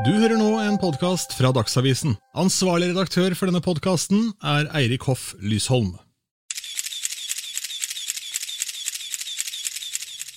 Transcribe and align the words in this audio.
Du 0.00 0.08
hører 0.08 0.38
nå 0.40 0.54
en 0.56 0.78
podkast 0.80 1.34
fra 1.36 1.50
Dagsavisen. 1.52 2.14
Ansvarlig 2.32 2.86
redaktør 2.94 3.34
for 3.36 3.50
denne 3.50 3.60
podkasten 3.60 4.30
er 4.40 4.70
Eirik 4.78 5.04
Hoff 5.04 5.34
Lysholm. 5.36 5.90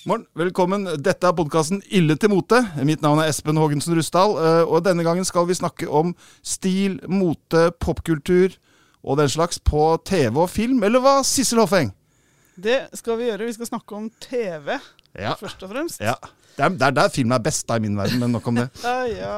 Morgen, 0.04 0.26
velkommen. 0.36 0.84
Dette 1.00 1.30
er 1.30 1.38
podkasten 1.38 1.80
Ille 1.88 2.18
til 2.20 2.34
mote. 2.34 2.60
Mitt 2.84 3.00
navn 3.00 3.22
er 3.24 3.32
Espen 3.32 3.56
Hågensen 3.56 3.96
Rustdal, 3.96 4.36
eh, 4.36 4.60
og 4.68 4.84
denne 4.84 5.08
gangen 5.08 5.24
skal 5.24 5.48
vi 5.48 5.56
snakke 5.56 5.88
om 5.88 6.12
stil, 6.44 7.00
mote, 7.08 7.70
popkultur 7.80 8.58
og 9.00 9.22
den 9.22 9.32
slags 9.32 9.56
på 9.56 9.94
TV 10.04 10.36
og 10.36 10.52
film. 10.52 10.84
Eller 10.84 11.00
hva, 11.00 11.22
Sissel 11.24 11.64
Hoffeng? 11.64 11.94
Det 12.60 12.90
skal 13.00 13.16
vi 13.16 13.30
gjøre. 13.30 13.48
Vi 13.48 13.56
skal 13.56 13.72
snakke 13.72 13.96
om 13.96 14.12
TV, 14.20 14.76
Ja. 15.18 15.34
først 15.40 15.62
og 15.66 15.72
fremst. 15.72 16.00
ja. 16.00 16.16
Det 16.56 16.64
er, 16.64 16.72
det 16.72 16.86
er 16.86 16.94
der 16.96 17.10
filmen 17.12 17.34
er 17.36 17.42
best, 17.44 17.66
da, 17.68 17.76
i 17.76 17.82
min 17.84 17.98
verden, 17.98 18.16
men 18.22 18.32
nok 18.32 18.46
om 18.48 18.56
det. 18.62 18.70
Ja, 18.86 19.02
ja. 19.12 19.34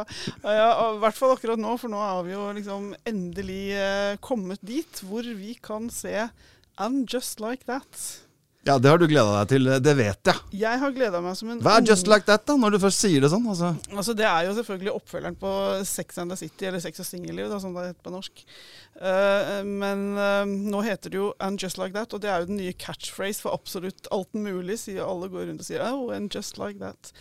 I 0.95 1.01
hvert 1.03 1.17
fall 1.19 1.33
akkurat 1.35 1.59
nå, 1.59 1.73
for 1.83 1.91
nå 1.91 1.99
er 1.99 2.21
vi 2.29 2.31
jo 2.37 2.45
liksom 2.55 2.93
endelig 3.11 3.65
eh, 3.75 4.13
kommet 4.23 4.63
dit 4.63 5.01
hvor 5.03 5.27
vi 5.27 5.57
kan 5.59 5.89
se 5.91 6.29
And 6.79 7.11
Just 7.11 7.43
Like 7.43 7.67
That. 7.67 8.05
Ja, 8.67 8.79
Det 8.79 8.91
har 8.91 8.99
du 8.99 9.07
gleda 9.09 9.33
deg 9.39 9.51
til, 9.53 9.69
det 9.81 9.93
vet 9.97 10.29
jeg. 10.29 10.41
Jeg 10.61 10.81
har 10.83 10.93
gleda 10.93 11.21
meg 11.25 11.37
som 11.39 11.53
en 11.53 11.61
Hva 11.65 11.77
er 11.79 11.87
Just 11.87 12.09
Like 12.11 12.27
That, 12.29 12.45
da, 12.49 12.57
når 12.59 12.75
du 12.75 12.79
først 12.83 13.01
sier 13.05 13.23
det 13.23 13.31
sånn? 13.33 13.47
Altså. 13.49 13.71
Altså, 13.95 14.15
Det 14.19 14.27
er 14.29 14.49
jo 14.49 14.57
selvfølgelig 14.59 14.95
oppfølgeren 14.99 15.39
på 15.41 15.53
Sex 15.89 16.19
and 16.19 16.35
the 16.35 16.37
City, 16.37 16.67
eller 16.69 16.83
Sex 16.83 17.01
og 17.01 17.09
singelliv, 17.09 17.55
som 17.63 17.77
det 17.77 17.87
heter 17.93 18.05
på 18.05 18.13
norsk. 18.13 18.43
Uh, 18.99 19.63
men 19.65 20.05
uh, 20.19 20.43
nå 20.45 20.83
heter 20.85 21.15
det 21.15 21.21
jo 21.21 21.31
And 21.41 21.63
Just 21.63 21.79
Like 21.79 21.95
That, 21.97 22.13
og 22.13 22.23
det 22.25 22.33
er 22.33 22.43
jo 22.43 22.51
den 22.51 22.61
nye 22.61 22.75
catchphrase 22.75 23.41
for 23.47 23.55
absolutt 23.57 24.11
alt 24.13 24.35
mulig. 24.35 24.81
Sier 24.83 25.07
Alle 25.07 25.31
går 25.33 25.49
rundt 25.49 25.65
og 25.65 25.69
sier 25.71 25.87
Oh, 25.89 26.11
and 26.13 26.35
just 26.35 26.59
like 26.59 26.83
that. 26.83 27.13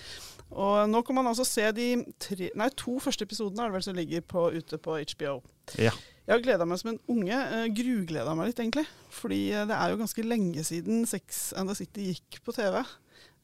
Og 0.52 0.90
nå 0.90 1.02
kan 1.04 1.16
man 1.16 1.28
altså 1.28 1.46
se 1.48 1.70
de 1.76 1.92
tre, 2.24 2.50
nei, 2.56 2.70
to 2.80 2.98
første 3.04 3.28
episodene 3.28 3.64
er 3.66 3.72
det 3.72 3.78
vel 3.78 3.88
som 3.88 3.98
ligger 3.98 4.24
på, 4.28 4.50
ute 4.56 4.80
på 4.80 5.00
HBO. 5.14 5.42
Ja. 5.76 5.92
Jeg 6.28 6.34
har 6.36 6.44
gleda 6.44 6.66
meg 6.68 6.80
som 6.82 6.90
en 6.92 7.02
unge. 7.08 7.36
Uh, 7.52 7.66
Grugleda 7.72 8.34
meg 8.36 8.50
litt, 8.50 8.60
egentlig. 8.60 8.84
Fordi 9.16 9.42
eh, 9.56 9.66
det 9.70 9.76
er 9.78 9.92
jo 9.94 10.00
ganske 10.02 10.24
lenge 10.28 10.64
siden 10.68 11.06
Sex 11.08 11.54
and 11.56 11.72
the 11.72 11.76
City 11.80 12.10
gikk 12.12 12.42
på 12.44 12.56
TV. 12.56 12.82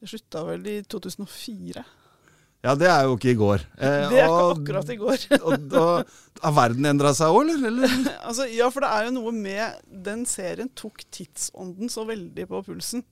Det 0.04 0.10
slutta 0.12 0.42
vel 0.50 0.66
i 0.68 0.82
2004. 0.92 1.84
ja, 2.64 2.74
det 2.80 2.90
er 2.92 3.06
jo 3.08 3.16
ikke 3.16 3.32
i 3.32 3.40
går. 3.40 3.64
Eh, 3.80 4.10
Det 4.12 4.20
er 4.20 4.28
ikke 4.28 4.44
og- 4.44 4.58
akkurat 4.58 4.92
i 4.92 5.00
går. 5.00 5.26
og, 5.48 5.74
og, 5.80 6.14
Har 6.44 6.56
verden 6.60 6.86
endra 6.92 7.14
seg 7.16 7.32
òg, 7.32 7.42
eller? 7.46 7.64
eller? 7.72 7.96
altså, 8.28 8.50
ja, 8.52 8.68
for 8.70 8.84
det 8.84 8.92
er 8.92 9.08
jo 9.08 9.16
noe 9.22 9.32
med 9.36 9.80
Den 10.10 10.26
serien 10.28 10.70
tok 10.76 11.06
tidsånden 11.12 11.92
så 11.92 12.04
veldig 12.08 12.48
på 12.52 12.64
pulsen. 12.68 13.04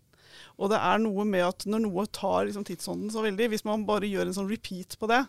Og 0.59 0.69
det 0.71 0.79
er 0.83 0.99
noe 0.99 1.23
med 1.25 1.47
at 1.47 1.63
når 1.65 1.85
noe 1.87 2.03
tar 2.11 2.43
liksom, 2.47 2.63
tidsånden 2.67 3.09
så 3.11 3.23
veldig 3.23 3.47
Hvis 3.53 3.63
man 3.65 3.85
bare 3.87 4.07
gjør 4.09 4.27
en 4.27 4.35
sånn 4.35 4.51
repeat 4.51 4.97
på 4.99 5.07
det, 5.09 5.23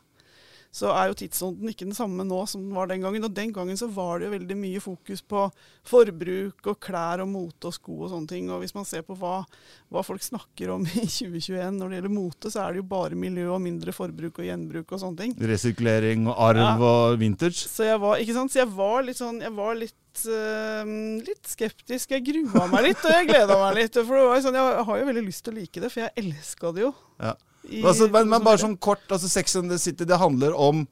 så 0.72 0.88
er 0.96 1.10
jo 1.10 1.16
tidsånden 1.20 1.68
ikke 1.68 1.84
den 1.84 1.92
samme 1.96 2.24
nå 2.24 2.38
som 2.48 2.62
den 2.64 2.72
var 2.72 2.86
den 2.88 3.02
gangen. 3.04 3.24
Og 3.26 3.34
den 3.36 3.50
gangen 3.52 3.76
så 3.76 3.90
var 3.92 4.18
det 4.22 4.30
jo 4.30 4.32
veldig 4.38 4.56
mye 4.56 4.80
fokus 4.80 5.20
på 5.20 5.42
forbruk 5.84 6.64
og 6.72 6.78
klær 6.80 7.20
og 7.24 7.28
mote 7.28 7.68
og 7.68 7.74
sko 7.76 7.98
og 8.06 8.12
sånne 8.14 8.30
ting. 8.30 8.48
Og 8.48 8.62
hvis 8.62 8.72
man 8.76 8.86
ser 8.88 9.04
på 9.04 9.16
hva, 9.20 9.42
hva 9.92 10.04
folk 10.06 10.24
snakker 10.24 10.72
om 10.72 10.86
i 11.02 11.04
2021 11.04 11.76
når 11.76 11.92
det 11.92 11.98
gjelder 12.00 12.14
mote, 12.16 12.52
så 12.54 12.64
er 12.64 12.72
det 12.72 12.82
jo 12.82 12.88
bare 12.94 13.18
miljø 13.20 13.50
og 13.52 13.60
mindre 13.64 13.92
forbruk 13.96 14.40
og 14.40 14.48
gjenbruk 14.48 14.96
og 14.96 15.02
sånne 15.04 15.20
ting. 15.26 15.36
Resirkulering 15.52 16.24
og 16.32 16.40
arv 16.48 16.62
Ja. 16.62 16.72
og 16.80 17.18
vintage. 17.20 17.66
Så 17.68 17.84
jeg 17.90 18.00
var, 18.00 18.16
ikke 18.22 18.38
sant? 18.38 18.54
Så 18.56 18.62
jeg 18.64 18.72
var 18.72 19.04
litt 19.04 19.20
sånn 19.20 19.40
Jeg 19.42 19.52
var 19.56 19.76
litt, 19.76 20.24
eh, 20.24 20.92
litt 21.28 21.52
skeptisk. 21.52 22.16
Jeg 22.16 22.24
grua 22.32 22.64
meg 22.72 22.88
litt, 22.90 23.04
og 23.04 23.12
jeg 23.12 23.28
gleda 23.28 23.60
meg 23.66 23.80
litt. 23.82 23.94
For 24.00 24.16
det 24.16 24.26
var 24.30 24.36
jo 24.40 24.44
sånn, 24.48 24.56
jeg 24.60 24.84
har 24.88 25.00
jo 25.04 25.08
veldig 25.12 25.28
lyst 25.28 25.44
til 25.44 25.52
å 25.52 25.60
like 25.60 25.80
det, 25.84 25.92
for 25.92 26.06
jeg 26.06 26.16
elska 26.24 26.72
det 26.76 26.86
jo. 26.88 26.94
Ja. 27.20 27.36
I 27.68 27.82
Altså, 27.84 28.08
men, 28.10 28.28
men 28.28 28.42
bare 28.42 28.58
2004. 28.58 28.64
sånn 28.66 28.77
kort, 28.82 29.05
altså 29.10 29.28
Sex 29.30 29.56
and 29.56 29.70
the 29.70 29.78
City, 29.78 30.05
det 30.08 30.18
handler 30.18 30.55
om 30.58 30.86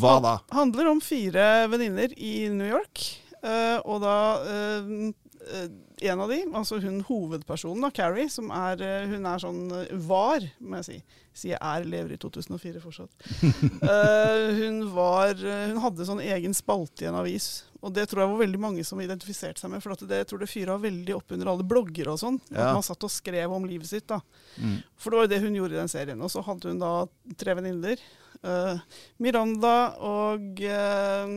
hva 0.00 0.16
da? 0.22 0.34
handler 0.56 0.88
om 0.90 1.00
fire 1.00 1.66
venninner 1.70 2.10
i 2.18 2.48
New 2.50 2.66
York. 2.66 3.04
Eh, 3.46 3.78
og 3.84 4.00
da 4.04 4.16
eh, 4.44 4.90
eh, 5.46 5.68
En 6.10 6.20
av 6.20 6.28
de, 6.32 6.42
altså 6.52 6.80
hun 6.82 6.98
hovedpersonen, 7.08 7.86
da, 7.86 7.92
Carrie, 7.94 8.28
som 8.32 8.50
er 8.52 8.82
Hun 9.08 9.28
er 9.28 9.40
sånn 9.40 9.62
var, 10.08 10.44
må 10.60 10.82
jeg 10.82 10.88
si. 10.88 10.98
Sier 11.36 11.60
er, 11.60 11.86
lever 11.88 12.16
i 12.16 12.18
2004 12.20 12.80
fortsatt. 12.80 13.26
Hun 14.60 14.78
var 14.94 15.36
Hun 15.36 15.80
hadde 15.82 16.06
sånn 16.08 16.22
egen 16.24 16.56
spalte 16.56 17.04
i 17.04 17.10
en 17.10 17.18
avis. 17.20 17.66
Og 17.84 17.92
det 17.94 18.06
tror 18.08 18.22
jeg 18.22 18.30
var 18.32 18.40
veldig 18.40 18.60
mange 18.60 18.84
som 18.86 19.00
identifiserte 19.02 19.60
seg 19.60 19.70
med. 19.72 19.82
For 19.84 19.94
at 19.94 20.04
det 20.08 20.22
jeg 20.22 20.28
tror 20.30 20.42
det 20.42 20.50
fyra 20.50 20.78
veldig 20.80 21.16
opp 21.16 21.34
under 21.36 21.52
alle 21.52 21.66
blogger 21.68 22.10
og 22.12 22.20
sånn. 22.22 22.38
Ja. 22.48 22.70
At 22.70 22.78
man 22.78 22.86
satt 22.86 23.04
og 23.06 23.12
skrev 23.12 23.52
om 23.52 23.68
livet 23.68 23.90
sitt. 23.90 24.08
da. 24.10 24.20
Mm. 24.56 24.78
For 24.96 25.12
det 25.12 25.20
var 25.20 25.28
jo 25.28 25.32
det 25.34 25.42
hun 25.44 25.58
gjorde 25.60 25.76
i 25.76 25.80
den 25.82 25.92
serien. 25.92 26.24
Og 26.24 26.32
så 26.32 26.42
hadde 26.46 26.72
hun 26.72 26.80
da 26.82 26.94
tre 27.38 27.56
venninner. 27.58 28.02
Uh, 28.42 28.80
Miranda 29.22 29.76
og 30.04 30.60
eh, 30.60 31.30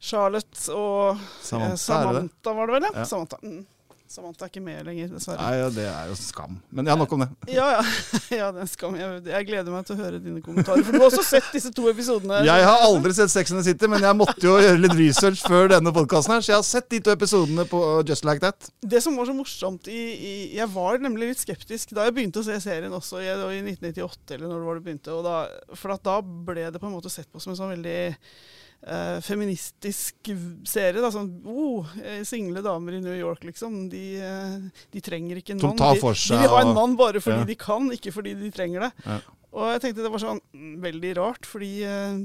Charlotte 0.00 0.74
og 0.74 1.22
Samantha, 1.42 2.02
er 2.02 2.10
eh, 2.10 2.20
det 2.20 2.28
det? 2.28 2.52
Var 2.58 2.68
det 2.68 2.76
vel, 2.76 2.86
ja. 2.92 3.08
Samantha. 3.08 3.40
Mm. 3.42 3.64
Samantha 4.06 4.46
er 4.46 4.50
ikke 4.52 4.60
med 4.62 4.86
lenger, 4.86 5.08
dessverre. 5.16 5.42
Nei, 5.42 5.54
ja, 5.58 5.70
det 5.74 5.84
er 5.90 6.10
jo 6.12 6.16
skam. 6.18 6.60
Men 6.70 6.86
ja, 6.86 6.94
nok 6.98 7.10
om 7.16 7.24
det. 7.24 7.26
Ja, 7.56 7.66
ja. 7.74 7.80
ja 8.38 8.50
den 8.54 8.68
skam. 8.70 8.94
Jeg, 8.98 9.22
jeg 9.26 9.46
gleder 9.48 9.74
meg 9.74 9.88
til 9.88 9.96
å 9.96 9.98
høre 9.98 10.20
dine 10.22 10.42
kommentarer. 10.44 10.84
For 10.86 10.94
du 10.94 11.02
har 11.02 11.08
også 11.08 11.24
sett 11.26 11.48
disse 11.54 11.72
to 11.74 11.88
episodene. 11.90 12.38
Jeg 12.46 12.66
har 12.68 12.84
aldri 12.86 13.16
sett 13.16 13.32
Sex 13.34 13.50
and 13.50 13.60
the 13.60 13.66
City, 13.66 13.90
men 13.90 14.04
jeg 14.06 14.18
måtte 14.18 14.46
jo 14.46 14.54
gjøre 14.62 14.78
litt 14.78 14.94
research 14.98 15.42
før 15.42 15.72
denne 15.74 15.90
podkasten 15.96 16.36
her, 16.36 16.44
så 16.44 16.52
jeg 16.52 16.60
har 16.60 16.68
sett 16.68 16.88
de 16.94 17.00
to 17.02 17.14
episodene 17.16 17.66
på 17.70 17.80
Just 18.06 18.28
Like 18.28 18.44
That. 18.44 18.70
Det 18.94 19.02
som 19.02 19.18
var 19.18 19.26
så 19.26 19.34
morsomt 19.34 19.90
i, 19.90 20.02
i 20.14 20.34
Jeg 20.54 20.70
var 20.74 21.02
nemlig 21.02 21.32
litt 21.32 21.42
skeptisk 21.42 21.96
da 21.96 22.06
jeg 22.06 22.14
begynte 22.16 22.44
å 22.44 22.46
se 22.46 22.60
serien 22.62 22.94
også, 22.94 23.24
i, 23.24 23.26
i 23.26 23.62
1998, 23.74 24.36
eller 24.36 24.46
når 24.46 24.60
det 24.60 24.68
var 24.70 24.78
det 24.78 24.86
begynte. 24.86 25.18
Og 25.18 25.26
da, 25.26 25.40
for 25.74 25.96
at 25.96 26.06
da 26.06 26.20
ble 26.22 26.70
det 26.70 26.82
på 26.82 26.86
en 26.86 26.94
måte 26.94 27.10
sett 27.10 27.26
på 27.32 27.42
som 27.42 27.56
en 27.56 27.58
sånn 27.58 27.74
veldig 27.74 27.98
eh, 28.86 29.20
feministisk 29.20 30.30
serie. 30.66 31.00
Da, 31.00 31.10
sånn, 31.14 31.30
oh, 31.46 31.86
eh, 32.02 32.22
Single 32.24 32.62
damer 32.62 32.92
i 32.98 33.00
New 33.00 33.16
York, 33.16 33.44
liksom. 33.44 33.88
De, 33.90 34.04
eh, 34.20 34.58
de 34.92 35.00
trenger 35.00 35.36
ikke 35.40 35.56
en 35.56 35.60
mann. 35.62 35.76
De- 35.76 36.00
De 36.36 36.40
vil 36.42 36.48
ha 36.48 36.60
en 36.60 36.74
mann 36.74 36.96
bare 36.96 37.20
fordi 37.20 37.38
Ja. 37.38 37.44
de 37.44 37.54
kan, 37.54 37.90
ikke 37.90 38.12
fordi 38.12 38.34
de 38.34 38.50
trenger 38.50 38.80
det. 38.80 38.92
Ja. 39.06 39.20
Og 39.56 39.72
jeg 39.72 39.80
tenkte 39.80 40.02
det 40.02 40.10
var 40.12 40.18
sånn 40.20 40.40
mm, 40.54 40.80
veldig 40.82 41.16
rart, 41.16 41.46
fordi 41.46 41.82
eh, 41.82 42.18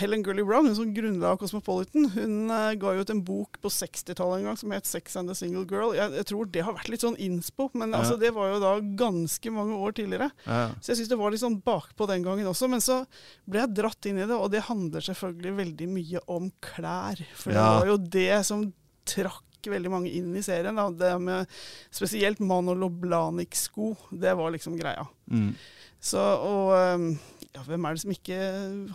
Helen 0.00 0.22
Gurley 0.26 0.42
Brown, 0.44 0.66
hun 0.66 0.74
som 0.74 0.88
grunnla 0.94 1.36
Cosmopolitan, 1.38 2.08
hun 2.16 2.50
eh, 2.50 2.72
ga 2.80 2.94
jo 2.96 3.04
ut 3.04 3.10
en 3.14 3.22
bok 3.24 3.60
på 3.62 3.70
60-tallet 3.70 4.40
en 4.40 4.48
gang 4.50 4.56
som 4.58 4.72
het 4.74 4.86
'Sex 4.86 5.16
and 5.16 5.28
the 5.30 5.34
Single 5.38 5.64
Girl'. 5.70 5.94
Jeg, 5.94 6.12
jeg 6.18 6.26
tror 6.26 6.50
det 6.50 6.64
har 6.66 6.74
vært 6.74 6.88
litt 6.90 7.04
sånn 7.04 7.16
innspo, 7.18 7.70
men 7.74 7.90
Ja. 7.92 7.98
altså, 8.00 8.18
det 8.18 8.32
var 8.34 8.50
jo 8.52 8.60
da 8.60 8.72
ganske 8.80 9.50
mange 9.54 9.76
år 9.78 9.92
tidligere. 9.94 10.30
Ja. 10.46 10.70
Så 10.80 10.92
jeg 10.92 10.96
syns 10.98 11.08
det 11.08 11.18
var 11.18 11.30
litt 11.30 11.40
sånn 11.44 11.62
bakpå 11.62 12.06
den 12.10 12.22
gangen 12.26 12.46
også. 12.46 12.68
Men 12.68 12.80
så 12.80 13.06
ble 13.48 13.60
jeg 13.60 13.74
dratt 13.74 14.06
inn 14.06 14.18
i 14.18 14.26
det, 14.26 14.34
og 14.34 14.50
det 14.50 14.62
handler 14.66 15.00
selvfølgelig 15.00 15.56
veldig 15.56 15.88
mye 15.88 16.20
om 16.28 16.50
klær. 16.60 17.22
For 17.34 17.52
Ja. 17.52 17.78
det 17.80 17.80
var 17.80 17.86
jo 17.86 17.96
det 17.98 18.46
som 18.46 18.72
trakk 19.06 19.44
veldig 19.62 19.90
mange 19.90 20.10
inn 20.10 20.34
i 20.34 20.40
serien. 20.42 20.74
Da. 20.74 20.88
Det 20.90 21.20
med 21.20 21.46
spesielt 21.92 22.40
Manolo 22.40 22.88
Loblanic-sko, 22.88 23.96
det 24.12 24.34
var 24.36 24.50
liksom 24.50 24.78
greia. 24.78 25.06
Mm. 25.30 25.54
Så, 26.00 26.16
og 26.18 26.72
ehm, 26.74 27.18
ja, 27.54 27.62
hvem 27.66 27.84
er 27.86 27.96
det 27.96 28.02
som 28.04 28.14
ikke 28.14 28.40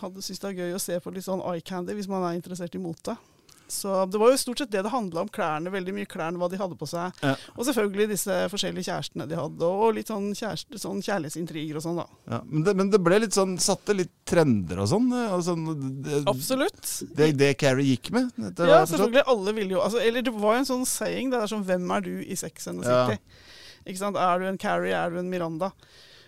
hadde 0.02 0.24
syntes 0.24 0.42
det 0.42 0.50
er 0.52 0.60
gøy 0.62 0.76
å 0.76 0.82
se 0.82 0.98
på 1.02 1.12
litt 1.14 1.26
sånn 1.26 1.44
eye 1.44 1.64
candy 1.64 1.96
hvis 1.96 2.08
man 2.08 2.24
er 2.24 2.38
interessert 2.38 2.74
i 2.76 2.82
mote? 2.82 3.16
Så 3.68 3.90
det 4.06 4.18
var 4.22 4.30
jo 4.30 4.38
stort 4.38 4.60
sett 4.62 4.70
det 4.70 4.84
det 4.86 4.92
handla 4.92 5.24
om. 5.24 5.30
Klærne, 5.32 5.72
veldig 5.74 5.94
mye 5.96 6.06
klærne, 6.06 6.38
hva 6.38 6.46
de 6.50 6.58
hadde 6.60 6.76
på 6.78 6.86
seg. 6.86 7.16
Ja. 7.18 7.32
Og 7.56 7.66
selvfølgelig 7.66 8.06
disse 8.12 8.36
forskjellige 8.52 8.86
kjærestene 8.86 9.26
de 9.26 9.38
hadde, 9.38 9.66
og 9.66 9.96
litt 9.96 10.12
sånn, 10.12 10.28
kjæreste, 10.38 10.78
sånn 10.78 11.02
kjærlighetsintriger 11.02 11.80
og 11.80 11.82
sånn, 11.82 11.98
da. 11.98 12.06
Ja. 12.30 12.40
Men, 12.46 12.62
det, 12.68 12.76
men 12.78 12.92
det 12.94 13.00
ble 13.02 13.18
litt 13.24 13.34
sånn 13.34 13.56
Satte 13.62 13.96
litt 13.96 14.12
trender 14.28 14.84
og 14.84 14.90
sånn. 14.92 15.10
eh, 15.18 15.34
sånn 15.42 15.66
det, 16.06 16.22
Absolutt. 16.30 16.94
det, 17.18 17.32
det 17.40 17.52
Carrie 17.58 17.96
gikk 17.96 18.12
med. 18.14 18.30
Ja, 18.38 18.84
selvfølgelig. 18.86 19.26
Alle 19.34 19.56
ville 19.56 19.74
jo 19.74 19.82
altså, 19.82 19.98
Eller 20.02 20.22
det 20.26 20.34
var 20.36 20.54
jo 20.56 20.62
en 20.62 20.70
sånn 20.70 20.86
saying. 20.86 21.34
Det 21.34 21.42
er 21.42 21.50
sånn 21.50 21.66
Hvem 21.66 21.90
er 21.96 22.06
du 22.06 22.12
i 22.22 22.38
Sex 22.38 22.70
and 22.70 22.86
the 22.86 22.94
Ja. 22.94 23.18
Ikke 23.86 23.98
sant? 24.00 24.18
Er 24.18 24.42
du 24.42 24.46
en 24.46 24.58
Carrie? 24.58 24.94
Er 24.94 25.10
du 25.10 25.18
en 25.20 25.30
Miranda? 25.30 25.72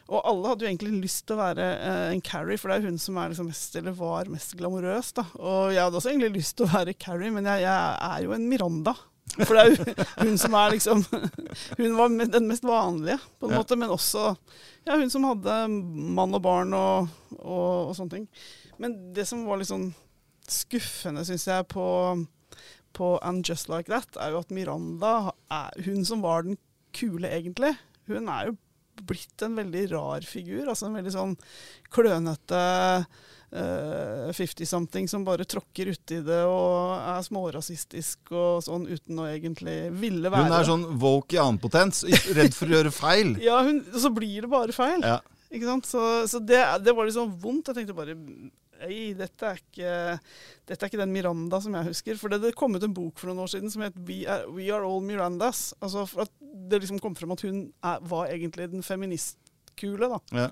Og 0.08 0.22
alle 0.24 0.48
hadde 0.48 0.64
jo 0.64 0.70
egentlig 0.70 1.02
lyst 1.02 1.26
til 1.28 1.36
å 1.36 1.42
være 1.42 1.64
eh, 1.76 2.06
en 2.14 2.22
Carrie, 2.24 2.56
for 2.56 2.70
det 2.72 2.78
er 2.78 2.86
hun 2.88 2.96
som 3.02 3.18
er 3.20 3.28
liksom 3.34 3.50
mest, 3.50 3.74
eller 3.76 3.92
var 3.98 4.30
mest 4.32 4.54
glamorøs. 4.56 5.10
da. 5.18 5.26
Og 5.36 5.74
jeg 5.74 5.82
hadde 5.84 6.00
også 6.00 6.12
egentlig 6.14 6.30
lyst 6.38 6.56
til 6.56 6.64
å 6.64 6.72
være 6.72 6.94
Carrie, 6.96 7.32
men 7.34 7.44
jeg, 7.50 7.66
jeg 7.66 7.98
er 8.08 8.24
jo 8.24 8.32
en 8.32 8.46
Miranda. 8.48 8.94
For 9.36 9.52
det 9.52 9.60
er 9.60 9.74
jo 9.74 10.04
hun 10.24 10.38
som 10.40 10.54
er 10.56 10.70
liksom 10.72 11.02
Hun 11.82 11.98
var 11.98 12.14
den 12.32 12.46
mest 12.48 12.64
vanlige, 12.64 13.18
på 13.36 13.50
en 13.50 13.52
Ja. 13.52 13.60
måte, 13.60 13.76
men 13.76 13.92
også 13.92 14.30
ja, 14.88 14.96
hun 14.96 15.10
som 15.12 15.26
hadde 15.28 15.58
mann 15.68 16.32
og 16.32 16.40
barn 16.46 16.72
og, 16.72 17.10
og, 17.36 17.90
og 17.90 17.92
sånne 17.98 18.14
ting. 18.14 18.24
Men 18.80 18.94
det 19.12 19.26
som 19.28 19.42
var 19.44 19.60
litt 19.60 19.68
sånn 19.68 19.90
skuffende, 20.48 21.26
syns 21.28 21.44
jeg, 21.50 21.66
på, 21.68 21.84
på 22.96 23.10
And 23.20 23.44
Just 23.44 23.68
Like 23.68 23.92
That, 23.92 24.16
er 24.16 24.32
jo 24.32 24.40
at 24.40 24.54
Miranda, 24.54 25.34
er, 25.52 25.76
hun 25.84 26.06
som 26.08 26.24
var 26.24 26.46
den 26.48 26.56
kule 26.96 27.28
egentlig, 27.28 27.74
hun 28.08 28.30
er 28.32 28.48
jo 28.48 28.56
blitt 29.08 29.44
en 29.46 29.56
veldig 29.58 29.88
rar 29.94 30.26
figur. 30.26 30.68
Altså 30.68 30.88
en 30.88 30.98
veldig 30.98 31.14
sånn 31.14 31.34
klønete 31.94 32.60
uh, 33.54 34.28
50-something 34.36 35.08
som 35.10 35.24
bare 35.26 35.46
tråkker 35.48 35.92
uti 35.94 36.20
det 36.26 36.42
og 36.48 36.94
er 36.98 37.24
smårasistisk 37.26 38.32
og 38.34 38.62
sånn 38.66 38.86
uten 38.90 39.22
å 39.22 39.28
egentlig 39.30 39.78
ville 39.96 40.32
være 40.32 40.48
Hun 40.48 40.58
er 40.60 40.68
sånn 40.68 40.86
woke 41.00 41.38
i 41.38 41.42
annen 41.42 41.60
potens, 41.62 42.04
redd 42.36 42.56
for 42.56 42.68
å 42.68 42.78
gjøre 42.78 42.94
feil. 42.94 43.34
Ja, 43.48 43.60
hun, 43.64 43.82
så 43.96 44.12
blir 44.12 44.44
det 44.44 44.52
bare 44.52 44.74
feil. 44.76 45.02
Ja. 45.04 45.18
Ikke 45.48 45.68
sant? 45.68 45.88
Så, 45.88 46.02
så 46.28 46.40
det, 46.44 46.60
det 46.84 46.92
var 46.96 47.08
sånn 47.14 47.32
vondt. 47.40 47.70
Jeg 47.70 47.80
tenkte 47.80 47.96
bare 47.96 48.16
Ei, 48.86 49.12
dette 49.18 49.48
er, 49.48 49.60
ikke, 49.62 49.92
dette 50.68 50.84
er 50.84 50.90
ikke 50.90 51.00
den 51.00 51.14
Miranda 51.14 51.60
som 51.62 51.74
jeg 51.74 51.88
husker. 51.90 52.18
For 52.20 52.32
det, 52.32 52.40
det 52.44 52.54
kom 52.58 52.76
ut 52.76 52.84
en 52.86 52.94
bok 52.96 53.18
for 53.18 53.30
noen 53.30 53.42
år 53.44 53.52
siden 53.54 53.72
som 53.72 53.84
het 53.86 53.96
We 54.08 54.20
Are, 54.28 54.46
We 54.54 54.68
Are 54.74 54.86
All 54.86 55.04
Mirandas. 55.04 55.72
Altså 55.82 56.06
at 56.22 56.32
Det 56.40 56.82
liksom 56.82 57.00
kom 57.02 57.16
frem 57.16 57.32
at 57.34 57.42
hun 57.46 57.62
er, 57.82 58.04
var 58.10 58.28
egentlig 58.30 58.70
den 58.72 58.84
feministkule, 58.86 60.10
da. 60.12 60.20
Ja. 60.36 60.48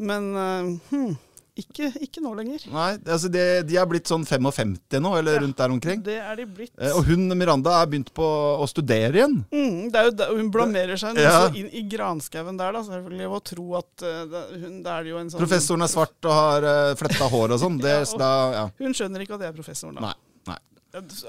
Men 0.00 0.30
uh, 0.36 0.70
hm, 0.90 1.16
ikke, 1.60 1.88
ikke, 2.06 2.22
nå 2.24 2.32
lenger. 2.38 2.64
Nei, 2.72 2.88
altså 3.04 3.30
det, 3.32 3.44
de 3.68 3.76
er 3.80 3.88
blitt 3.90 4.08
sånn 4.10 4.24
55 4.26 4.98
nå, 5.00 5.12
eller 5.18 5.38
Ja, 5.38 5.42
rundt 5.44 5.58
der 5.60 5.74
omkring. 5.74 6.02
Det 6.06 6.16
er 6.20 6.38
de 6.40 6.46
blitt. 6.48 6.72
Eh, 6.80 6.94
Og 6.96 7.06
hun 7.08 7.26
Miranda 7.38 7.76
er 7.80 7.90
begynt 7.92 8.12
på 8.16 8.24
å 8.26 8.66
studere 8.70 9.12
igjen. 9.20 9.36
Mm, 9.52 9.90
det 9.92 10.00
er 10.00 10.08
jo 10.10 10.14
der, 10.22 10.32
hun 10.38 10.50
blamerer 10.54 11.00
seg 11.00 11.20
Ja. 11.20 11.48
inn 11.54 11.68
i 11.72 11.84
granskauen 11.90 12.58
der, 12.60 12.72
da, 12.76 12.82
selvfølgelig. 12.86 13.28
Og 13.30 13.44
tro 13.52 13.66
at 13.80 14.06
uh, 14.06 14.22
det, 14.32 14.44
hun, 14.64 14.80
det 14.84 14.96
er 14.96 15.10
jo 15.12 15.20
en 15.20 15.30
sånn 15.32 15.42
Professoren 15.44 15.86
er 15.86 15.92
svart 15.92 16.28
og 16.30 16.36
har 16.36 16.66
uh, 16.66 16.94
fletta 17.00 17.28
hår 17.32 17.56
og 17.56 17.62
sånn. 17.64 17.78
Det, 17.84 17.96
Ja, 18.20 18.32
ja. 18.54 18.64
Hun 18.80 18.96
skjønner 18.96 19.22
ikke 19.24 19.36
at 19.38 19.46
jeg 19.46 19.52
er 19.54 19.56
professoren, 19.56 19.96
da. 20.00 20.10
Nei. 20.10 20.16
nei. 20.50 20.58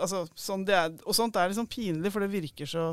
Altså, 0.02 0.26
sånn 0.36 0.64
det 0.68 0.76
er, 0.78 0.96
og 1.06 1.16
sånt 1.16 1.38
er 1.38 1.52
liksom 1.52 1.68
pinlig, 1.70 2.12
for 2.14 2.24
det 2.26 2.32
virker 2.34 2.70
så 2.70 2.92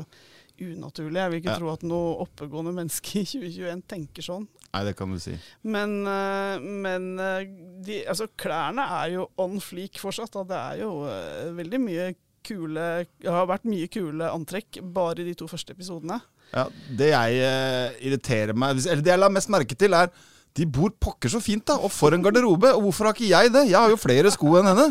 unaturlig. 0.61 1.19
Jeg 1.21 1.31
vil 1.31 1.41
ikke 1.41 1.53
Ja. 1.53 1.57
tro 1.59 1.73
at 1.73 1.83
noe 1.83 2.15
oppegående 2.25 2.73
menneske 2.75 3.21
i 3.21 3.25
2021 3.25 3.83
tenker 3.87 4.25
sånn. 4.25 4.47
Nei, 4.73 4.83
det 4.85 4.95
kan 4.99 5.11
du 5.11 5.19
si. 5.19 5.33
Men, 5.63 6.05
eh, 6.05 6.59
men 6.59 7.19
eh, 7.19 7.45
de, 7.85 8.03
altså, 8.05 8.27
klærne 8.37 8.85
er 9.01 9.13
jo 9.15 9.29
on 9.37 9.59
fleak 9.59 9.97
fortsatt. 10.01 10.31
Da. 10.31 10.43
Det 10.43 10.59
er 10.59 10.83
jo 10.83 11.05
eh, 11.09 11.51
veldig 11.57 11.79
mye 11.81 12.09
kule 12.45 13.05
Det 13.19 13.27
har 13.29 13.49
vært 13.49 13.65
mye 13.67 13.89
kule 13.91 14.29
antrekk 14.31 14.79
bare 14.95 15.19
i 15.19 15.25
de 15.27 15.33
to 15.35 15.45
første 15.51 15.73
episodene. 15.75 16.21
Ja, 16.53 16.63
det 16.97 17.09
jeg 17.11 17.41
uh, 17.45 17.97
irriterer 18.01 18.55
meg 18.57 18.79
Eller 18.79 19.03
det 19.05 19.11
jeg 19.11 19.19
la 19.19 19.27
mest 19.29 19.51
merke 19.53 19.75
til, 19.77 19.93
er 19.93 20.07
de 20.57 20.65
bor 20.65 20.89
pokker 20.89 21.29
så 21.29 21.41
fint, 21.43 21.65
da. 21.67 21.75
Og 21.77 21.91
for 21.93 22.15
en 22.15 22.23
garderobe. 22.23 22.71
Og 22.73 22.87
hvorfor 22.87 23.09
har 23.09 23.13
ikke 23.13 23.29
jeg 23.29 23.51
det? 23.53 23.67
Jeg 23.69 23.77
har 23.77 23.91
jo 23.91 23.99
flere 23.99 24.31
sko 24.33 24.55
enn 24.57 24.71
henne. 24.71 24.87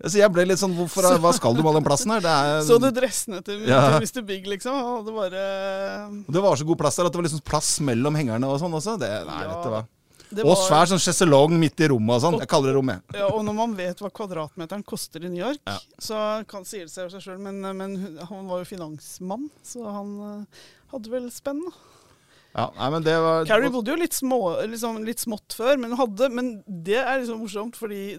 Så 0.00 0.16
jeg 0.16 0.32
ble 0.32 0.46
litt 0.48 0.56
sånn 0.58 0.72
hvorfor, 0.78 1.04
Hva 1.20 1.32
skal 1.36 1.52
du 1.52 1.60
med 1.60 1.68
all 1.74 1.78
den 1.80 1.84
plassen 1.84 2.10
her? 2.14 2.20
Det, 2.24 2.30
er, 2.32 2.62
Så 2.64 2.78
du 2.80 2.88
dressene 2.90 3.42
til, 3.44 3.66
Ja. 3.68 3.98
til 3.98 4.06
Mr. 4.06 4.22
Big, 4.24 4.46
liksom? 4.48 4.72
Og 4.72 5.04
det, 5.04 5.12
bare 5.12 6.24
det 6.32 6.40
var 6.42 6.56
så 6.56 6.64
god 6.64 6.78
plass 6.80 6.96
der 6.96 7.04
at 7.06 7.12
det 7.12 7.20
var 7.20 7.26
liksom 7.28 7.42
plass 7.44 7.80
mellom 7.84 8.14
hengerne 8.16 8.48
og 8.48 8.60
sånn 8.62 8.72
også. 8.72 8.98
Det, 8.98 9.10
nei, 9.28 9.42
Ja, 9.44 9.48
dette 9.52 9.70
var. 9.74 9.84
det 10.30 10.44
Og 10.44 10.54
var- 10.56 10.62
svær 10.70 10.86
sånn 10.88 11.02
sjeselong 11.04 11.52
midt 11.60 11.80
i 11.84 11.88
rommet 11.92 12.16
og 12.16 12.22
sånn. 12.22 12.38
Jeg 12.40 12.48
kaller 12.48 12.68
det 12.72 12.76
rom, 12.76 12.88
jeg. 12.88 13.00
Ja, 13.12 13.26
og 13.28 13.44
når 13.44 13.54
man 13.54 13.74
vet 13.76 13.98
hva 14.00 14.10
kvadratmeteren 14.10 14.84
koster 14.86 15.20
i 15.24 15.28
New 15.28 15.44
York, 15.44 15.58
Ja. 15.66 15.78
så 16.00 16.46
kan, 16.48 16.64
sier 16.64 16.86
det 16.88 16.90
seg 16.92 17.10
seg 17.10 17.20
sjøl, 17.20 17.38
men, 17.38 17.60
men 17.60 18.18
han 18.26 18.48
var 18.48 18.64
jo 18.64 18.64
finansmann, 18.76 19.50
så 19.62 19.84
han 19.84 20.16
eh, 20.20 20.44
hadde 20.92 21.10
vel 21.10 21.28
spenn. 21.30 21.60
da. 21.60 21.76
Ja, 22.56 22.70
nei, 22.76 22.90
men 22.90 23.02
det 23.04 23.14
var 23.20 23.44
Carrie 23.44 23.70
bodde 23.70 23.92
jo 23.92 23.96
litt, 23.96 24.10
små, 24.16 24.40
liksom, 24.66 25.04
litt 25.04 25.18
smått 25.18 25.54
før, 25.54 25.76
men, 25.78 25.92
hadde, 25.94 26.30
men 26.32 26.64
det 26.66 26.96
er 26.98 27.20
liksom 27.20 27.38
morsomt, 27.44 27.76
fordi 27.76 28.18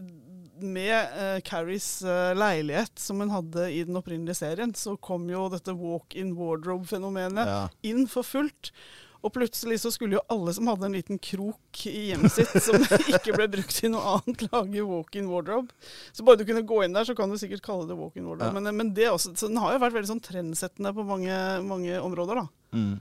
med 0.63 1.13
uh, 1.17 1.37
Carries 1.47 1.87
uh, 2.05 2.31
leilighet 2.37 2.99
som 2.99 3.21
hun 3.23 3.33
hadde 3.33 3.67
i 3.71 3.83
den 3.87 3.99
opprinnelige 3.99 4.39
serien, 4.41 4.73
så 4.77 4.95
kom 4.97 5.29
jo 5.31 5.47
dette 5.51 5.75
walk-in 5.77 6.35
wardrobe-fenomenet 6.37 7.49
ja. 7.49 7.61
inn 7.87 8.05
for 8.11 8.27
fullt. 8.27 8.73
Og 9.21 9.29
plutselig 9.35 9.77
så 9.83 9.91
skulle 9.93 10.17
jo 10.17 10.23
alle 10.33 10.53
som 10.55 10.69
hadde 10.71 10.87
en 10.87 10.95
liten 10.97 11.19
krok 11.21 11.83
i 11.85 12.07
hjemmet 12.09 12.33
sitt 12.33 12.55
som 12.65 12.81
ikke 13.13 13.35
ble 13.35 13.47
brukt 13.53 13.75
til 13.77 13.93
noe 13.93 14.15
annet, 14.15 14.45
lage 14.49 14.85
walk-in 14.87 15.29
wardrobe. 15.29 15.73
Så 16.11 16.25
bare 16.25 16.41
du 16.41 16.47
kunne 16.49 16.65
gå 16.65 16.81
inn 16.85 16.97
der, 16.97 17.05
så 17.05 17.15
kan 17.17 17.29
du 17.29 17.37
sikkert 17.37 17.63
kalle 17.65 17.85
det 17.89 17.97
walk-in 17.99 18.25
wardrobe. 18.25 18.49
Ja. 18.49 18.57
Men, 18.57 18.77
men 18.79 18.93
det 18.97 19.11
også, 19.11 19.35
så 19.37 19.51
den 19.51 19.61
har 19.61 19.75
jo 19.75 19.83
vært 19.83 19.99
veldig 19.99 20.13
sånn 20.15 20.25
trendsettende 20.25 20.93
på 20.97 21.05
mange, 21.05 21.37
mange 21.67 22.01
områder, 22.01 22.41
da. 22.41 22.47
Mm. 22.73 22.95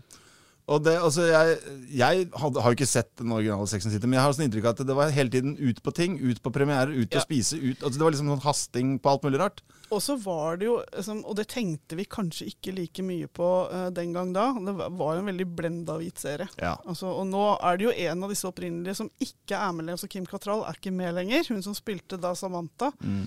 Og 0.70 0.84
det, 0.86 0.92
altså, 1.02 1.24
jeg, 1.26 1.56
jeg 1.98 2.26
hadde, 2.38 2.62
har 2.62 2.70
jo 2.70 2.78
ikke 2.78 2.86
sett 2.86 3.08
den 3.18 3.32
originale 3.34 3.66
Sex 3.66 3.88
and 3.88 3.94
City, 3.94 4.06
men 4.06 4.20
jeg 4.20 4.22
har 4.22 4.34
sånn 4.36 4.44
inntrykk 4.46 4.68
av 4.68 4.76
at 4.76 4.86
det 4.86 4.94
var 4.94 5.10
hele 5.14 5.32
tiden 5.32 5.56
ut 5.58 5.80
på 5.82 5.92
ting. 5.96 6.14
Ut 6.22 6.38
på 6.44 6.52
premierer, 6.54 6.92
ut 6.94 7.10
Ja. 7.10 7.18
og 7.18 7.26
spise. 7.26 7.58
ut, 7.58 7.82
altså 7.82 7.96
Det 7.98 8.04
var 8.06 8.14
liksom 8.14 8.30
sånn 8.30 8.44
hasting 8.44 8.92
på 9.02 9.10
alt 9.10 9.26
mulig 9.26 9.40
rart. 9.42 9.62
Og 9.90 9.98
så 10.04 10.14
var 10.22 10.60
det 10.60 10.68
jo, 10.68 10.76
liksom, 10.94 11.24
og 11.26 11.34
det 11.40 11.48
tenkte 11.50 11.96
vi 11.98 12.04
kanskje 12.06 12.46
ikke 12.52 12.74
like 12.76 13.02
mye 13.02 13.26
på 13.26 13.48
uh, 13.72 13.88
den 13.90 14.12
gang 14.14 14.30
da, 14.32 14.52
det 14.54 14.76
var 14.78 14.94
var 15.00 15.16
jo 15.16 15.24
en 15.24 15.30
veldig 15.32 15.48
blenda 15.58 15.96
hvit 15.98 16.22
serie. 16.22 16.46
Ja. 16.62 16.76
Altså, 16.86 17.10
og 17.10 17.26
nå 17.26 17.42
er 17.58 17.80
det 17.80 17.88
jo 17.88 17.96
en 18.06 18.22
av 18.22 18.30
disse 18.30 18.46
opprinnelige 18.46 18.94
som 19.00 19.10
ikke 19.18 19.58
er 19.58 19.72
med 19.74 19.88
lenger. 19.88 19.98
Altså 19.98 20.12
Kim 20.12 20.28
Cattrall 20.30 20.62
er 20.68 20.78
ikke 20.78 20.94
med 20.94 21.16
lenger. 21.18 21.50
Hun 21.50 21.66
som 21.66 21.74
spilte 21.74 22.20
da 22.20 22.30
Samantha. 22.38 22.92
Mm. 23.02 23.26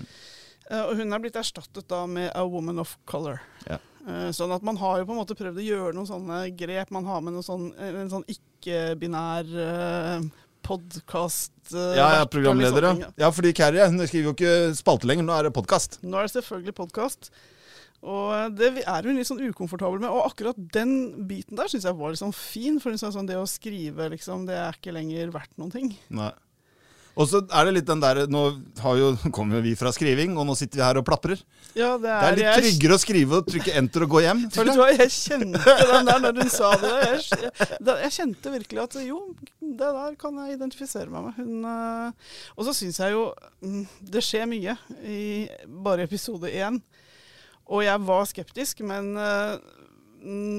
Uh, 0.70 0.84
og 0.86 0.94
hun 0.96 1.12
er 1.12 1.20
blitt 1.20 1.36
erstattet 1.36 1.84
da 1.92 2.06
med 2.08 2.30
A 2.32 2.46
Woman 2.48 2.80
of 2.80 2.96
Color. 3.04 3.42
Ja. 3.68 3.76
Eh, 4.04 4.30
sånn 4.36 4.52
at 4.52 4.64
man 4.66 4.76
har 4.80 5.00
jo 5.00 5.08
på 5.08 5.14
en 5.14 5.20
måte 5.22 5.36
prøvd 5.38 5.60
å 5.62 5.64
gjøre 5.64 5.96
noen 5.96 6.08
sånne 6.08 6.40
grep. 6.58 6.92
Man 6.94 7.08
har 7.08 7.24
med 7.24 7.40
sånn, 7.46 7.70
en 7.80 8.12
sånn 8.12 8.26
ikke-binær 8.28 9.48
uh, 9.56 10.26
podkast 10.64 11.72
Ja, 11.72 12.20
ja, 12.20 12.28
programleder, 12.28 12.90
ja. 13.00 13.10
Ja, 13.20 13.32
fordi 13.32 13.52
Carrie 13.56 13.84
hun 13.88 14.00
skriver 14.04 14.30
jo 14.30 14.36
ikke 14.36 14.54
spalte 14.76 15.08
lenger, 15.08 15.26
nå 15.26 15.34
er 15.36 15.48
det 15.48 15.56
podkast. 15.56 15.98
Nå 16.04 16.20
er 16.20 16.28
det 16.28 16.36
selvfølgelig 16.36 16.76
podkast. 16.76 17.32
Og 18.04 18.32
eh, 18.36 18.48
det 18.52 18.70
er 18.84 19.08
hun 19.08 19.16
litt 19.16 19.28
sånn 19.28 19.42
ukomfortabel 19.44 20.02
med. 20.02 20.12
Og 20.12 20.28
akkurat 20.28 20.58
den 20.76 21.24
biten 21.28 21.56
der 21.58 21.70
syns 21.72 21.86
jeg 21.88 21.96
var 21.96 22.12
litt 22.12 22.20
sånn 22.20 22.36
fin. 22.36 22.76
For 22.82 22.96
sånn, 23.00 23.28
det 23.28 23.40
å 23.40 23.48
skrive, 23.48 24.10
liksom, 24.12 24.44
det 24.48 24.58
er 24.60 24.76
ikke 24.76 24.94
lenger 24.96 25.32
verdt 25.34 25.56
noen 25.60 25.72
ting. 25.72 25.94
Nei. 26.12 26.32
Og 27.14 27.28
så 27.30 27.38
er 27.46 27.68
det 27.68 27.72
litt 27.76 27.86
den 27.86 28.00
der 28.02 28.24
Nå 28.26 28.40
har 28.82 28.96
jo, 28.98 29.10
kommer 29.36 29.60
jo 29.60 29.64
vi 29.68 29.74
fra 29.78 29.92
skriving, 29.94 30.32
og 30.40 30.48
nå 30.48 30.56
sitter 30.58 30.80
vi 30.80 30.84
her 30.86 30.98
og 30.98 31.04
plaprer. 31.06 31.38
Ja, 31.78 31.92
det 32.00 32.10
er, 32.10 32.20
Det 32.20 32.26
er 32.30 32.34
litt 32.38 32.44
jeg- 32.48 32.64
tryggere 32.64 32.96
å 32.96 33.02
skrive 33.02 33.38
og 33.38 33.46
trykke 33.52 33.74
enter 33.78 34.06
og 34.06 34.10
gå 34.16 34.22
hjem, 34.24 34.40
føler 34.56 34.80
jeg. 34.82 34.98
jeg 35.04 35.14
kjente 35.14 35.76
den 35.92 36.10
der 36.10 36.24
når 36.24 36.40
hun 36.42 36.50
sa 36.54 36.72
det. 36.82 36.90
Jeg, 37.04 37.46
jeg, 37.86 38.10
kjente 38.18 38.54
virkelig 38.56 38.82
at 38.86 38.98
jo, 39.06 39.20
det 39.62 39.92
der 40.00 40.18
kan 40.18 40.42
jeg 40.42 40.58
identifisere 40.58 41.10
meg 41.14 41.28
med. 41.28 41.38
Hun, 41.38 41.70
øh, 41.70 42.34
og 42.58 42.66
så 42.68 42.74
syns 42.80 42.98
jeg 43.04 43.14
jo 43.14 43.24
mm, 43.62 43.80
det 44.16 44.24
skjer 44.26 44.50
mye 44.50 44.76
i 45.06 45.22
bare 45.86 46.08
episode 46.08 46.50
én. 46.50 46.82
Og 47.70 47.80
jeg 47.86 48.02
var 48.04 48.26
skeptisk, 48.28 48.82
men 48.84 49.14
øh, 49.16 49.54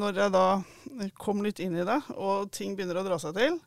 når 0.02 0.24
jeg 0.24 0.32
da 0.34 0.46
kom 1.22 1.44
litt 1.46 1.60
inn 1.62 1.76
i 1.78 1.86
det, 1.86 2.00
og 2.16 2.48
ting 2.56 2.74
begynner 2.78 3.02
å 3.02 3.06
dra 3.06 3.20
seg 3.22 3.36
til, 3.38 3.60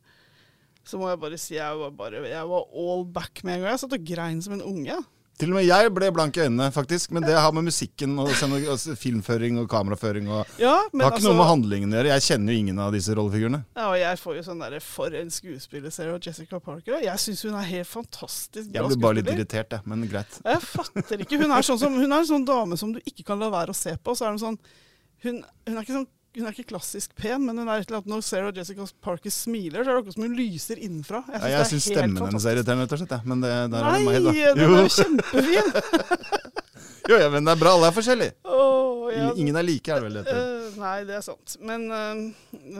så 0.88 0.96
må 0.96 1.10
jeg 1.10 1.20
bare 1.20 1.38
si 1.40 1.58
jeg 1.58 1.78
var, 1.82 1.92
bare, 1.92 2.24
jeg 2.24 2.48
var 2.48 2.66
all 2.80 3.04
back 3.12 3.44
med 3.44 3.58
en 3.58 3.62
gang. 3.62 3.74
Jeg 3.74 3.84
satt 3.84 3.96
og 3.98 4.04
grein 4.08 4.42
som 4.44 4.56
en 4.56 4.64
unge. 4.64 4.96
Til 5.38 5.52
og 5.52 5.58
med 5.60 5.68
jeg 5.68 5.90
ble 5.94 6.08
blank 6.10 6.34
i 6.34 6.40
øynene, 6.48 6.66
faktisk. 6.74 7.12
Men 7.14 7.22
det 7.22 7.36
har 7.38 7.52
med 7.54 7.68
musikken 7.68 8.16
og, 8.18 8.32
og 8.32 8.96
filmføring 8.98 9.60
og 9.60 9.68
kameraføring 9.70 10.26
og 10.32 10.40
Ja, 10.58 10.72
Det 10.90 10.98
har 10.98 11.12
ikke 11.12 11.20
altså, 11.20 11.28
noe 11.28 11.38
med 11.38 11.46
handlingen 11.46 11.94
å 11.94 11.98
gjøre. 12.00 12.10
Jeg 12.16 12.24
kjenner 12.26 12.56
jo 12.56 12.64
ingen 12.64 12.80
av 12.82 12.96
disse 12.96 13.14
rollefigurene. 13.14 13.60
Ja, 13.78 13.84
og 13.92 13.98
jeg 14.00 14.18
får 14.24 14.40
jo 14.40 14.42
sånn 14.48 14.64
derre 14.64 14.80
For 14.82 15.14
en 15.20 15.30
skuespillerserie 15.30 16.16
av 16.16 16.26
Jessica 16.26 16.58
Parker. 16.58 16.96
og 16.96 17.06
Jeg 17.06 17.22
syns 17.22 17.44
hun 17.46 17.60
er 17.60 17.70
helt 17.70 17.90
fantastisk 17.92 18.72
bra 18.72 18.80
Jeg 18.80 18.90
blir 18.90 19.02
bare 19.04 19.20
litt 19.20 19.32
irritert, 19.36 19.78
jeg. 19.78 19.86
Men 19.92 20.08
greit. 20.10 20.40
Jeg 20.42 20.64
fatter 20.72 21.22
ikke. 21.22 21.38
Hun 21.44 21.54
er, 21.54 21.70
sånn 21.70 21.82
som, 21.84 22.02
hun 22.02 22.10
er 22.10 22.18
en 22.18 22.30
sånn 22.34 22.48
dame 22.48 22.80
som 22.80 22.96
du 22.96 23.02
ikke 23.04 23.28
kan 23.30 23.38
la 23.38 23.52
være 23.54 23.76
å 23.76 23.78
se 23.78 23.94
på. 23.94 24.18
Så 24.18 24.26
er 24.26 24.34
hun 24.34 24.42
sånn 24.42 24.62
Hun, 25.22 25.42
hun 25.66 25.76
er 25.76 25.84
ikke 25.84 26.00
sånn 26.00 26.10
hun 26.36 26.46
er 26.46 26.52
ikke 26.54 26.68
klassisk 26.74 27.14
pen, 27.18 27.46
men 27.46 27.56
hun 27.58 27.68
er 27.68 27.80
et 27.80 27.88
eller 27.88 27.98
annet 28.02 28.10
når 28.12 28.20
Sarah 28.26 28.52
Jessica 28.54 28.84
Parker 29.02 29.32
smiler, 29.32 29.80
så 29.82 29.90
er 29.90 29.94
det 29.96 30.02
akkurat 30.02 30.14
som 30.18 30.22
hun 30.26 30.36
lyser 30.38 30.76
innenfra. 30.78 31.22
Jeg 31.32 31.40
Ja, 31.40 31.48
jeg 31.58 31.66
syns 31.70 31.82
syns 31.84 31.86
er 31.88 31.96
stemmen 31.98 32.26
hennes 32.28 32.44
er 32.44 32.52
irriterende, 32.58 32.84
rett 32.84 32.92
og 32.94 32.98
slett. 33.02 33.14
Men 33.32 33.40
det, 33.44 33.52
der 33.72 33.78
er 33.78 33.82
Nei, 33.88 33.98
det 33.98 34.04
meg, 34.06 34.14
da. 34.22 34.30
den 34.54 34.60
er 34.60 34.68
jo 34.68 34.88
kjempefin! 34.98 35.66
jo, 37.10 37.14
ja, 37.24 37.28
men 37.32 37.48
det 37.48 37.52
er 37.54 37.60
bra. 37.64 37.70
Alle 37.78 37.86
er 37.90 37.96
forskjellige. 37.96 38.32
Oh, 38.44 39.08
ja, 39.14 39.30
Ingen 39.40 39.56
er 39.56 39.64
like, 39.66 39.88
er 39.90 39.94
det 40.02 40.04
vel 40.08 40.18
det 40.18 40.24
heter. 40.26 40.38
øh, 40.38 40.57
nei, 40.78 41.02
det 41.08 41.16
er 41.18 41.24
sant. 41.26 41.56
Men 41.64 41.84
uh, 41.90 42.20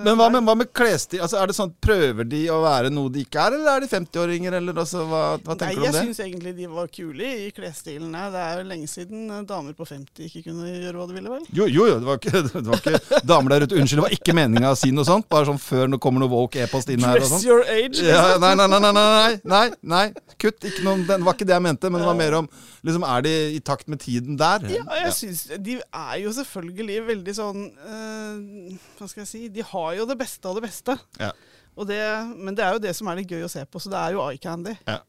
Men 0.05 0.17
hva 0.19 0.29
med, 0.33 0.45
hva 0.47 0.55
med 0.59 0.71
klesstil? 0.75 1.21
Altså, 1.25 1.39
er 1.43 1.51
det 1.51 1.57
sånn, 1.59 1.73
Prøver 1.85 2.27
de 2.29 2.41
å 2.53 2.61
være 2.63 2.91
noe 2.93 3.11
de 3.13 3.23
ikke 3.27 3.41
er, 3.43 3.57
eller 3.59 3.77
er 3.79 3.85
de 3.85 3.91
50-åringer? 3.93 4.57
Eller 4.59 4.81
altså, 4.83 5.05
hva, 5.09 5.23
hva 5.45 5.57
Nei, 5.61 5.73
du 5.75 5.83
jeg 5.83 5.93
om 5.93 5.97
det? 5.99 6.03
syns 6.07 6.21
egentlig 6.25 6.55
de 6.59 6.69
var 6.73 6.91
kule 6.93 7.31
i 7.47 7.51
klesstilen. 7.55 8.15
Det 8.35 8.43
er 8.43 8.63
jo 8.63 8.67
lenge 8.71 8.89
siden 8.91 9.27
eh, 9.35 9.43
damer 9.49 9.77
på 9.79 9.87
50 9.89 10.29
ikke 10.29 10.43
kunne 10.49 10.69
gjøre 10.71 10.97
hva 11.01 11.07
de 11.11 11.19
ville, 11.19 11.33
vel? 11.37 11.45
Jo, 11.55 11.69
jo, 11.69 11.87
jo, 11.91 11.99
det 12.03 12.09
var 12.09 12.21
ikke, 12.23 12.43
det 12.57 12.65
var 12.69 12.83
ikke 12.83 13.23
damer 13.33 13.55
der 13.55 13.67
ute. 13.69 13.79
Unnskyld, 13.79 14.01
det 14.03 14.07
var 14.07 14.17
ikke 14.19 14.37
meninga 14.39 14.73
å 14.75 14.79
si 14.79 14.93
noe 14.95 15.09
sånt. 15.09 15.29
Bare 15.33 15.49
sånn 15.51 15.61
før 15.63 15.93
det 15.95 16.01
kommer 16.05 16.25
noe 16.25 16.33
woke 16.33 16.63
e-post 16.65 16.91
inn 16.95 17.05
her 17.07 17.21
og 17.21 17.27
Dress 17.29 17.47
your 17.47 17.65
age. 17.67 18.03
Ja, 18.03 18.23
liksom. 18.35 18.47
nei, 18.47 18.55
nei, 18.59 18.69
nei, 18.73 18.81
nei, 18.85 18.93
nei, 18.99 19.41
nei, 19.55 19.65
nei, 19.95 20.05
kutt. 20.41 20.61
Ikke 20.69 20.85
noen, 20.87 21.05
det 21.09 21.21
var 21.25 21.37
ikke 21.37 21.49
det 21.49 21.57
jeg 21.57 21.67
mente, 21.69 21.91
men 21.93 22.03
det 22.03 22.09
var 22.11 22.19
mer 22.19 22.39
om 22.43 22.51
liksom, 22.87 23.05
Er 23.09 23.25
de 23.27 23.35
i 23.57 23.61
takt 23.65 23.89
med 23.91 24.01
tiden 24.03 24.37
der? 24.41 24.65
Ja, 24.73 24.85
jeg 25.05 25.15
synes, 25.17 25.45
De 25.65 25.79
er 25.83 26.17
jo 26.23 26.33
selvfølgelig 26.37 26.99
veldig 27.09 27.35
sånn 27.37 27.65
eh, 27.89 28.79
Hva 28.99 29.09
skal 29.09 29.23
jeg 29.25 29.31
si 29.33 29.41
De 29.53 29.65
har 29.65 29.95
jo 29.99 30.07
det 30.11 30.19
beste 30.21 30.49
av 30.51 30.59
det 30.59 30.65
beste. 30.69 30.99
Ja. 31.21 31.33
Og 31.79 31.87
det, 31.87 32.01
men 32.37 32.57
det 32.59 32.65
er 32.67 32.75
jo 32.75 32.83
det 32.83 32.95
som 32.99 33.07
er 33.09 33.21
litt 33.21 33.31
gøy 33.31 33.45
å 33.47 33.53
se 33.53 33.63
på, 33.71 33.79
så 33.81 33.91
det 33.93 33.99
er 34.01 34.17
jo 34.17 34.25
eye 34.27 34.41
candy. 34.43 34.75
Ja. 34.89 35.01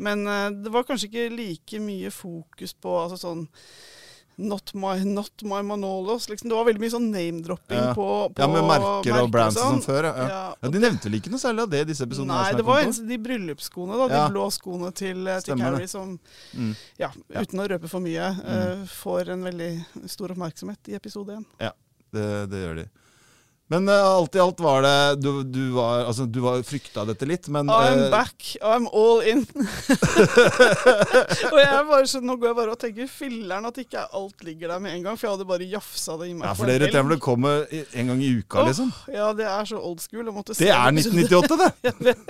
Men 0.00 0.26
eh, 0.30 0.50
det 0.64 0.70
var 0.72 0.86
kanskje 0.88 1.08
ikke 1.10 1.28
like 1.36 1.80
mye 1.84 2.10
fokus 2.14 2.72
på 2.78 2.98
altså 3.04 3.18
sånn 3.20 3.46
Not 4.38 4.70
my, 4.78 5.00
not 5.02 5.42
my 5.42 5.58
Manolos. 5.66 6.28
Liksom. 6.30 6.46
Det 6.46 6.54
var 6.54 6.66
veldig 6.68 6.78
mye 6.84 6.92
sånn 6.92 7.08
name-dropping 7.10 7.80
Ja. 7.88 7.88
på, 7.96 8.04
på 8.30 8.38
Ja, 8.44 8.46
med 8.46 8.68
merker 8.70 9.16
og 9.24 9.32
brands 9.34 9.56
sånn. 9.58 9.80
som 9.80 9.82
før, 9.82 10.06
ja. 10.06 10.12
ja. 10.14 10.28
Ja, 10.30 10.42
ja 10.62 10.70
De 10.70 10.78
nevnte 10.84 11.08
vel 11.10 11.16
ikke 11.18 11.32
noe 11.32 11.42
særlig 11.42 11.64
av 11.66 11.72
det 11.72 11.80
i 11.82 11.88
disse 11.88 12.06
episodene? 12.06 12.36
Nei, 12.44 12.52
det 12.54 12.62
var 12.68 12.84
eneste 12.84 13.08
de 13.08 13.18
bryllupsskoene, 13.24 13.98
da. 13.98 14.06
De 14.12 14.20
blå 14.30 14.44
skoene 14.54 14.92
til, 14.94 15.26
eh, 15.26 15.40
til 15.42 15.58
Carrie 15.58 15.90
som, 15.90 16.14
Mm. 16.54 16.70
ja, 17.02 17.10
Ja. 17.34 17.42
Uten 17.42 17.64
å 17.64 17.66
røpe 17.74 17.90
for 17.90 17.98
mye, 18.06 18.30
uh, 18.46 18.86
får 18.86 19.34
en 19.34 19.42
veldig 19.42 19.72
stor 20.06 20.30
oppmerksomhet 20.36 20.86
i 20.88 20.94
episode 20.94 21.34
én. 21.34 21.44
Det, 22.14 22.28
det 22.52 22.58
gjør 22.64 22.76
de. 22.82 22.86
Men 23.68 23.84
uh, 23.84 23.92
alt 24.00 24.32
i 24.32 24.40
alt 24.40 24.56
var 24.64 24.80
det 24.80 24.92
Du, 25.20 25.42
du 25.44 25.74
var 25.74 26.06
Altså, 26.08 26.24
du 26.24 26.38
var 26.40 26.62
frykta 26.64 27.02
dette 27.04 27.26
litt, 27.28 27.50
men 27.52 27.68
I'm 27.68 28.06
uh, 28.06 28.10
back, 28.14 28.54
I'm 28.64 28.86
all 28.96 29.18
in. 29.28 29.42
og 31.52 31.58
jeg 31.60 31.82
bare 31.90 32.06
så, 32.08 32.22
Nå 32.24 32.38
går 32.40 32.48
jeg 32.48 32.56
bare 32.62 32.72
og 32.72 32.78
tenker 32.80 33.04
filler'n 33.12 33.68
at 33.68 33.76
ikke 33.82 34.06
alt 34.16 34.40
ligger 34.46 34.72
der 34.72 34.80
med 34.80 34.94
en 34.96 35.04
gang, 35.04 35.18
for 35.20 35.28
jeg 35.28 35.34
hadde 35.36 35.48
bare 35.50 35.68
jafsa 35.68 36.16
det 36.20 36.26
i 36.30 36.32
meg. 36.38 36.46
Ja, 36.48 36.52
for 36.56 36.64
det 36.70 36.74
er 36.78 36.86
helg. 36.88 37.10
det 37.12 37.20
kommer 37.24 37.66
en 37.68 38.06
gang 38.12 38.20
i 38.24 38.30
uka, 38.40 38.64
liksom. 38.70 38.88
Ja, 39.12 39.26
det 39.36 39.44
er 39.50 39.64
så 39.68 39.76
old 39.84 40.00
school. 40.00 40.24
Det 40.48 40.70
er 40.72 40.88
1998, 40.96 41.60
det! 41.60 41.68
Jeg 41.88 41.94
vet, 42.08 42.24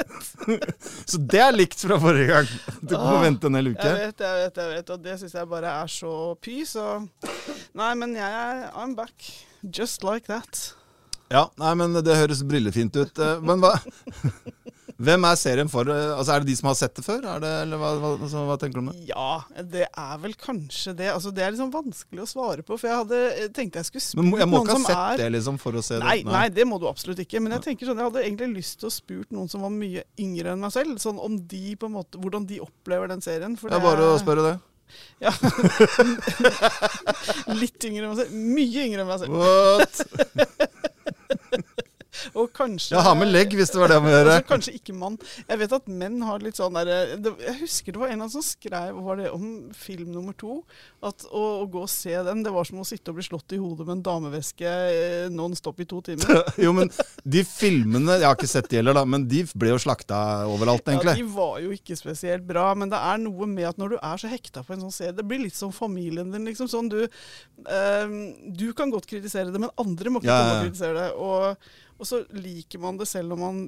Så 1.13 1.17
det 1.23 1.43
er 1.45 1.55
likt 1.55 1.79
fra 1.87 1.97
forrige 2.03 2.27
gang. 2.33 2.49
Du 2.83 2.97
må 2.97 3.15
Ah, 3.15 3.23
vente 3.23 3.47
en 3.47 3.55
hel 3.61 3.71
uke. 3.77 3.87
jeg 3.87 3.95
vet, 4.11 4.19
jeg 4.27 4.35
vet, 4.43 4.57
jeg 4.59 4.69
vet, 4.75 4.91
og 4.91 4.99
det 5.07 5.15
syns 5.23 5.35
jeg 5.39 5.47
bare 5.55 5.71
er 5.85 5.89
så 5.93 6.13
py, 6.43 6.57
så 6.67 6.85
Nei, 7.79 7.93
men 7.95 8.11
jeg 8.19 8.27
er 8.43 8.57
I'm 8.75 8.99
back. 8.99 9.15
Just 9.63 10.05
like 10.07 10.27
that. 10.27 10.75
Ja, 11.29 11.47
nei, 11.61 11.75
men 11.77 11.93
det 12.01 12.17
høres 12.17 12.41
brillefint 12.47 12.97
ut. 12.97 13.19
Eh, 13.21 13.41
Men 13.45 13.61
hva 13.61 13.75
Hvem 14.99 15.23
er 15.29 15.37
serien 15.39 15.69
for? 15.71 15.87
Eh, 15.93 16.09
Altså, 16.17 16.33
Er 16.35 16.43
det 16.43 16.49
de 16.49 16.57
som 16.59 16.67
har 16.73 16.75
sett 16.79 16.97
det 16.99 17.05
før? 17.07 17.21
Det, 17.43 17.51
eller 17.63 17.79
hva, 17.79 17.91
hva, 18.03 18.09
altså, 18.17 18.41
hva 18.49 18.57
tenker 18.59 18.81
du 18.81 18.83
om 18.83 18.89
det? 18.91 19.05
Ja, 19.13 19.27
det 19.63 19.85
er 19.87 20.17
vel 20.25 20.35
kanskje 20.41 20.95
det. 20.99 21.11
Altså, 21.13 21.31
det 21.35 21.45
er 21.45 21.53
liksom 21.55 21.71
vanskelig 21.75 22.25
å 22.25 22.27
svare 22.27 22.65
på, 22.67 22.75
for 22.81 22.91
jeg 22.91 22.99
hadde 23.05 23.21
tenkt 23.55 23.55
tenkte 23.61 23.83
jeg 23.85 23.91
skulle 23.91 24.25
Men 24.25 24.33
som 24.33 24.35
er 24.35 24.43
jeg 24.43 24.51
må 24.51 24.63
ikke 24.65 24.75
ha 24.75 24.81
sett 24.89 25.13
er 25.13 25.23
det 25.23 25.29
liksom 25.37 25.61
for 25.63 25.79
å 25.79 25.85
se 25.87 26.01
Nei, 26.03 26.17
det. 26.25 26.33
nei, 26.35 26.47
det 26.57 26.67
må 26.67 26.81
du 26.83 26.89
absolutt 26.91 27.23
ikke. 27.23 27.43
Men 27.45 27.55
jeg 27.59 27.67
tenker 27.69 27.91
sånn, 27.91 28.01
jeg 28.03 28.11
hadde 28.11 28.25
egentlig 28.25 28.51
lyst 28.57 28.81
til 28.83 28.91
å 28.91 28.95
spurt 28.97 29.31
noen 29.37 29.53
som 29.53 29.63
var 29.67 29.75
mye 29.75 30.03
yngre 30.19 30.57
enn 30.57 30.65
meg 30.67 30.75
selv, 30.75 30.99
sånn 31.05 31.21
om 31.23 31.39
de 31.53 31.77
på 31.79 31.87
en 31.87 31.95
måte, 32.01 32.19
hvordan 32.19 32.49
de 32.51 32.59
opplever 32.65 33.13
den 33.13 33.23
serien. 33.23 33.55
For 33.61 33.71
Det 33.71 33.79
er 33.79 33.87
bare 33.87 34.11
å 34.17 34.19
spørre 34.19 34.49
det. 34.49 34.57
Ja. 35.23 35.33
Litt 37.61 37.85
yngre 37.89 38.05
enn 38.07 38.13
meg 38.13 38.21
selv. 38.21 38.33
Mye 38.59 38.85
yngre 38.87 39.03
enn 39.05 39.11
meg 39.11 39.19
selv. 39.23 39.33
What? 39.35 39.95
Og 42.35 42.51
kanskje 42.57 42.97
Ja, 42.97 43.05
ha 43.07 43.15
med 43.19 43.31
legg 43.33 43.55
hvis 43.57 43.73
det 43.75 43.81
var 43.81 43.93
det 43.93 43.99
jeg 43.99 44.05
må 44.07 44.13
gjøre. 44.13 44.35
Altså, 44.39 44.49
kanskje 44.53 44.75
ikke 44.79 44.97
mann. 44.99 45.19
Jeg 45.49 45.61
vet 45.63 45.75
at 45.79 45.89
menn 46.03 46.21
har 46.27 46.45
litt 46.45 46.59
sånn 46.59 46.79
der 46.79 46.93
Jeg 46.93 47.57
husker 47.63 47.95
det 47.97 48.03
var 48.03 48.13
en 48.15 48.23
av 48.23 48.29
dem 48.29 48.35
som 48.37 48.45
skrev 48.47 48.99
var 49.09 49.21
det 49.21 49.31
om 49.35 49.47
film 49.77 50.13
nummer 50.15 50.37
to. 50.39 50.61
At 51.05 51.27
å, 51.31 51.45
å 51.63 51.67
gå 51.71 51.85
og 51.85 51.91
se 51.93 52.15
den, 52.27 52.43
det 52.47 52.53
var 52.55 52.67
som 52.69 52.81
å 52.83 52.87
sitte 52.89 53.13
og 53.13 53.19
bli 53.21 53.27
slått 53.27 53.55
i 53.57 53.61
hodet 53.61 53.87
med 53.87 53.99
en 53.99 54.05
dameveske 54.09 54.69
eh, 54.69 55.29
non 55.33 55.55
stop 55.59 55.81
i 55.83 55.89
to 55.89 56.03
timer. 56.05 56.43
Jo, 56.65 56.73
men 56.75 56.91
de 57.23 57.43
filmene 57.47 58.17
Jeg 58.19 58.27
har 58.27 58.37
ikke 58.37 58.49
sett 58.51 58.69
de 58.71 58.81
heller, 58.81 58.97
da, 58.97 59.05
men 59.09 59.27
de 59.31 59.45
ble 59.59 59.71
jo 59.73 59.79
slakta 59.83 60.19
overalt, 60.51 60.87
egentlig. 60.91 61.15
Ja, 61.15 61.23
de 61.23 61.37
var 61.37 61.59
jo 61.63 61.73
ikke 61.75 61.97
spesielt 61.99 62.45
bra, 62.49 62.71
men 62.79 62.91
det 62.93 62.99
er 62.99 63.21
noe 63.23 63.47
med 63.51 63.69
at 63.71 63.79
når 63.81 63.95
du 63.95 63.99
er 64.01 64.21
så 64.21 64.31
hekta 64.31 64.65
på 64.67 64.75
en 64.75 64.83
sånn 64.87 64.95
serie 64.95 65.17
Det 65.17 65.27
blir 65.27 65.43
litt 65.43 65.57
som 65.57 65.73
familien 65.75 66.33
din, 66.35 66.47
liksom. 66.49 66.69
Sånn 66.71 66.91
du 66.93 67.01
eh, 67.05 68.15
Du 68.59 68.73
kan 68.77 68.91
godt 68.93 69.09
kritisere 69.11 69.53
det, 69.55 69.61
men 69.63 69.73
andre 69.81 70.13
må 70.13 70.23
ikke 70.23 70.31
Ja, 70.33 70.39
komme 70.41 70.55
ja. 70.55 70.59
og 70.59 70.67
kritisere 70.69 70.99
det. 70.99 71.11
Og, 71.19 71.71
og 71.99 72.07
så 72.07 72.23
liker 72.35 72.81
man 72.83 72.99
det 73.01 73.09
selv 73.11 73.35
om 73.35 73.43
man 73.43 73.61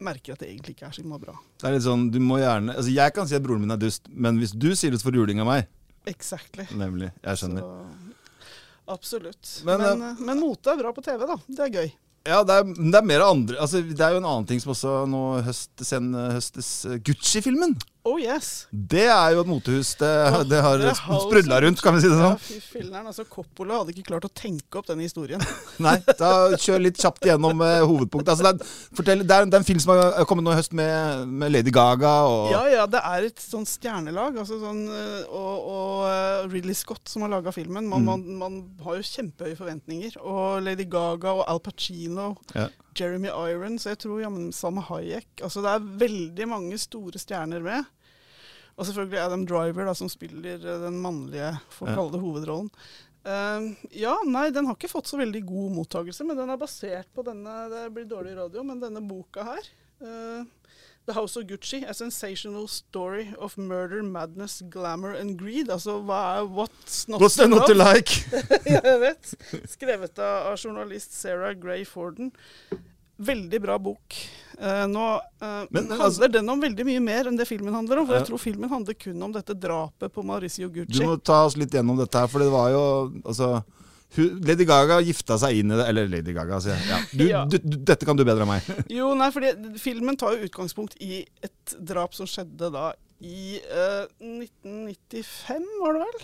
merker 0.00 0.34
at 0.34 0.42
det 0.42 0.48
egentlig 0.50 0.74
ikke 0.76 0.88
er 0.88 0.96
så 0.96 1.18
bra. 1.20 1.34
Det 1.60 1.68
er 1.68 1.76
litt 1.76 1.84
sånn, 1.84 2.08
du 2.12 2.18
må 2.24 2.40
gjerne 2.40 2.74
Altså, 2.74 2.92
jeg 2.94 3.14
kan 3.16 3.28
si 3.28 3.36
at 3.36 3.44
broren 3.44 3.62
min 3.64 3.74
er 3.74 3.80
dust, 3.80 4.08
men 4.10 4.40
hvis 4.40 4.54
du 4.56 4.72
sier 4.74 4.92
det, 4.92 5.00
så 5.00 5.08
får 5.08 5.16
du 5.16 5.20
juling 5.22 5.42
av 5.44 5.50
meg. 5.50 5.68
Exactly. 6.08 6.64
Nemlig. 6.76 7.10
Jeg 7.22 7.42
skjønner. 7.42 7.66
Så, 7.66 8.14
absolutt. 8.96 9.50
Men, 9.68 9.82
Men, 9.84 10.06
eh, 10.08 10.22
men, 10.30 10.40
mote 10.40 10.72
er 10.72 10.80
bra 10.80 10.94
på 10.96 11.04
TV, 11.04 11.26
da. 11.28 11.36
Det 11.46 11.66
er 11.66 11.74
gøy. 11.76 11.92
Ja, 12.28 12.42
det 12.44 12.56
er, 12.60 12.66
det 12.76 12.98
er 12.98 13.06
mer 13.08 13.22
andre 13.24 13.56
Altså, 13.64 13.78
det 13.80 14.02
er 14.04 14.12
jo 14.12 14.18
en 14.20 14.26
annen 14.28 14.44
ting 14.44 14.58
som 14.60 14.74
også 14.74 15.06
nå 15.08 15.20
høstes, 15.46 15.94
høstes 16.34 16.72
eh, 16.88 16.98
Gucci-filmen. 17.06 17.78
Oh 18.08 18.16
yes. 18.16 18.66
Det 18.72 19.02
er 19.12 19.34
jo 19.34 19.42
et 19.42 19.48
motehus. 19.50 19.90
Det, 20.00 20.08
oh, 20.32 20.40
det 20.48 20.60
har 20.64 20.80
sprudla 20.96 21.58
rundt, 21.60 21.82
kan 21.84 21.92
vi 21.92 22.00
si 22.00 22.08
det 22.08 22.16
Ja, 22.16 22.30
sånn. 22.30 22.38
fy 22.40 22.56
filler'n. 22.64 23.08
Altså, 23.10 23.26
Coppola 23.28 23.82
hadde 23.82 23.92
ikke 23.92 24.06
klart 24.08 24.24
å 24.24 24.30
tenke 24.32 24.80
opp 24.80 24.86
denne 24.88 25.04
historien. 25.04 25.42
Nei, 25.84 25.98
da 26.16 26.30
kjør 26.56 26.80
litt 26.80 26.96
kjapt 26.96 27.28
gjennom 27.28 27.60
eh, 27.66 27.82
hovedpunktet. 27.84 28.32
Altså, 28.32 28.46
det, 28.48 28.64
er, 28.64 28.72
fortell, 28.96 29.20
det, 29.20 29.36
er, 29.36 29.44
det 29.52 29.58
er 29.58 29.60
en 29.60 29.68
film 29.68 29.82
som 29.84 29.92
har 29.92 30.24
kommet 30.30 30.46
nå 30.48 30.54
i 30.54 30.58
høst 30.62 30.72
med, 30.80 31.26
med 31.28 31.52
Lady 31.52 31.74
Gaga 31.76 32.14
og 32.30 32.48
Ja, 32.54 32.62
ja, 32.72 32.86
det 32.88 33.04
er 33.04 33.28
et 33.28 33.44
sånn 33.44 33.68
stjernelag. 33.68 34.40
Altså 34.46 34.56
sånn, 34.64 34.80
øh, 34.88 35.20
og, 35.28 35.68
og 35.76 36.08
øh, 36.08 36.48
Ridley 36.54 36.78
Scott 36.80 37.04
som 37.12 37.26
har 37.28 37.34
laga 37.36 37.52
filmen. 37.52 37.84
Man, 37.84 38.00
Mm. 38.00 38.06
man, 38.08 38.22
man 38.40 38.54
har 38.86 38.96
jo 38.96 39.04
kjempehøye 39.04 39.58
forventninger. 39.60 40.16
Og 40.24 40.62
Lady 40.64 40.88
Gaga 40.88 41.36
og 41.36 41.44
Al 41.52 41.60
Pacino, 41.68 42.30
Ja. 42.56 42.70
Jeremy 42.96 43.30
Irons, 43.30 43.86
jeg 43.86 43.98
tror 44.02 44.22
jammen 44.22 44.50
Sam 44.54 44.80
Hayek 44.88 45.42
Altså 45.44 45.62
det 45.64 45.72
er 45.72 45.90
veldig 46.02 46.46
mange 46.50 46.78
store 46.80 47.20
stjerner 47.20 47.62
med. 47.64 47.86
Og 48.76 48.86
selvfølgelig 48.88 49.20
Adam 49.20 49.44
Driver, 49.46 49.86
da, 49.90 49.94
som 49.94 50.08
spiller 50.08 50.62
øh, 50.62 50.82
den 50.86 50.98
mannlige, 51.02 51.52
får 51.76 51.92
kalle 51.92 52.14
det 52.14 52.22
hovedrollen. 52.22 52.70
Uh, 53.20 53.66
ja, 53.92 54.14
nei, 54.24 54.46
den 54.48 54.64
har 54.64 54.78
ikke 54.78 54.88
fått 54.88 55.10
så 55.10 55.18
veldig 55.20 55.42
god 55.44 55.74
mottagelse, 55.76 56.24
men 56.24 56.38
den 56.38 56.48
er 56.48 56.60
basert 56.60 57.10
på 57.12 57.20
denne 57.26 57.66
Det 57.68 57.82
blir 57.92 58.06
dårlig 58.08 58.32
radio, 58.38 58.64
men 58.64 58.80
denne 58.80 59.02
boka 59.04 59.44
her. 59.50 59.68
eh, 60.00 60.46
The 61.06 61.14
House 61.16 61.36
of 61.36 61.44
Gucci, 61.48 61.82
A 61.88 61.94
Sensational 61.94 62.68
Story 62.68 63.32
of 63.38 63.56
Murder, 63.58 64.02
Madness, 64.02 64.60
Glamour 64.70 65.14
and 65.18 65.38
Greed. 65.40 65.70
Altså, 65.70 65.96
hva 66.06 66.20
er 66.38 66.46
What's 66.46 67.08
Not 67.08 67.20
What's 67.20 67.36
to, 67.40 67.48
not 67.48 67.66
to 67.66 67.74
like? 67.74 68.12
jeg 68.68 69.00
vet. 69.02 69.32
Skrevet 69.72 70.18
av, 70.22 70.52
journalist 70.60 71.16
Sarah 71.16 71.54
Gray 71.58 71.84
Forden. 71.88 72.30
Veldig 73.20 73.58
bra 73.60 73.74
bok. 73.78 74.14
Eh, 74.60 74.84
nå 74.88 75.06
eh, 75.42 75.64
Men, 75.72 75.88
handler 75.90 76.04
altså- 76.06 76.30
den 76.32 76.48
om 76.48 76.60
veldig 76.62 76.86
mye 76.88 77.00
mer 77.04 77.28
enn 77.28 77.36
det 77.36 77.48
filmen 77.48 77.74
handler 77.74 78.00
om. 78.00 78.06
For 78.06 78.14
Ja. 78.14 78.20
jeg 78.22 78.28
tror 78.30 78.38
filmen 78.40 78.70
handler 78.70 78.94
kun 78.94 79.22
om 79.26 79.32
dette 79.34 79.56
drapet 79.56 80.12
på 80.14 80.22
Mauricio 80.24 80.68
Du 80.68 80.84
Gucci. 80.84 81.02
må 81.04 81.16
ta 81.22 81.42
oss 81.46 81.56
litt 81.56 81.70
gjennom 81.74 81.98
dette 81.98 82.16
her, 82.22 82.28
for 82.28 82.38
det 82.44 82.52
var 82.52 82.70
jo 82.70 82.84
altså 83.24 83.64
Lady 84.18 84.64
Gaga 84.66 84.96
gifta 85.06 85.36
seg 85.38 85.60
inn 85.60 85.70
i 85.70 85.76
det 85.78 85.84
Eller 85.92 86.08
Lady 86.10 86.32
Gaga, 86.34 86.58
sier 86.60 86.74
jeg. 86.74 86.88
Ja. 86.90 86.98
Du, 87.12 87.24
Ja. 87.28 87.44
Du, 87.46 87.58
du, 87.62 87.76
dette 87.86 88.06
kan 88.08 88.16
du 88.18 88.24
bedre 88.26 88.42
enn 88.42 88.50
meg. 88.50 88.70
Jo, 88.98 89.12
nei, 89.14 89.30
fordi 89.34 89.52
filmen 89.78 90.16
tar 90.18 90.34
jo 90.38 90.48
utgangspunkt 90.48 90.96
i 91.00 91.20
et 91.46 91.76
drap 91.78 92.14
som 92.18 92.26
skjedde 92.26 92.72
da 92.74 92.90
i 93.20 93.58
eh, 93.60 94.06
1995, 94.64 95.66
var 95.82 95.92
det 95.98 96.00
vel? 96.06 96.22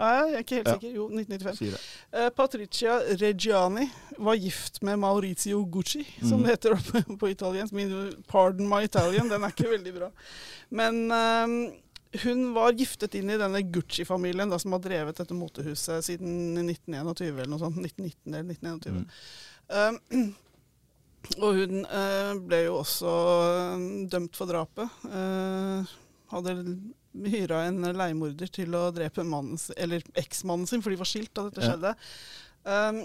Nei, 0.00 0.10
jeg 0.16 0.32
er 0.38 0.44
ikke 0.46 0.56
helt 0.60 0.68
sikker. 0.70 0.92
Jo, 0.96 1.06
1995. 1.12 1.58
Sier. 1.58 1.82
Eh, 2.16 2.28
Patricia 2.32 2.94
Reggiani 3.20 3.84
var 4.24 4.38
gift 4.40 4.78
med 4.86 4.96
Maurizio 5.02 5.60
Gucci, 5.68 6.06
som 6.22 6.40
Mm. 6.40 6.46
det 6.46 6.54
heter 6.54 6.78
på, 6.86 7.16
på 7.20 7.28
italiensk. 7.34 7.74
Pardon 8.30 8.68
my 8.70 8.80
Italian, 8.86 9.28
den 9.28 9.44
er 9.44 9.52
ikke 9.52 9.68
veldig 9.74 9.92
bra. 9.98 10.08
Men 10.70 11.02
eh, 11.12 11.56
hun 12.24 12.44
var 12.56 12.72
giftet 12.74 13.14
inn 13.14 13.30
i 13.30 13.38
denne 13.38 13.62
Gucci-familien 13.62 14.50
som 14.58 14.74
har 14.74 14.82
drevet 14.82 15.20
dette 15.20 15.36
motehuset 15.36 16.04
siden 16.04 16.58
1921 16.64 17.28
eller 17.36 17.50
noe 17.52 17.62
sånt. 17.62 17.78
1919 17.78 18.34
eller 18.34 18.54
1921. 18.56 19.04
Mm. 19.70 20.08
Um, 20.16 20.32
og 21.44 21.60
hun 21.60 21.84
uh, 21.86 22.32
ble 22.42 22.64
jo 22.64 22.80
også 22.80 23.12
eh, 23.44 23.84
dømt 24.10 24.38
for 24.38 24.50
drapet. 24.50 24.98
Uh, 25.06 25.86
hadde 26.32 26.56
hyra 27.30 27.64
en 27.68 27.84
leiemorder 27.94 28.50
til 28.54 28.74
å 28.78 28.88
drepe 28.94 29.22
mannen, 29.26 29.58
eller 29.76 30.02
eksmannen 30.18 30.66
sin, 30.70 30.82
for 30.82 30.90
de 30.94 30.98
var 31.00 31.10
skilt 31.10 31.32
da 31.36 31.46
dette 31.48 31.62
Ja. 31.62 31.72
skjedde. 31.72 31.94
Um, 32.66 33.02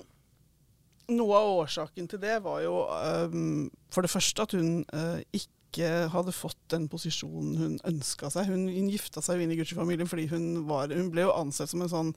noe 1.16 1.38
av 1.38 1.52
årsaken 1.62 2.08
til 2.10 2.22
det 2.24 2.40
var 2.42 2.64
jo 2.64 2.80
um, 2.90 3.68
for 3.94 4.06
det 4.06 4.10
første 4.10 4.46
at 4.46 4.56
hun 4.58 4.80
uh, 4.90 5.20
ikke 5.36 5.54
hadde 5.84 6.32
fått 6.32 6.62
den 6.72 6.86
posisjonen 6.92 7.58
hun 7.58 7.74
ønska 7.90 8.30
seg. 8.32 8.48
Hun, 8.48 8.68
hun 8.70 8.92
gifta 8.94 9.24
seg 9.26 9.40
jo 9.40 9.46
inn 9.46 9.52
i 9.52 9.58
Gucci-familien 9.60 10.10
fordi 10.10 10.30
hun, 10.32 10.46
var, 10.70 10.94
hun 10.94 11.10
ble 11.14 11.26
jo 11.26 11.34
ansett 11.36 11.72
som 11.74 11.82
en 11.84 11.92
sånn 11.92 12.14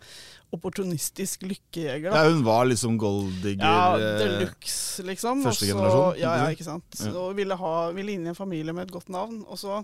opportunistisk 0.54 1.42
lykkejeger. 1.48 2.12
da. 2.12 2.22
Ja, 2.22 2.34
hun 2.36 2.44
var 2.46 2.68
liksom 2.68 3.00
golddigger. 3.00 3.64
Ja, 3.64 3.96
eh, 3.96 4.20
de 4.20 4.44
luxe, 4.44 5.02
liksom. 5.08 5.42
første 5.48 5.72
generasjon, 5.72 6.20
Ja, 6.20 6.36
ja, 6.44 6.52
ikke 6.52 6.58
ikke 6.58 6.66
sant. 6.66 6.98
Ja. 7.00 7.14
Og 7.22 7.36
ville, 7.38 7.56
ha, 7.58 7.74
ville 7.96 8.14
inn 8.14 8.26
i 8.26 8.32
en 8.32 8.38
familie 8.38 8.74
med 8.74 8.88
et 8.88 8.94
godt 8.94 9.10
navn. 9.12 9.44
Og 9.46 9.60
så 9.60 9.82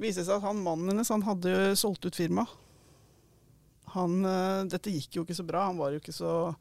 viste 0.00 0.22
det 0.22 0.28
seg 0.28 0.38
at 0.38 0.46
han 0.46 0.62
mannen 0.62 0.94
hennes 0.94 1.10
han 1.12 1.26
hadde 1.26 1.52
jo 1.52 1.72
solgt 1.78 2.06
ut 2.06 2.18
firmaet. 2.18 2.60
Han, 3.94 4.24
eh, 4.26 4.64
dette 4.66 4.90
gikk 4.90 5.20
jo 5.20 5.22
ikke 5.22 5.36
så 5.38 5.46
bra. 5.46 5.68
Han 5.68 5.78
var 5.78 5.94
jo 5.94 6.00
ikke 6.02 6.14
så, 6.14 6.54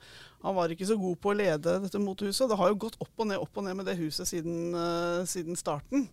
han 0.43 0.57
var 0.57 0.73
ikke 0.73 0.89
så 0.89 0.97
god 1.01 1.17
på 1.21 1.31
å 1.31 1.37
lede 1.37 1.79
dette 1.85 2.01
motehuset. 2.01 2.49
Det 2.49 2.59
har 2.59 2.73
jo 2.73 2.81
gått 2.85 2.99
opp 3.01 3.23
og 3.23 3.29
ned 3.29 3.41
opp 3.41 3.57
og 3.57 3.65
ned 3.65 3.79
med 3.79 3.89
det 3.89 3.97
huset 4.01 4.29
siden, 4.29 4.75
eh, 4.77 5.23
siden 5.29 5.57
starten. 5.57 6.09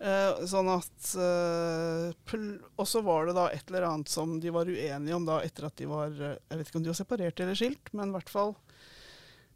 Eh, 0.00 0.44
sånn 0.48 0.68
at 0.72 1.10
eh, 1.20 2.36
Og 2.80 2.86
så 2.88 3.02
var 3.04 3.26
det 3.28 3.34
da 3.36 3.50
et 3.52 3.68
eller 3.68 3.84
annet 3.84 4.08
som 4.08 4.38
de 4.40 4.48
var 4.54 4.64
uenige 4.64 5.12
om 5.12 5.26
da 5.28 5.42
etter 5.44 5.66
at 5.68 5.76
de 5.76 5.88
var 5.90 6.14
eh, 6.16 6.38
Jeg 6.48 6.56
vet 6.56 6.70
ikke 6.70 6.80
om 6.80 6.86
de 6.86 6.92
var 6.92 6.96
separert 7.02 7.42
eller 7.44 7.58
skilt, 7.58 7.92
men 7.92 8.08
i 8.08 8.16
hvert 8.16 8.32
fall 8.32 8.54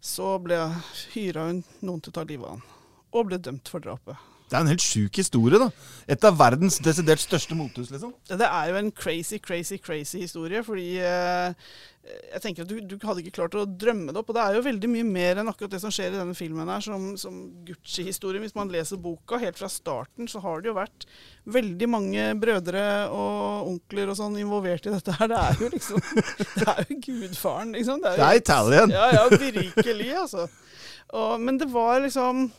så 0.04 0.34
ble 0.44 0.58
hyra 1.14 1.46
hun 1.48 1.62
noen 1.80 2.02
til 2.04 2.12
å 2.12 2.16
ta 2.18 2.26
livet 2.28 2.44
av 2.44 2.58
han. 2.58 2.64
Og 3.16 3.30
ble 3.30 3.38
dømt 3.40 3.70
for 3.72 3.80
drapet. 3.80 4.20
Det 4.44 4.58
er 4.58 4.60
en 4.60 4.68
helt 4.68 4.84
sjuk 4.84 5.16
historie, 5.16 5.58
da. 5.58 5.70
Et 6.10 6.24
av 6.28 6.36
verdens 6.36 6.76
desidert 6.84 7.22
største 7.22 7.56
motehus, 7.56 7.88
liksom. 7.90 8.12
Det 8.28 8.44
er 8.44 8.70
jo 8.70 8.76
en 8.76 8.90
crazy, 8.92 9.38
crazy, 9.40 9.78
crazy 9.80 10.20
historie. 10.20 10.60
Fordi 10.66 10.98
eh, 11.00 11.54
jeg 12.04 12.42
tenker 12.44 12.66
at 12.66 12.68
du, 12.68 12.76
du, 12.84 12.98
hadde 13.08 13.22
ikke 13.24 13.38
klart 13.38 13.56
å 13.56 13.64
drømme 13.64 14.12
det 14.12 14.20
opp. 14.20 14.28
Og 14.28 14.36
det 14.36 14.42
er 14.44 14.58
jo 14.58 14.64
veldig 14.66 14.90
mye 14.92 15.06
mer 15.08 15.40
enn 15.40 15.48
akkurat 15.48 15.72
det 15.72 15.80
som 15.80 15.92
skjer 15.94 16.12
i 16.12 16.18
denne 16.18 16.36
filmen 16.36 16.68
her, 16.68 16.84
som, 16.84 17.06
som 17.20 17.38
Gucci-historien. 17.64 18.44
Hvis 18.44 18.56
man 18.58 18.72
leser 18.72 19.00
boka 19.00 19.40
helt 19.40 19.60
fra 19.60 19.70
starten, 19.72 20.28
så 20.28 20.42
har 20.44 20.60
det 20.60 20.70
jo 20.70 20.76
vært 20.76 21.06
veldig 21.56 21.88
mange 21.90 22.26
brødre 22.40 22.84
og 23.12 23.70
onkler 23.72 24.12
og 24.12 24.18
sånn 24.20 24.36
involvert 24.42 24.90
i 24.90 24.92
dette 24.92 25.16
her. 25.22 25.32
Det 25.32 25.40
er 25.40 25.62
jo 25.64 25.70
liksom 25.72 26.04
Det 26.60 26.68
er 26.68 26.84
jo 26.84 26.98
gudfaren, 27.08 27.72
liksom. 27.78 28.04
Det 28.04 28.12
er, 28.12 28.18
jo, 28.18 28.20
det 28.20 28.28
er 28.28 28.42
Italian. 28.44 28.92
Ja, 28.92 29.08
ja, 29.16 29.24
virkelig, 29.32 30.12
altså. 30.26 30.46
Og, 31.14 31.40
men 31.40 31.56
det 31.60 31.70
var 31.72 32.04
liksom 32.04 32.50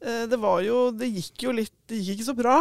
det 0.00 0.38
var 0.40 0.62
jo 0.64 0.86
Det 0.96 1.10
gikk 1.12 1.42
jo 1.44 1.52
litt 1.52 1.74
Det 1.90 1.98
gikk 1.98 2.14
ikke 2.14 2.28
så 2.30 2.34
bra 2.38 2.54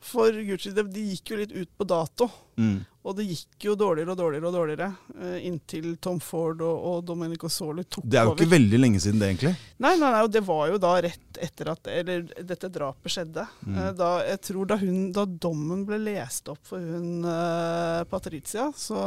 for 0.00 0.32
Gucci. 0.32 0.70
De, 0.70 0.84
de 0.86 1.02
gikk 1.12 1.32
jo 1.32 1.40
litt 1.40 1.52
ut 1.52 1.70
på 1.76 1.86
dato. 1.88 2.28
Mm. 2.58 2.78
Og 3.08 3.16
det 3.16 3.24
gikk 3.28 3.68
jo 3.68 3.74
dårligere 3.78 4.12
og 4.12 4.18
dårligere 4.20 4.48
og 4.50 4.56
dårligere 4.56 4.88
uh, 5.16 5.36
inntil 5.46 5.94
Tom 6.02 6.18
Ford 6.22 6.60
og, 6.64 6.86
og 6.90 7.04
Domenico 7.08 7.50
Soli 7.52 7.84
tok 7.86 8.02
over. 8.02 8.10
Det 8.10 8.20
er 8.20 8.26
jo 8.26 8.32
over. 8.32 8.42
ikke 8.42 8.54
veldig 8.54 8.80
lenge 8.82 9.02
siden 9.02 9.22
det, 9.22 9.30
egentlig. 9.32 9.54
Nei, 9.78 9.94
nei, 9.96 10.10
nei, 10.14 10.24
og 10.26 10.32
det 10.34 10.42
var 10.46 10.64
jo 10.72 10.80
da 10.82 10.92
rett 11.08 11.40
etter 11.48 11.70
at 11.72 11.90
Eller 11.92 12.26
dette 12.36 12.70
drapet 12.74 13.14
skjedde. 13.14 13.46
Mm. 13.64 13.78
Uh, 13.78 13.92
da, 13.98 14.10
jeg 14.28 14.42
tror 14.50 14.68
da, 14.72 14.80
hun, 14.82 14.98
da 15.16 15.24
dommen 15.48 15.86
ble 15.88 16.00
lest 16.04 16.50
opp 16.52 16.62
for 16.68 16.82
hun 16.82 17.24
Patricia, 18.10 18.68
så 18.76 19.00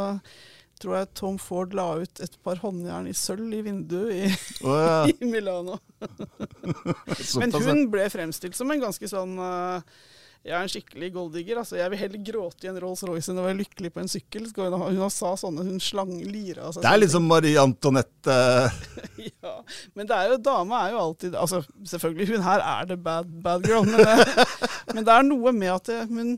tror 0.82 0.98
jeg 0.98 1.12
Tom 1.18 1.38
Ford 1.42 1.76
la 1.78 1.88
ut 2.02 2.24
et 2.24 2.38
par 2.46 2.62
håndjern 2.64 3.10
i 3.10 3.16
sølv 3.18 3.54
i 3.54 3.62
vinduet 3.66 4.16
i, 4.16 4.32
oh, 4.66 4.78
ja. 4.78 4.96
i 5.12 5.30
Milano. 5.30 5.78
Men 7.42 7.54
hun 7.56 7.86
ble 7.94 8.10
fremstilt 8.14 8.58
som 8.58 8.72
en 8.74 8.84
ganske 8.84 9.10
sånn 9.12 9.38
uh, 9.40 9.80
jeg 10.42 10.56
er 10.58 10.64
en 10.66 10.72
skikkelig 10.74 11.12
golddigger. 11.14 11.60
Altså, 11.62 11.76
jeg 11.78 11.92
vil 11.94 12.00
heller 12.02 12.22
gråte 12.26 12.66
i 12.66 12.70
en 12.72 12.78
Rolls-Royce 12.82 13.30
enn 13.30 13.38
å 13.38 13.46
være 13.46 13.60
lykkelig 13.60 13.92
på 13.94 14.02
en 14.02 14.10
sykkel. 14.10 14.48
Hun, 14.58 14.76
hun 14.98 15.14
sa 15.14 15.36
sånne, 15.38 15.66
hun 15.68 15.78
slang 15.84 16.16
lira 16.18 16.66
altså, 16.66 16.82
Det 16.82 16.90
er 16.90 17.02
litt 17.04 17.14
som 17.14 17.28
Marie 17.30 17.62
Antoinette. 17.62 18.38
ja, 19.30 19.54
men 19.94 20.10
det 20.10 20.18
er 20.18 20.34
jo, 20.34 20.40
dama 20.42 20.82
er 20.88 20.96
jo 20.96 21.04
alltid 21.04 21.38
altså 21.38 21.62
Selvfølgelig, 21.86 22.32
hun 22.34 22.46
her 22.46 22.64
er 22.66 22.90
det 22.90 22.98
bad, 23.06 23.30
bad 23.44 23.68
girl, 23.70 23.86
men 23.86 24.02
det, 24.02 24.48
men 24.96 25.06
det 25.06 25.14
er 25.14 25.28
noe 25.30 25.54
med 25.54 25.76
at 25.76 25.92
det, 25.92 26.00
hun 26.10 26.34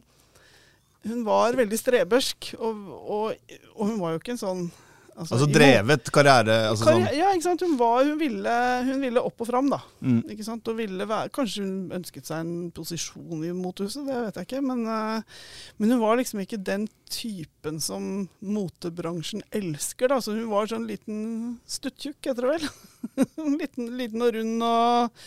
hun 1.03 1.25
var 1.27 1.57
veldig 1.60 1.79
strebersk, 1.79 2.53
og, 2.60 2.88
og, 3.03 3.53
og, 3.75 3.86
hun 3.86 4.00
var 4.01 4.15
jo 4.15 4.24
ikke 4.24 4.36
en 4.38 4.43
sånn 4.45 4.65
Altså, 5.13 5.36
altså 5.36 5.45
drevet 5.53 6.07
karriere? 6.10 6.53
Altså 6.72 6.88
karriere 6.88 7.10
sånn. 7.12 7.17
Ja, 7.19 7.27
ikke 7.36 7.45
sant. 7.45 7.62
Hun, 7.62 7.75
var, 7.77 8.00
hun, 8.01 8.15
ville, 8.17 8.53
hun, 8.88 9.03
ville, 9.03 9.22
opp 9.22 9.43
og 9.45 9.45
fram, 9.45 9.67
da. 9.69 9.77
Mm. 10.01 10.24
Ikke 10.33 10.45
sant? 10.48 10.72
Og 10.72 10.79
ville 10.79 11.05
være, 11.05 11.29
kanskje 11.36 11.65
hun 11.67 11.93
ønsket 12.00 12.29
seg 12.29 12.41
en 12.41 12.72
posisjon 12.74 13.43
i 13.45 13.51
motehuset, 13.53 14.07
det 14.07 14.24
vet 14.24 14.39
jeg 14.39 14.50
ikke. 14.50 14.63
Men, 14.65 14.81
uh, 14.89 15.45
men, 15.77 15.93
hun 15.93 16.01
var 16.01 16.17
liksom 16.17 16.41
ikke 16.41 16.57
den 16.65 16.88
typen 17.13 17.77
som 17.83 18.07
motebransjen 18.41 19.45
elsker, 19.53 20.10
da. 20.10 20.17
Så 20.17 20.33
hun 20.33 20.50
var 20.50 20.74
sånn 20.74 20.89
liten 20.89 21.22
stuttjukk, 21.69 22.31
heter 22.31 22.50
det 22.50 22.55
vel. 22.55 22.67
liten, 23.62 23.93
liten 24.01 24.25
og 24.25 24.33
rund 24.39 24.69
og 24.72 25.24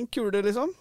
en 0.00 0.10
kule, 0.18 0.42
liksom. 0.50 0.74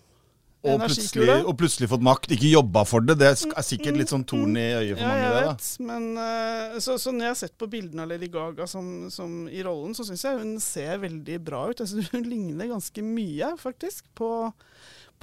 Og 0.66 0.82
plutselig, 0.82 1.36
og 1.46 1.54
plutselig, 1.60 1.88
fått 1.92 2.04
makt. 2.06 2.32
Ikke 2.34 2.50
jobba 2.50 2.82
for 2.88 3.06
det. 3.06 3.18
Det 3.22 3.28
er 3.30 3.66
sikkert 3.66 4.00
litt 4.00 4.12
sånn 4.12 4.26
torn 4.28 4.56
i 4.58 4.66
øyet 4.66 4.96
for 4.98 5.04
ja, 5.04 5.12
mange. 5.12 5.28
Jeg 5.28 5.36
vet, 5.36 5.68
det, 5.68 5.86
men 5.90 6.08
uh, 6.18 6.80
så, 6.84 6.96
så, 7.02 7.14
når 7.14 7.28
jeg 7.28 7.34
har 7.34 7.40
sett 7.44 7.58
på 7.62 7.70
bildene 7.72 8.08
av 8.08 8.10
Lady 8.12 8.30
Gaga 8.34 8.68
som, 8.70 8.88
som 9.14 9.46
i 9.54 9.62
rollen, 9.66 9.94
så 9.98 10.08
syns 10.08 10.26
jeg 10.26 10.42
hun 10.42 10.56
ser 10.64 10.98
veldig 11.04 11.38
bra 11.46 11.68
ut. 11.70 11.84
Jeg 11.84 11.94
synes 11.94 12.10
Hun 12.16 12.26
ligner 12.34 12.72
ganske 12.74 13.06
mye, 13.06 13.54
faktisk, 13.62 14.10
på, 14.18 14.32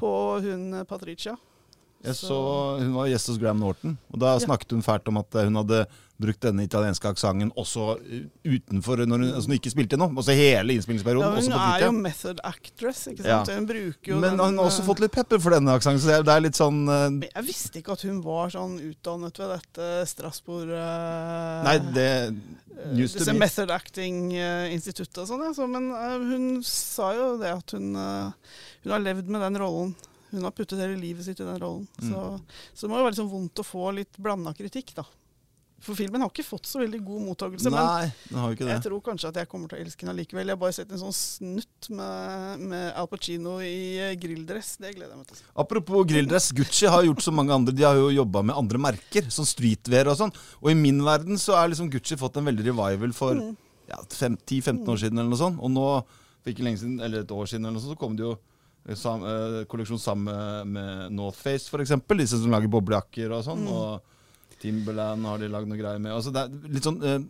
på 0.01 0.13
hun 0.47 0.71
Patricia. 0.89 1.35
Jeg 2.05 2.19
så, 2.21 2.39
Hun 2.79 2.95
var 2.95 3.09
gjest 3.09 3.33
hos 3.33 3.41
Graham 3.41 3.63
Norton, 3.65 3.99
og 4.13 4.21
da 4.21 4.35
snakket 4.43 4.77
hun 4.77 4.85
fælt 4.85 5.09
om 5.09 5.19
at 5.23 5.39
hun 5.41 5.63
hadde 5.63 5.85
brukt 6.21 6.45
denne 6.45 6.63
italienske 6.63 7.11
aksenten 7.11 7.51
også 7.59 7.97
utenfor 8.47 9.03
når 9.03 9.23
hun, 9.25 9.31
altså 9.33 9.51
hun 9.51 9.57
ikke 9.57 9.73
spilte 9.73 9.99
noe. 9.99 10.15
Også 10.21 10.37
hele 10.37 10.77
innspillingsperioden. 10.77 11.27
Ja, 11.27 11.43
hun 11.43 11.57
er 11.59 11.87
jo 11.87 11.91
method 11.97 12.43
actress, 12.47 13.05
ikke 13.11 13.25
sant. 13.25 13.51
Ja. 13.51 13.59
Hun 13.59 13.67
bruker 13.69 14.13
jo 14.13 14.21
Men 14.23 14.37
den, 14.37 14.45
hun 14.45 14.61
har 14.61 14.71
også 14.71 14.85
fått 14.87 15.03
litt 15.03 15.15
pepper 15.15 15.43
for 15.43 15.57
denne 15.57 15.75
aksenten, 15.75 16.03
så 16.05 16.21
det 16.23 16.37
er 16.37 16.45
litt 16.45 16.59
sånn 16.59 16.85
uh, 16.87 17.09
Jeg 17.27 17.47
visste 17.49 17.83
ikke 17.83 17.97
at 17.99 18.07
hun 18.07 18.21
var 18.25 18.55
sånn 18.55 18.79
utdannet 18.93 19.43
ved 19.43 19.53
dette 19.57 19.91
Strasbourg 20.13 20.71
uh, 20.71 21.65
Nei, 21.67 21.77
det 21.97 22.09
Just 22.99 23.21
be. 23.23 23.35
method 23.39 23.71
acting-instituttet 23.75 25.23
og 25.25 25.31
sånn, 25.31 25.45
ja. 25.49 25.53
Så, 25.57 25.67
men 25.71 25.91
uh, 25.95 26.17
hun 26.23 26.49
sa 26.67 27.11
jo 27.19 27.29
det 27.43 27.55
at 27.55 27.75
hun, 27.75 27.95
hun 27.95 28.95
har 28.95 29.03
levd 29.03 29.31
med 29.31 29.43
den 29.49 29.63
rollen. 29.63 29.95
Hun 30.35 30.47
har 30.47 30.55
puttet 30.55 30.81
hele 30.83 30.99
livet 30.99 31.27
sitt 31.27 31.39
i 31.39 31.47
den 31.47 31.61
rollen. 31.63 31.87
Mm. 32.03 32.09
Så, 32.11 32.23
så, 32.73 32.87
det 32.87 32.91
må 32.91 32.99
jo 32.99 33.07
være 33.07 33.15
litt 33.15 33.23
sånn 33.23 33.31
vondt 33.31 33.63
å 33.63 33.67
få 33.67 33.91
litt 33.95 34.19
blanda 34.19 34.55
kritikk, 34.57 34.95
da. 34.97 35.07
For 35.85 35.99
filmen 35.99 36.23
har 36.23 36.31
ikke 36.31 36.47
fått 36.47 36.69
så 36.69 36.81
veldig 36.81 36.99
god 37.05 37.25
mottakelse. 37.27 37.71
Nei, 37.73 38.07
den 38.31 38.39
har 38.41 38.51
jo 38.51 38.57
ikke 38.57 38.65
det. 38.65 38.73
jeg 38.73 38.85
tror 38.87 39.03
kanskje 39.05 39.31
at 39.31 39.41
jeg 39.43 39.49
kommer 39.51 39.71
til 39.71 39.77
å 39.79 39.85
elske 39.85 40.07
den 40.07 40.13
allikevel. 40.15 40.49
Jeg 40.49 40.57
har 40.57 40.61
bare 40.63 40.77
sett 40.77 40.95
en 40.95 41.03
sånn 41.03 41.17
snutt 41.17 41.89
med, 41.99 42.63
med 42.71 42.87
Al 43.01 43.09
Pacino 43.11 43.59
i 43.65 43.77
eh, 44.01 44.15
grilldress. 44.21 44.71
Det 44.81 44.95
gleder 44.95 45.13
jeg 45.13 45.21
meg 45.21 45.29
til. 45.33 45.43
Apropos 45.65 46.07
grilldress. 46.09 46.49
Gucci 46.57 46.89
har 46.89 47.05
gjort 47.05 47.25
som 47.27 47.37
mange 47.37 47.53
andre. 47.57 47.75
De 47.77 47.85
har 47.85 48.01
jo 48.01 48.09
jobba 48.15 48.45
med 48.49 48.57
andre 48.57 48.81
merker, 48.87 49.29
sånn 49.35 49.49
streetwear 49.51 50.09
og 50.13 50.19
sånn. 50.23 50.33
Og 50.63 50.73
i 50.73 50.79
min 50.79 51.05
verden 51.05 51.41
så 51.41 51.59
er 51.61 51.75
liksom 51.75 51.93
Gucci 51.93 52.19
fått 52.21 52.41
en 52.41 52.49
veldig 52.49 52.67
revival 52.71 53.15
for 53.17 53.37
mm. 53.37 53.53
ja, 53.93 54.01
10-15 54.01 54.81
år 54.89 55.05
siden 55.05 55.21
eller 55.21 55.35
noe 55.35 55.43
sånt. 55.43 55.61
Og 55.61 55.75
nå, 55.75 55.87
for 56.41 56.55
ikke 56.55 56.65
lenge 56.65 56.81
siden, 56.81 56.97
eller 57.05 57.27
et 57.27 57.37
år 57.37 57.53
siden 57.53 57.69
eller 57.69 57.77
noe 57.77 57.85
sånt, 57.85 57.99
så 57.99 58.01
kom 58.01 58.17
det 58.17 58.25
jo 58.25 58.33
eh, 58.89 58.97
sam, 58.97 59.29
eh, 59.29 59.61
kolleksjon 59.69 60.01
sammen 60.01 60.75
med 60.79 61.15
Northface, 61.21 61.69
f.eks. 61.69 61.99
Disse 62.25 62.41
som 62.41 62.57
lager 62.57 62.73
boblejakker 62.73 63.37
og 63.37 63.45
sånn. 63.45 63.69
Mm. 63.69 63.73
og 63.77 64.11
Timberland 64.65 65.29
har 65.29 65.41
de 65.41 65.53
lagd 65.53 65.71
noe 65.71 65.79
greier 65.81 66.01
med. 66.03 66.15
Altså, 66.17 66.33
det 66.35 66.47
er 66.47 66.75
litt 66.75 66.87
sånn, 66.87 67.01
eh, 67.05 67.21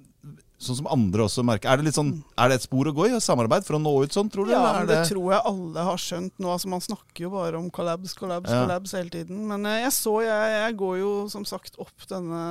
sånn 0.65 0.79
som 0.79 0.89
andre 0.93 1.27
også 1.27 1.45
merker. 1.47 1.71
Er 1.71 1.81
det, 1.81 1.89
litt 1.89 1.99
sånn, 1.99 2.13
er 2.39 2.51
det 2.51 2.61
et 2.61 2.67
spor 2.67 2.89
å 2.89 2.95
gå 2.95 3.09
i? 3.09 3.17
Samarbeid 3.23 3.67
for 3.67 3.79
å 3.79 3.83
nå 3.83 3.93
ut 4.05 4.15
sånn, 4.15 4.31
tror 4.33 4.49
du? 4.49 4.55
Ja, 4.55 4.63
det, 4.81 4.87
det, 4.93 5.01
tror 5.11 5.33
jeg 5.35 5.47
alle 5.51 5.87
har 5.89 6.01
skjønt 6.01 6.39
nå. 6.39 6.53
Altså, 6.55 6.71
man 6.73 6.85
snakker 6.85 7.27
jo 7.27 7.33
bare 7.35 7.59
om 7.59 7.67
collabs, 7.75 8.15
collabs, 8.19 8.53
ja. 8.53 8.63
collabs 8.63 8.95
hele 8.97 9.13
tiden. 9.13 9.43
Men 9.51 9.67
eh, 9.71 9.83
jeg 9.85 9.97
så, 9.99 10.15
jeg, 10.27 10.55
jeg, 10.61 10.79
går 10.85 11.01
jo 11.03 11.13
som 11.33 11.49
sagt 11.49 11.81
opp 11.83 12.09
denne 12.11 12.45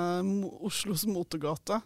Oslos 0.63 1.07
motegate. 1.09 1.79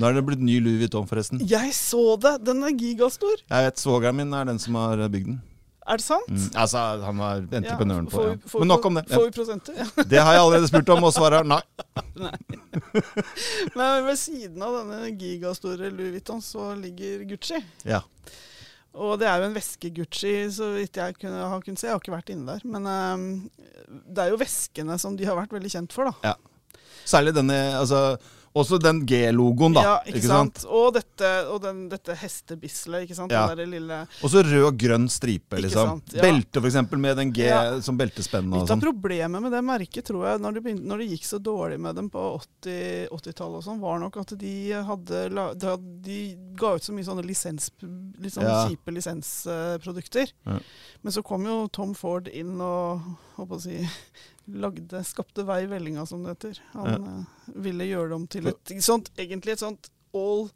Nå 0.00 0.08
er 0.08 0.16
det 0.16 0.24
blitt 0.24 0.42
ny 0.42 0.56
Louis 0.64 0.80
Vuitton, 0.80 1.06
forresten. 1.08 1.42
Jeg 1.46 1.74
så 1.76 2.16
det! 2.20 2.38
Den 2.48 2.64
er 2.64 2.74
gigastor. 2.74 3.42
Jeg 3.44 3.68
vet, 3.68 3.80
Svogeren 3.80 4.18
min 4.18 4.36
er 4.36 4.48
den 4.48 4.60
som 4.62 4.78
har 4.80 5.02
bygd 5.12 5.34
den. 5.34 5.40
Er 5.82 5.98
det 5.98 6.04
sant? 6.04 6.30
Mm, 6.30 6.50
altså, 6.62 6.78
Han 7.02 7.18
var 7.18 7.40
entreprenøren 7.42 8.06
ja, 8.06 8.10
på 8.12 8.22
det. 8.22 8.34
Ja. 8.38 8.58
Men 8.62 8.70
nok 8.70 8.84
om 8.86 8.98
det. 9.00 9.02
Får 9.10 9.24
vi 9.24 9.32
prosenter? 9.34 9.78
Ja. 9.80 10.04
Det 10.06 10.20
har 10.22 10.36
jeg 10.36 10.44
allerede 10.44 10.68
spurt 10.70 10.92
om, 10.94 11.08
og 11.08 11.14
svaret 11.14 11.40
er 11.40 11.48
nei. 11.50 11.62
nei. 12.26 12.36
Men 13.78 14.06
ved 14.06 14.20
siden 14.20 14.62
av 14.62 14.78
denne 14.78 15.10
gigastore 15.18 15.90
Louis 15.90 16.14
Vuitton 16.14 16.42
så 16.44 16.70
ligger 16.78 17.26
Gucci. 17.32 17.58
Ja. 17.88 18.04
Og 18.92 19.16
det 19.18 19.26
er 19.26 19.40
jo 19.40 19.48
en 19.48 19.56
veske-Gucci, 19.56 20.34
så 20.52 20.68
vidt 20.76 21.00
jeg 21.00 21.16
kunne, 21.18 21.46
har 21.48 21.64
kunnet 21.64 21.80
se. 21.80 21.88
Jeg 21.88 21.96
har 21.96 22.02
ikke 22.02 22.14
vært 22.14 22.32
inne 22.34 22.54
der. 22.54 22.66
Men 22.68 22.86
um, 22.86 23.26
det 23.88 24.26
er 24.26 24.34
jo 24.34 24.40
veskene 24.40 24.98
som 25.00 25.16
de 25.16 25.26
har 25.26 25.38
vært 25.38 25.54
veldig 25.56 25.72
kjent 25.72 25.96
for, 25.96 26.12
da. 26.12 26.34
Ja. 26.34 26.78
Særlig 27.08 27.32
denne 27.34 27.56
altså 27.74 28.02
også 28.52 28.78
den 28.82 29.02
G-logoen, 29.08 29.72
da. 29.76 29.82
Ja, 29.84 29.94
ikke, 30.04 30.18
ikke 30.20 30.28
sant? 30.28 30.58
sant? 30.60 30.72
Og, 30.76 30.90
dette, 30.96 31.30
og 31.48 31.62
den, 31.64 31.86
dette 31.92 32.16
hestebisselet, 32.20 33.06
ikke 33.06 33.16
sant. 33.16 33.32
Ja. 33.32 33.46
Den 33.56 33.72
lille 33.72 34.02
Også 34.24 34.42
rød 34.44 34.66
og 34.68 34.76
grønn 34.80 35.08
stripe, 35.12 35.60
liksom. 35.62 36.02
Ja. 36.12 36.20
Belte, 36.26 36.60
for 36.60 36.68
eksempel, 36.68 37.00
med 37.00 37.16
den 37.20 37.32
G 37.34 37.46
ja. 37.48 37.62
som 37.84 37.96
beltespenn. 38.00 38.50
Litt 38.52 38.66
av 38.66 38.74
sånn. 38.74 38.84
problemet 38.84 39.44
med 39.44 39.54
det 39.56 39.62
merket, 39.64 40.04
tror 40.08 40.26
jeg, 40.28 40.42
når 40.44 40.58
det, 40.58 40.64
begynte, 40.66 40.88
når 40.90 41.02
det 41.02 41.08
gikk 41.14 41.28
så 41.30 41.40
dårlig 41.42 41.80
med 41.82 41.96
dem 42.00 42.12
på 42.12 42.26
80-tallet 42.42 43.32
80 43.32 43.58
og 43.62 43.64
sånn, 43.64 43.80
var 43.82 44.02
nok 44.02 44.20
at 44.22 44.34
de 44.38 44.54
hadde 44.86 45.24
De 46.04 46.20
ga 46.58 46.74
ut 46.76 46.84
så 46.84 46.94
mye 46.94 47.06
sånne 47.06 47.24
lisens, 47.26 47.70
litt 47.80 48.36
sånn 48.36 48.48
kjipe 48.68 48.94
lisensprodukter. 48.94 50.32
Men 50.44 51.14
så 51.14 51.24
kom 51.26 51.48
jo 51.48 51.64
Tom 51.72 51.96
Ford 51.98 52.28
inn 52.28 52.58
og 52.60 53.00
håper 53.38 53.56
å 53.58 53.62
si 53.64 53.80
lagde, 54.46 55.04
skapte 55.06 55.46
vei 55.48 55.62
i 55.66 55.70
vellinga, 55.70 56.06
som 56.08 56.24
det 56.24 56.36
heter. 56.36 56.60
Han 56.74 56.92
ja. 56.92 56.98
uh, 56.98 57.56
ville 57.64 57.88
gjøre 57.88 58.12
det 58.12 58.18
om 58.18 58.28
til 58.30 58.52
et 58.52 58.76
sånt, 58.84 59.12
egentlig 59.20 59.56
et 59.56 59.64
sånt 59.64 59.90
all 60.16 60.50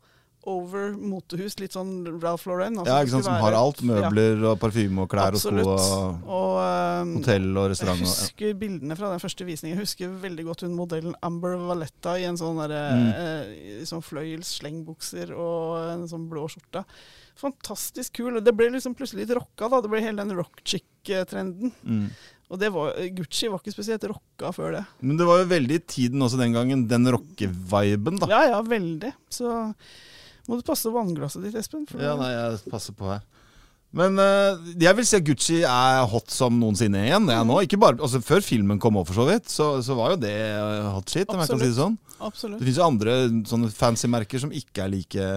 over 0.46 0.92
motehus. 0.94 1.56
Litt 1.60 1.74
sånn 1.74 2.06
Ralph 2.22 2.46
Lauren. 2.48 2.78
Altså, 2.78 2.92
ja, 2.92 3.02
ikke 3.02 3.14
sant, 3.16 3.26
som 3.26 3.38
har 3.42 3.56
alt. 3.58 3.82
Møbler 3.86 4.38
ja. 4.38 4.52
og 4.52 4.60
parfyme 4.62 5.04
og 5.04 5.10
klær 5.12 5.34
Absolutt. 5.34 5.66
og 5.66 5.82
sko. 5.82 5.98
Og, 5.98 6.30
og 6.38 6.60
um, 7.02 7.14
hotell 7.18 7.48
og 7.50 7.68
restaurant. 7.72 8.02
Jeg 8.04 8.12
husker 8.12 8.52
ja. 8.52 8.58
bildene 8.62 8.98
fra 8.98 9.10
den 9.12 9.22
første 9.22 9.48
visningen. 9.48 9.76
Jeg 9.76 9.88
husker 9.88 10.14
veldig 10.22 10.46
godt 10.46 10.66
hun 10.66 10.78
modellen 10.78 11.18
Amber 11.26 11.58
Valletta 11.66 12.16
i 12.20 12.28
en 12.30 12.38
sånn, 12.40 12.62
der, 12.62 12.76
mm. 12.94 13.10
eh, 13.10 13.84
sånn 13.90 14.04
fløyels 14.06 14.54
slengbukser 14.60 15.34
og 15.34 15.76
en 15.96 16.06
sånn 16.10 16.28
blå 16.30 16.46
skjorte. 16.52 16.86
Fantastisk 17.36 18.22
kul. 18.22 18.40
Det 18.40 18.54
ble 18.56 18.70
liksom 18.76 18.94
plutselig 18.96 19.26
litt 19.26 19.36
rocka. 19.36 19.68
da. 19.72 19.82
Det 19.82 19.92
ble 19.92 20.04
hele 20.04 20.22
den 20.22 20.38
rock 20.38 20.62
chick-trenden. 20.64 21.74
Mm. 21.82 22.06
Og 22.46 22.62
var, 22.62 22.92
Gucci 23.16 23.48
var 23.50 23.58
ikke 23.58 23.74
spesielt 23.74 24.04
rocka 24.06 24.52
før 24.54 24.76
det. 24.76 24.82
Men 25.02 25.18
det 25.18 25.26
var 25.26 25.40
jo 25.40 25.48
veldig 25.50 25.78
i 25.80 25.82
tiden 25.82 26.22
også 26.22 26.38
den 26.38 26.54
gangen, 26.54 26.84
den 26.86 27.08
rocke-viben, 27.10 28.20
da. 28.22 28.28
Ja, 28.30 28.42
ja, 28.52 28.60
veldig. 28.62 29.10
Så 29.34 29.50
må 30.46 30.58
du 30.58 30.62
passe 30.66 30.92
vannglasset 30.94 31.42
ditt, 31.42 31.56
Espen. 31.58 31.88
ja, 31.98 32.14
nei, 32.20 32.30
jeg 32.30 32.70
passer 32.70 32.94
på 32.94 33.10
her. 33.10 33.24
Men 33.96 34.18
uh, 34.20 34.58
jeg 34.76 34.92
vil 34.98 35.06
si 35.08 35.16
at 35.18 35.26
Gucci 35.26 35.58
er 35.64 36.06
hot 36.10 36.30
som 36.34 36.54
noensinne 36.60 37.06
igjen. 37.06 37.26
Mm. 37.26 37.48
nå. 37.48 37.60
Ikke 37.64 37.80
bare, 37.80 37.98
altså 38.02 38.20
Før 38.24 38.44
filmen 38.44 38.80
kom 38.82 38.98
opp, 39.00 39.08
for 39.10 39.22
så 39.22 39.28
vidt, 39.30 39.50
så, 39.50 39.68
så 39.82 39.96
var 39.98 40.14
jo 40.14 40.22
det 40.26 40.34
eh, 40.36 40.88
hot 40.92 41.10
shit. 41.10 41.30
om 41.30 41.40
jeg 41.40 41.50
kan 41.50 41.62
si 41.62 41.70
det 41.70 41.78
sånn. 41.78 41.96
Absolutt. 42.16 42.60
Det 42.60 42.68
fins 42.68 42.80
jo 42.80 42.86
andre 42.86 43.14
sånne 43.48 43.70
fancy 43.74 44.10
merker 44.12 44.42
som 44.42 44.52
ikke 44.54 44.84
er 44.84 44.92
like 44.92 45.30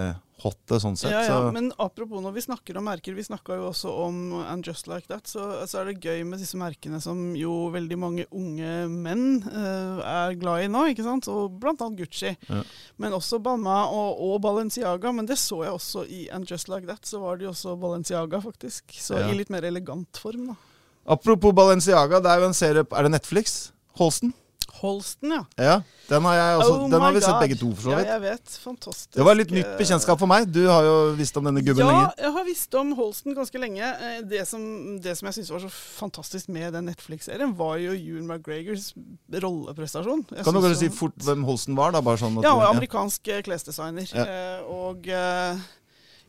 hotte 0.44 0.80
sånn 0.82 0.96
sett. 1.00 1.12
Ja, 1.12 1.22
ja, 1.26 1.38
så. 1.44 1.52
Men 1.56 1.70
apropos 1.82 2.22
når 2.24 2.36
vi 2.36 2.44
snakker 2.46 2.78
om 2.80 2.88
merker, 2.88 3.16
vi 3.18 3.26
snakka 3.26 3.58
jo 3.60 3.70
også 3.70 3.92
om 4.06 4.20
And 4.40 4.68
Just 4.68 4.88
Like 4.88 5.10
That, 5.10 5.28
så, 5.28 5.46
så 5.70 5.82
er 5.82 5.90
det 5.90 6.06
gøy 6.06 6.24
med 6.28 6.42
disse 6.42 6.60
merkene 6.60 7.02
som 7.04 7.34
jo 7.38 7.70
veldig 7.74 7.98
mange 8.00 8.28
unge 8.36 8.74
menn 8.92 9.26
uh, 9.46 10.00
er 10.00 10.38
glad 10.40 10.66
i 10.66 10.72
nå, 10.72 10.86
ikke 10.94 11.06
sant? 11.06 11.30
Og 11.32 11.60
blant 11.62 11.84
annet 11.86 12.04
Gucci. 12.04 12.34
Ja. 12.50 12.64
Men 13.02 13.18
også 13.18 13.42
Balma 13.44 13.82
og, 13.92 14.22
og 14.30 14.40
Balenciaga. 14.46 15.14
Men 15.16 15.30
det 15.30 15.40
så 15.42 15.64
jeg 15.66 15.76
også 15.76 16.06
i 16.08 16.26
And 16.34 16.50
Just 16.50 16.72
Like 16.72 16.88
That, 16.90 17.06
så 17.10 17.22
var 17.24 17.40
det 17.40 17.50
jo 17.50 17.54
også 17.54 17.76
Balenciaga, 17.80 18.42
faktisk. 18.44 18.96
Så 18.96 19.20
i 19.20 19.36
litt 19.38 19.52
mer 19.54 19.68
elegant 19.68 20.20
form, 20.22 20.52
da. 20.54 20.60
Apropos 21.10 21.56
Balenciaga, 21.58 22.20
det 22.22 22.30
er 22.30 22.44
jo 22.44 22.50
en 22.52 22.58
serie 22.58 22.84
Er 22.86 23.08
det 23.08 23.12
Netflix? 23.16 23.72
Holsten? 23.98 24.34
Holsten, 24.80 25.32
ja. 25.36 25.44
Ja, 25.60 25.76
den 26.10 26.24
har, 26.24 26.40
også, 26.58 26.74
Oh 26.80 26.90
den 26.90 27.02
har 27.02 27.12
vi 27.12 27.20
vi 27.20 27.26
sett 27.26 27.40
begge 27.42 27.58
to, 27.60 27.70
for 27.76 27.90
så 27.90 27.96
vidt. 27.98 28.08
Ja, 28.08 28.14
jeg 28.18 28.22
vet. 28.22 28.54
Fantastisk. 28.64 29.10
Det 29.18 29.26
var 29.28 29.36
litt 29.36 29.52
nytt 29.52 29.74
bekjentskap 29.78 30.20
for 30.22 30.28
meg. 30.32 30.48
Du 30.56 30.62
har 30.70 30.84
jo 30.88 30.94
visst 31.20 31.36
om 31.38 31.44
denne 31.50 31.62
gubben 31.66 31.84
ja, 31.84 31.90
lenge. 31.92 32.14
jeg 32.24 32.32
har 32.38 32.46
visst 32.48 32.78
om 32.80 32.94
Holsten 32.98 33.36
ganske 33.38 33.60
lenge. 33.62 33.84
Eh, 33.84 34.22
Det 34.30 34.46
som, 34.48 34.62
det 35.04 35.18
som 35.20 35.28
jeg 35.30 35.38
syntes 35.40 35.52
var 35.52 35.60
så 35.66 35.72
fantastisk 36.00 36.50
med 36.50 36.74
den 36.74 36.88
Netflix-serien, 36.90 37.56
var 37.60 37.76
jo 37.84 37.92
Ewan 37.92 38.28
McGregors 38.32 38.94
rolleprestasjon. 39.44 40.26
Jeg 40.36 40.44
Kan 40.46 40.54
du 40.56 40.62
kanskje 40.64 40.80
si 40.86 40.90
fort 40.94 41.18
hvem 41.26 41.44
Holsten 41.48 41.76
var? 41.78 41.92
da? 41.96 42.02
Bare 42.02 42.18
sånn 42.22 42.36
Ja, 42.42 42.54
du- 42.56 42.64
ja, 42.64 42.70
amerikansk 42.74 43.28
eh, 43.28 43.42
klesdesigner. 43.42 44.08
Ja. 44.14 44.26
Eh, 44.26 44.64
og 44.70 45.08
eh, 45.08 45.58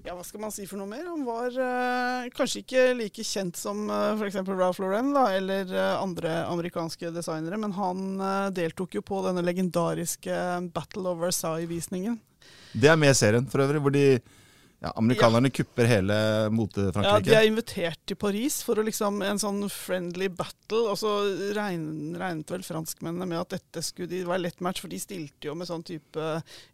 ja, 0.05 0.15
hva 0.17 0.25
skal 0.25 0.43
man 0.43 0.53
si 0.55 0.67
for 0.69 0.81
noe 0.81 0.89
mer? 0.89 1.05
Han 1.09 1.27
var 1.27 1.55
uh, 1.55 2.29
kanskje 2.35 2.63
ikke 2.63 2.85
like 2.99 3.25
kjent 3.27 3.59
som 3.61 3.85
uh, 3.91 4.17
f.eks. 4.17 4.41
Ralph 4.49 4.81
Lauren 4.83 5.13
da, 5.17 5.27
eller 5.37 5.69
uh, 5.75 6.01
andre 6.01 6.41
amerikanske 6.49 7.13
designere, 7.15 7.59
men 7.61 7.75
han 7.77 8.05
uh, 8.21 8.49
deltok 8.55 8.97
jo 8.99 9.05
på 9.05 9.23
denne 9.27 9.45
legendariske 9.45 10.37
Battle 10.75 11.13
of 11.13 11.21
Versailles-visningen. 11.25 12.19
Det 12.73 12.91
er 12.91 13.01
med 13.01 13.17
serien, 13.19 13.49
for 13.51 13.65
øvrig, 13.65 13.83
hvor 13.83 13.95
de 13.95 14.07
ja, 14.81 14.93
amerikanerne 14.97 15.51
kupper 15.53 15.85
hele 15.85 16.15
Ja, 17.05 17.19
De 17.21 17.35
er 17.37 17.49
invitert 17.49 18.01
til 18.09 18.17
Paris 18.17 18.63
for 18.65 18.81
å 18.81 18.85
liksom 18.87 19.21
en 19.27 19.41
sånn 19.41 19.61
friendly 19.69 20.31
battle, 20.33 20.87
og 20.89 20.97
så 20.97 21.11
regn, 21.57 22.17
regnet 22.21 22.53
vel 22.55 22.65
franskmennene 22.65 23.29
med 23.29 23.43
at 23.43 23.59
dette 23.59 23.83
skulle 23.85 24.09
de, 24.09 24.23
være 24.29 24.47
lett 24.47 24.65
match, 24.65 24.81
for 24.81 24.93
de 24.93 25.01
stilte 25.03 25.51
jo 25.51 25.57
med 25.59 25.69
sånn 25.69 25.85
type 25.85 26.31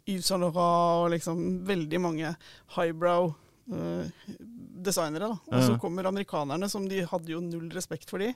Yves 0.06 0.30
Saint 0.30 0.44
Laurent 0.44 1.02
og 1.02 1.10
liksom 1.16 1.42
veldig 1.66 2.02
mange 2.04 2.30
highbrow 2.76 3.32
uh, 3.74 4.30
designere. 4.86 5.32
da. 5.32 5.40
Og 5.50 5.66
så 5.66 5.80
kommer 5.82 6.06
amerikanerne, 6.06 6.70
som 6.70 6.86
de 6.86 7.02
hadde 7.10 7.34
jo 7.34 7.42
null 7.42 7.72
respekt 7.74 8.12
for 8.12 8.22
de. 8.22 8.30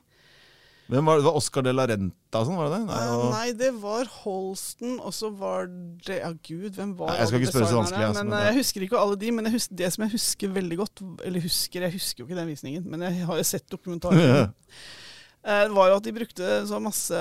Hvem 0.91 1.07
var 1.07 1.21
det? 1.21 1.25
var 1.25 1.37
Oscar 1.39 1.63
de 1.63 1.73
la 1.75 1.85
Renta 1.87 2.41
og 2.41 2.47
sånn, 2.49 2.57
var 2.59 2.69
det 2.71 2.79
det? 2.81 2.87
Nei, 2.91 3.05
og- 3.15 3.31
nei, 3.35 3.53
det 3.61 3.71
var 3.83 4.05
Holsten, 4.21 4.97
og 5.01 5.13
så 5.15 5.31
var 5.39 5.67
det 6.07 6.19
Ja, 6.21 6.33
gud, 6.33 6.73
hvem 6.75 6.97
var 6.99 7.13
Nei, 7.13 7.19
jeg 7.21 7.29
skal 7.31 7.41
ikke 7.41 7.53
spørre 7.53 7.69
så 7.71 7.79
vanskelig, 7.81 8.07
altså, 8.09 8.25
men, 8.25 8.33
eh, 8.39 8.47
Jeg 8.51 8.57
husker 8.61 8.81
ikke 8.87 8.99
alle 9.01 9.17
de, 9.17 9.31
men 9.31 9.51
husker, 9.53 9.77
det 9.77 9.93
som 9.93 10.03
jeg 10.05 10.13
husker 10.19 10.49
veldig 10.49 10.77
godt 10.83 11.03
Eller 11.25 11.41
husker, 11.41 11.81
jeg 11.87 11.93
husker 11.93 12.25
jo 12.25 12.27
ikke 12.29 12.41
den 12.41 12.49
visningen, 12.51 12.85
men 12.91 13.01
jeg 13.07 13.25
har 13.27 13.37
jo 13.37 13.43
sett 13.43 13.67
dokumentaren. 13.71 14.53
eh, 15.45 15.69
var 15.73 15.89
jo 15.91 15.97
at 15.97 16.05
de 16.05 16.13
brukte 16.13 16.49
så 16.69 16.81
masse 16.83 17.21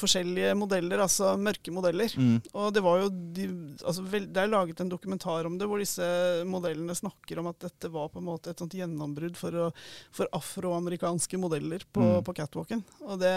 forskjellige 0.00 0.52
modeller, 0.58 1.00
altså 1.04 1.32
mørke 1.40 1.72
modeller. 1.74 2.12
Mm. 2.16 2.38
Og 2.54 2.72
det 2.76 2.82
var 2.84 3.00
jo 3.02 3.08
de, 3.10 3.46
altså 3.84 4.04
vel, 4.10 4.26
Det 4.32 4.42
er 4.42 4.50
laget 4.52 4.80
en 4.84 4.90
dokumentar 4.92 5.46
om 5.48 5.56
det, 5.58 5.68
hvor 5.70 5.78
disse 5.82 6.04
modellene 6.48 6.94
snakker 6.96 7.40
om 7.42 7.50
at 7.52 7.58
dette 7.66 7.90
var 7.92 8.08
på 8.12 8.20
en 8.20 8.28
måte 8.28 8.50
et 8.52 8.58
sånt 8.60 8.74
gjennombrudd 8.76 9.36
for, 9.40 9.50
å, 9.52 9.70
for 10.12 10.28
afroamerikanske 10.36 11.38
modeller 11.40 11.84
på, 11.92 12.00
Mm. 12.00 12.24
på 12.24 12.34
catwalken. 12.34 12.84
Og 13.06 13.18
det, 13.20 13.34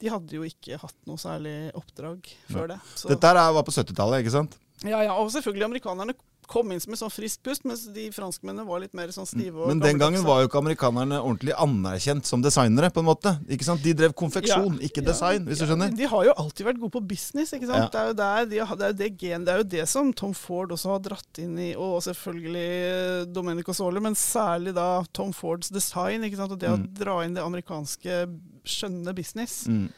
de 0.00 0.10
hadde 0.12 0.36
jo 0.36 0.42
ikke 0.46 0.78
hatt 0.80 0.96
noe 1.08 1.16
særlig 1.20 1.72
oppdrag 1.74 2.26
før 2.52 2.68
det. 2.74 2.80
Så, 2.94 3.08
Dette 3.08 3.26
her 3.26 3.36
er- 3.36 3.52
var 3.56 3.64
på 3.66 3.72
70-tallet, 3.74 4.22
ikke 4.24 4.34
sant? 4.36 4.58
ja, 4.84 5.00
ja, 5.02 5.12
og 5.18 5.30
selvfølgelig 5.34 5.64
amerikanerne 5.66 6.14
kom 6.48 6.72
inn 6.72 6.80
som 6.80 6.94
et 6.96 6.98
sånn 7.02 7.12
friskt 7.12 7.42
pust, 7.44 7.62
mens 7.68 7.82
de 7.92 8.06
franskmennene 8.16 8.64
var 8.66 8.80
litt 8.80 8.94
mer 8.96 9.12
sånn 9.12 9.26
stive. 9.28 9.54
og 9.60 9.68
Men 9.68 9.82
den 9.84 9.98
gangen 10.00 10.24
var 10.24 10.40
jo 10.40 10.48
ikke 10.48 10.58
amerikanerne 10.62 11.18
ordentlig 11.20 11.52
anerkjent 11.60 12.24
som 12.26 12.40
designere, 12.42 12.88
på 12.90 13.02
en 13.04 13.08
måte. 13.10 13.34
Ikke 13.52 13.66
sant? 13.68 13.82
De 13.84 13.92
drev 13.94 14.14
konfeksjon, 14.16 14.78
ikke 14.80 15.04
design, 15.04 15.44
hvis 15.44 15.60
du 15.60 15.66
skjønner. 15.68 15.92
De 15.94 16.08
har 16.08 16.24
jo 16.24 16.32
alltid 16.40 16.66
vært 16.70 16.80
gode 16.80 16.94
på 16.96 17.04
business. 17.06 17.52
ikke 17.52 17.68
Ja. 17.68 17.74
sant? 17.84 17.92
Det, 17.92 18.00
er 18.00 18.06
jo 18.08 18.16
der, 18.22 18.46
de 18.46 18.58
har, 18.64 18.76
det, 18.76 18.86
er 18.88 18.92
det, 19.02 19.10
gen, 19.20 19.44
det 19.44 19.54
er 19.54 19.58
jo 19.62 19.68
det 19.76 19.88
som 19.88 20.12
Tom 20.12 20.32
Ford 20.34 20.72
også 20.72 20.88
har 20.96 20.98
dratt 21.04 21.38
inn 21.38 21.58
i, 21.58 21.74
og 21.76 22.00
selvfølgelig 22.02 23.32
Domenico 23.32 23.72
Sole, 23.76 24.00
men 24.00 24.14
særlig 24.14 24.74
da 24.74 25.04
Tom 25.12 25.32
Fords 25.32 25.68
design. 25.68 26.24
ikke 26.24 26.36
sant? 26.40 26.52
Og 26.52 26.58
det 26.58 26.68
Mm. 26.70 26.82
å 26.86 26.94
dra 26.98 27.20
inn 27.24 27.34
det 27.34 27.42
amerikanske 27.44 28.26
skjønne 28.64 29.14
business. 29.14 29.66
Mm. 29.68 29.90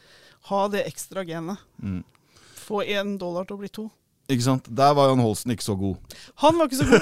Ha 0.49 0.67
det 0.67 0.85
ekstra 0.87 1.23
genet. 1.25 1.57
Mm. 1.81 2.03
Få 2.55 2.83
én 2.85 3.17
dollar 3.17 3.45
til 3.45 3.57
å 3.57 3.59
bli 3.59 3.69
to. 3.69 3.89
Ikke 4.31 4.45
sant? 4.45 4.69
Der 4.71 4.93
var 4.95 5.09
Jan 5.11 5.19
Holsten 5.23 5.51
ikke 5.51 5.65
så 5.65 5.75
god. 5.75 6.17
Han 6.43 6.59
var 6.59 6.69
ikke 6.69 6.79
så 6.79 6.87
god. 6.87 7.01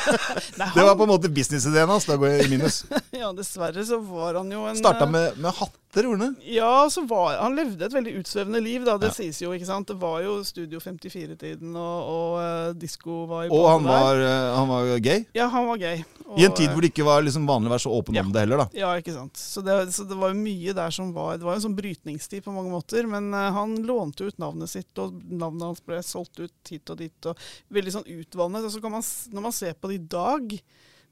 Nei, 0.60 0.68
Det 0.74 0.86
var 0.88 0.96
på 0.98 1.06
en 1.06 1.12
måte 1.12 1.30
businessideen 1.30 1.90
hans. 1.92 2.08
Da 2.08 2.18
går 2.18 2.32
jeg 2.32 2.48
i 2.48 2.52
minus. 2.56 2.80
ja, 3.22 3.30
dessverre 3.36 3.86
så 3.86 4.00
var 4.02 4.40
han 4.40 4.50
jo 4.52 4.66
en 4.70 4.80
Starta 4.80 5.06
med, 5.06 5.36
med, 5.36 5.44
med 5.46 5.60
hatter, 5.94 6.08
gjorde 6.08 6.24
han 6.24 6.34
det? 6.34 6.52
Ja, 6.54 6.90
så 6.90 7.04
var, 7.06 7.36
han 7.38 7.54
levde 7.56 7.86
et 7.86 7.94
veldig 7.94 8.14
utsvevende 8.20 8.60
liv, 8.62 8.84
da. 8.84 8.96
Det 8.98 9.06
Ja. 9.10 9.14
sies 9.14 9.40
jo, 9.42 9.52
ikke 9.54 9.66
sant. 9.66 9.86
Det 9.88 9.96
var 10.00 10.22
jo 10.22 10.42
Studio 10.44 10.80
54-tiden, 10.80 11.74
og, 11.76 12.08
og 12.10 12.38
uh, 12.40 12.72
disko 12.74 13.26
var 13.30 13.44
i 13.46 13.48
Og 13.54 13.68
han 13.70 13.84
var, 13.84 14.16
eh, 14.18 14.56
han 14.56 14.68
var 14.68 14.98
gay. 14.98 15.24
Ja, 15.34 15.48
han 15.48 15.66
var 15.66 15.78
gay. 15.78 16.02
Og, 16.26 16.38
I 16.38 16.46
en 16.48 16.54
tid 16.56 16.70
hvor 16.72 16.82
det 16.82 16.90
ikke 16.92 17.06
var 17.06 17.22
liksom 17.22 17.46
vanlig 17.46 17.70
å 17.70 17.74
være 17.74 17.84
så 17.86 17.94
åpen 17.94 18.14
Ja. 18.18 18.22
om 18.26 18.32
det 18.32 18.40
heller, 18.44 18.64
da. 18.64 18.68
Ja, 18.74 18.92
ikke 18.98 19.14
sant. 19.14 19.36
Så 19.38 19.62
det, 19.64 19.92
så 19.94 20.06
det 20.08 20.18
var 20.18 20.32
jo 20.34 20.40
mye 20.40 20.74
der 20.74 20.90
som 20.90 21.12
var 21.14 21.38
Det 21.38 21.44
var 21.44 21.54
jo 21.54 21.62
en 21.62 21.66
sånn 21.68 21.78
brytningstid 21.78 22.44
på 22.44 22.52
mange 22.54 22.72
måter. 22.72 23.06
Men 23.06 23.32
uh, 23.34 23.50
han 23.54 23.76
lånte 23.86 24.26
ut 24.26 24.38
navnet 24.38 24.70
sitt, 24.70 24.92
og 24.98 25.20
navnet 25.30 25.62
hans 25.70 25.84
ble 25.84 26.02
solgt 26.02 26.40
ut 26.40 26.70
hit 26.74 26.90
og 26.90 26.98
dit. 26.98 27.26
og 27.30 27.38
Veldig 27.70 27.92
sånn 27.98 28.10
utvannet. 28.18 28.64
Og 28.64 28.72
så 28.74 28.82
kan 28.82 28.92
man, 28.92 29.02
når 29.30 29.48
man 29.48 29.52
ser 29.54 29.74
på 29.78 29.88
det 29.92 30.00
i 30.02 30.06
dag, 30.18 30.58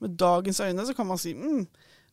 med 0.03 0.17
dagens 0.19 0.59
øyne, 0.61 0.83
så 0.87 0.95
kan 0.99 1.07
man 1.07 1.19
si 1.21 1.31
mm, 1.35 1.67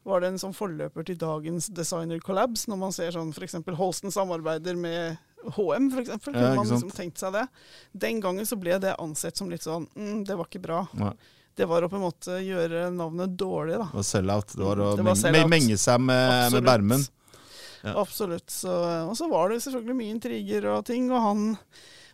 var 0.08 0.22
det 0.22 0.28
en 0.32 0.40
sånn 0.42 0.54
forløper 0.56 1.06
til 1.06 1.18
dagens 1.20 1.68
designer 1.76 2.20
collabs, 2.24 2.68
når 2.72 2.78
man 2.78 2.94
ser 2.96 3.12
sånn 3.12 3.34
f.eks. 3.36 3.58
Holsten 3.78 4.12
samarbeider 4.16 4.76
med 4.80 5.18
HM, 5.56 5.90
f.eks. 5.94 6.10
Kunne 6.24 6.40
Ja, 6.40 6.52
ikke 6.54 6.56
man 6.62 6.68
liksom 6.72 6.92
tenkt 6.96 7.20
seg 7.22 7.34
det. 7.36 7.46
Den 7.92 8.20
gangen 8.24 8.46
så 8.48 8.58
ble 8.60 8.80
det 8.80 8.96
ansett 9.00 9.38
som 9.38 9.50
litt 9.52 9.64
sånn 9.64 9.86
mm, 9.96 10.24
Det 10.28 10.36
var 10.40 10.48
ikke 10.50 10.62
bra. 10.64 10.82
Nei. 11.00 11.14
Det 11.60 11.68
var 11.68 11.84
å 11.84 11.90
på 11.92 11.98
en 12.00 12.06
måte 12.06 12.38
gjøre 12.40 12.86
navnet 12.96 13.34
dårlig, 13.36 13.76
da. 13.82 13.88
Det 13.92 14.00
var 14.00 14.08
sell-out. 14.08 14.54
Det 14.56 14.64
var 14.64 14.80
å 14.80 14.90
Det 14.96 15.04
var 15.04 15.32
meng- 15.36 15.50
menge 15.52 15.78
seg 15.78 16.00
med, 16.00 16.16
med 16.16 16.46
Absolutt. 16.48 16.68
bermen. 16.70 17.08
Ja. 17.84 17.94
Absolutt. 18.00 18.50
Så, 18.52 18.72
og 19.10 19.16
så 19.20 19.28
var 19.32 19.50
det 19.52 19.62
selvfølgelig 19.66 19.96
mye 20.00 20.14
intriger 20.16 20.66
og 20.78 20.86
ting, 20.88 21.10
og 21.12 21.20
han 21.24 21.44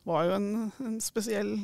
var 0.05 0.25
jo 0.27 0.35
en, 0.39 0.49
en 0.85 0.97
spesiell 1.01 1.55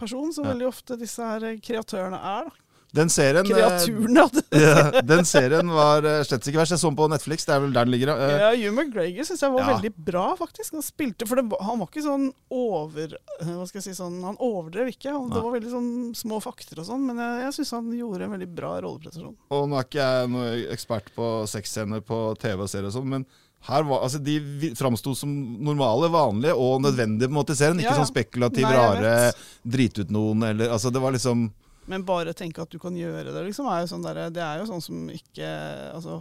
person, 0.00 0.32
som 0.32 0.44
Ja. 0.44 0.52
veldig 0.52 0.68
ofte 0.68 0.96
disse 1.00 1.24
her 1.24 1.40
kreatørene 1.64 2.20
er. 2.20 2.48
da. 2.48 2.61
Den 2.92 3.08
serien 3.08 3.46
Kreaturen 3.48 4.18
at- 4.20 4.40
ja, 4.52 5.00
Den 5.00 5.24
serien 5.24 5.70
var 5.72 6.04
eh, 6.04 6.18
slett 6.28 6.44
ikke 6.50 6.60
verst. 6.60 6.74
Jeg 6.74 6.80
så 6.82 6.90
den 6.90 6.98
på 6.98 7.06
Netflix. 7.08 7.46
Det 7.48 7.54
er 7.54 7.62
vel 7.64 7.72
der 7.72 7.86
den 7.88 7.94
ligger. 7.94 8.10
Eh, 8.12 8.32
Ja, 8.42 8.50
Hugh 8.52 8.74
McGregor 8.76 9.24
syns 9.24 9.40
jeg 9.40 9.54
var 9.54 9.62
Ja. 9.64 9.68
veldig 9.76 9.92
bra, 9.96 10.24
faktisk. 10.36 10.74
Han 10.76 10.84
spilte, 10.84 11.26
for 11.26 11.40
det, 11.40 11.46
han 11.64 11.80
var 11.80 11.88
ikke 11.88 12.04
sånn 12.04 12.26
over... 12.52 13.14
Hva 13.40 13.64
skal 13.70 13.80
jeg 13.80 13.86
si 13.86 13.94
sånn, 13.96 14.18
Han 14.26 14.36
overdrev 14.44 14.90
ikke. 14.92 15.08
Han, 15.14 15.30
det 15.32 15.40
var 15.40 15.54
veldig 15.56 15.72
sånn 15.72 15.88
små 16.20 16.40
fakter 16.44 16.82
og 16.84 16.90
sånn, 16.90 17.06
men 17.08 17.16
jeg, 17.22 17.46
jeg 17.46 17.56
syns 17.60 17.72
han 17.78 17.88
gjorde 17.96 18.28
en 18.28 18.34
veldig 18.36 18.50
bra 18.60 18.74
rolleprestasjon. 18.84 19.38
Og 19.56 19.64
nå 19.72 19.80
er 19.80 19.88
ikke 19.88 20.04
jeg 20.10 20.34
noe 20.36 20.52
ekspert 20.76 21.08
på 21.16 21.30
sexscener 21.48 22.04
på 22.04 22.20
TV 22.44 22.60
og 22.66 22.68
serier 22.68 22.90
og 22.92 22.96
sånn, 22.98 23.08
men 23.16 23.24
her 23.62 23.84
var, 23.86 24.00
altså 24.02 24.18
de 24.18 24.72
framsto 24.74 25.12
som 25.14 25.30
normale, 25.62 26.08
vanlige 26.10 26.54
og 26.58 26.80
nødvendige 26.82 27.28
på 27.28 27.32
en 27.32 27.36
måte 27.40 27.54
i 27.54 27.60
serien. 27.60 27.78
Ikke 27.78 27.92
Ja, 27.92 27.96
ja. 27.96 28.00
sånn 28.02 28.10
spekulativ, 28.10 28.64
Nei, 28.66 28.72
rare, 28.74 29.12
drite 29.62 30.02
ut 30.02 30.10
noen 30.10 30.42
eller 30.48 30.72
Altså 30.74 30.90
det 30.90 30.98
var 31.00 31.14
liksom 31.14 31.44
Men 31.90 32.04
bare 32.06 32.34
tenke 32.36 32.62
at 32.62 32.70
du 32.70 32.78
kan 32.82 32.94
gjøre 32.96 33.32
det, 33.32 33.46
liksom, 33.48 33.66
er 33.66 33.82
jo 33.82 33.90
sånn 33.90 34.06
der, 34.06 34.28
det 34.34 34.42
er 34.44 34.60
jo 34.60 34.68
sånn 34.70 34.84
som 34.84 35.08
ikke 35.10 35.48
Altså, 35.92 36.20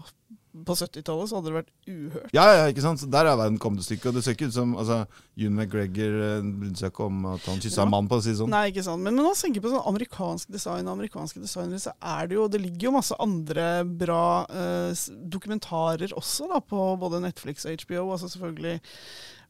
på 0.51 0.75
70-tallet 0.75 1.29
så 1.29 1.37
hadde 1.37 1.47
det 1.47 1.55
vært 1.55 1.69
uhørt. 1.87 2.33
Ja, 2.35 2.43
ja, 2.57 2.63
ikke 2.71 2.83
sant. 2.83 2.99
Så 2.99 3.07
der 3.11 3.29
er 3.29 3.37
verden 3.39 3.59
kommet 3.61 3.83
et 3.83 3.87
stykke. 3.87 4.09
Og 4.09 4.17
det 4.17 4.23
ser 4.25 4.35
ikke 4.35 4.49
ut 4.49 4.55
som 4.55 4.73
altså, 4.75 4.97
June 5.39 5.55
McGregor 5.55 6.17
eh, 6.25 6.43
brydde 6.43 6.81
seg 6.81 6.91
ikke 6.91 7.07
om 7.07 7.21
at 7.31 7.45
han 7.47 7.61
kyssa 7.63 7.85
en 7.85 7.93
mann, 7.93 8.09
på 8.11 8.19
å 8.19 8.23
si 8.23 8.33
det 8.33 8.39
sånn. 8.41 8.51
Nei, 8.51 8.65
ikke 8.73 8.83
sant. 8.83 8.99
Men, 8.99 9.15
men 9.15 9.23
når 9.23 9.31
man 9.31 9.39
tenker 9.39 9.63
på 9.63 9.71
sånn 9.71 9.87
amerikansk 9.93 10.51
design 10.51 10.89
og 10.89 10.97
amerikanske 10.97 11.43
designere, 11.43 11.79
så 11.83 11.95
er 11.95 12.27
det 12.27 12.35
jo 12.35 12.49
Det 12.51 12.61
ligger 12.65 12.89
jo 12.89 12.95
masse 12.97 13.19
andre 13.23 13.67
bra 13.87 14.23
eh, 14.49 15.05
dokumentarer 15.37 16.17
også, 16.19 16.49
da, 16.51 16.59
på 16.59 16.89
både 16.99 17.23
Netflix 17.23 17.67
og 17.69 17.85
HBO. 17.85 18.09
Altså 18.17 18.31
selvfølgelig 18.33 18.81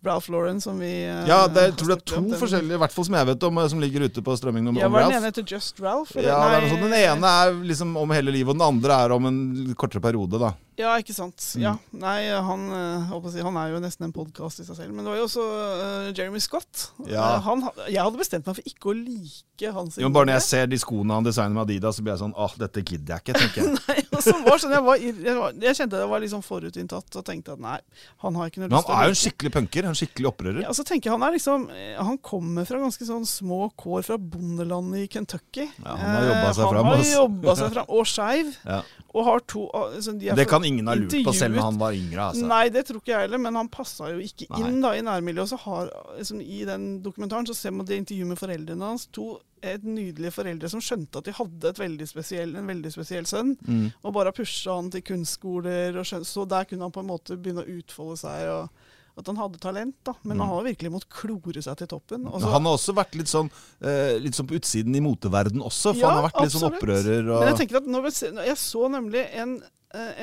Ralph 0.03 0.31
Lauren, 0.33 0.61
som 0.61 0.79
vi 0.81 0.89
eh, 1.05 1.27
Ja, 1.29 1.47
det, 1.47 1.61
er, 1.61 1.71
tror 1.77 1.91
det 1.91 1.97
er 1.99 2.05
to 2.09 2.17
om. 2.23 2.29
forskjellige, 2.39 2.73
i 2.73 2.81
hvert 2.81 2.93
fall 2.95 3.05
som 3.05 3.17
jeg 3.19 3.27
vet 3.29 3.43
om, 3.43 3.57
eh, 3.61 3.67
som 3.69 3.79
ligger 3.83 4.07
ute 4.09 4.23
på 4.25 4.33
strømming 4.39 4.69
om, 4.71 4.79
Ja, 4.81 4.87
om 4.89 4.95
den 4.97 5.11
ene 5.13 5.29
heter 5.29 5.45
Just 5.45 5.79
Ralph? 5.79 6.15
eller? 6.17 6.29
Ja. 6.29 6.77
Den 6.81 6.95
ene 6.97 7.33
er 7.43 7.53
liksom 7.69 7.93
om 8.01 8.09
hele 8.15 8.33
livet, 8.33 8.49
og 8.49 8.57
den 8.57 8.65
andre 8.65 8.97
er 9.05 9.13
om 9.13 9.25
en 9.29 9.39
kortere 9.77 10.01
periode, 10.01 10.39
da. 10.41 10.53
Ja, 10.82 10.94
ikke 11.02 11.15
sant. 11.15 11.44
Mm. 11.56 11.63
Ja. 11.63 11.74
Nei, 12.02 12.17
han, 12.34 12.65
eh, 12.76 13.13
å 13.13 13.22
si, 13.32 13.44
han 13.46 13.60
er 13.62 13.76
jo 13.76 13.82
nesten 13.84 14.08
en 14.08 14.15
podkast 14.15 14.63
i 14.63 14.65
seg 14.67 14.80
selv. 14.80 14.96
Men 14.96 15.06
det 15.06 15.13
var 15.13 15.20
jo 15.20 15.28
også 15.28 15.46
uh, 15.46 16.10
Jeremy 16.10 16.41
Scott. 16.44 16.88
Ja. 17.06 17.38
Uh, 17.38 17.48
han, 17.50 17.65
jeg 17.86 18.02
hadde 18.02 18.22
bestemt 18.22 18.50
meg 18.50 18.58
for 18.58 18.72
ikke 18.74 18.91
å 18.91 18.96
like 18.98 19.74
hans 19.76 20.00
Jo, 20.02 20.10
bare 20.10 20.32
når 20.32 20.39
jeg 20.39 20.46
ser 20.48 20.72
de 20.72 20.80
skoene 20.82 21.20
han 21.20 21.28
designer 21.28 21.54
med 21.54 21.67
Adidas, 21.67 22.00
så 22.00 22.06
blir 22.06 22.15
jeg 22.15 22.24
sånn 22.24 22.34
åh, 22.34 22.56
dette 22.58 22.82
gidder 22.82 23.13
jeg 23.13 23.26
ikke, 23.26 23.44
tenker 23.44 23.62
jeg. 23.62 23.76
Nei, 23.91 23.98
og 24.10 24.26
så 24.26 24.36
var 24.41 24.63
sånn, 24.63 24.74
jeg, 24.74 24.86
var, 24.88 25.04
jeg, 25.06 25.36
var, 25.38 25.60
jeg 25.67 25.80
kjente 25.82 26.02
jeg 26.02 26.12
var 26.15 26.28
sånn 26.34 26.46
forutinntatt 26.48 27.20
og 27.22 27.28
tenkte 27.28 27.54
at 27.54 27.62
nei, 27.62 27.78
han 28.24 28.39
har 28.39 28.50
ikke 28.50 28.63
noe 28.63 28.72
lyst 28.72 28.88
til 28.88 28.96
han 28.96 29.04
er 29.04 29.12
jo 29.12 29.13
en 29.13 29.22
skikkelig 29.22 29.52
punker, 29.54 29.88
en 29.91 29.98
skikkelig 29.98 30.32
opprører. 30.32 30.62
Ja, 30.65 30.74
så 30.74 30.86
tenker 30.88 31.12
jeg 31.12 31.17
Han 31.17 31.26
er 31.28 31.34
liksom 31.36 31.67
Han 32.08 32.17
kommer 32.24 32.65
fra 32.67 32.80
ganske 32.82 33.06
sånn 33.06 33.28
små 33.28 33.67
kår 33.80 34.06
fra 34.08 34.17
bondelandet 34.17 35.06
i 35.06 35.10
Kentucky. 35.12 35.67
Ja, 35.84 35.96
han 36.00 36.15
har 36.15 36.28
jobbet 36.30 36.58
seg 36.58 36.62
Eh, 36.62 36.70
fram, 36.70 36.86
Han 36.86 37.00
har 37.00 37.12
jobba 37.12 37.56
seg 37.56 37.72
fram, 37.76 37.89
og 37.89 38.10
skeiv. 38.10 38.52
Ja. 38.65 38.82
Og 39.12 39.26
har 39.28 39.44
to 39.44 39.65
altså, 39.76 40.13
de 40.15 40.30
er 40.32 40.39
Det 40.39 40.48
kan 40.48 40.63
ingen 40.71 40.89
har 40.89 40.99
lurt 40.99 41.13
på, 41.27 41.36
selv 41.38 41.60
om 41.60 41.67
han 41.67 41.79
var 41.81 41.95
yngre. 41.97 42.31
Altså. 42.31 42.47
Nei, 42.49 42.63
det 42.73 42.86
tror 42.88 43.03
ikke 43.03 43.13
jeg 43.13 43.27
heller, 43.27 43.43
men 43.45 43.60
han 43.60 43.69
passa 43.71 44.10
jo 44.13 44.19
ikke 44.23 44.49
Nei. 44.49 44.63
inn 44.65 44.81
da 44.84 44.95
i 44.97 45.05
nærmiljøet. 45.05 45.51
Så 45.53 45.60
har, 45.67 45.91
liksom, 46.17 46.41
I 46.41 46.63
den 46.71 46.89
dokumentaren 47.05 47.47
så 47.49 47.55
ser 47.57 47.75
man 47.75 47.88
det 47.89 48.01
intervjuet 48.01 48.34
med 48.34 48.41
foreldrene 48.41 48.91
hans. 48.93 49.07
To 49.17 49.34
et 49.62 49.84
nydelige 49.86 50.34
foreldre 50.34 50.69
som 50.73 50.81
skjønte 50.81 51.19
at 51.21 51.27
de 51.27 51.34
hadde 51.38 51.71
veldig 51.77 52.07
spesiell, 52.10 52.55
en 52.57 52.69
veldig 52.71 52.91
spesiell 52.95 53.27
sønn. 53.29 53.51
Mm. 53.67 53.91
Og 54.01 54.15
bare 54.15 54.34
pusha 54.34 54.73
han 54.79 54.89
til 54.93 55.03
kunstskoler. 55.05 55.99
Og 56.01 56.07
skjøn, 56.10 56.25
så 56.25 56.47
der 56.49 56.65
kunne 56.69 56.88
han 56.88 56.95
på 56.95 57.03
en 57.03 57.12
måte 57.12 57.38
begynne 57.38 57.62
å 57.62 57.75
utfolde 57.77 58.17
seg. 58.23 58.47
og 58.49 59.19
At 59.21 59.27
han 59.27 59.38
hadde 59.38 59.60
talent, 59.62 59.95
da. 60.07 60.15
Men 60.23 60.39
han 60.41 60.49
har 60.49 60.63
virkelig 60.65 60.91
måttet 60.93 61.12
klore 61.13 61.62
seg 61.62 61.77
til 61.77 61.91
toppen. 61.93 62.25
Også, 62.25 62.47
Mm. 62.47 62.53
Han 62.55 62.65
har 62.65 62.77
også 62.79 62.95
vært 62.95 63.13
litt 63.19 63.27
sånn, 63.29 63.51
eh, 63.84 64.17
litt 64.23 64.34
sånn 64.34 64.47
på 64.47 64.57
utsiden 64.57 64.95
i 64.95 65.03
moteverden 65.03 65.62
også, 65.62 65.93
for 65.93 65.99
Ja, 65.99 66.07
han 66.10 66.23
har 66.23 66.29
vært 66.31 66.41
litt 66.41 66.55
sånn 66.55 66.71
opprører. 66.71 67.21
Og... 67.29 67.39
Men 67.43 67.51
jeg 67.53 67.60
tenker 67.62 67.77
at 67.84 67.91
når 67.91 68.01
vi 68.07 68.12
jeg 68.47 68.57
så 68.57 68.89
nemlig 68.89 69.27
en, 69.36 69.62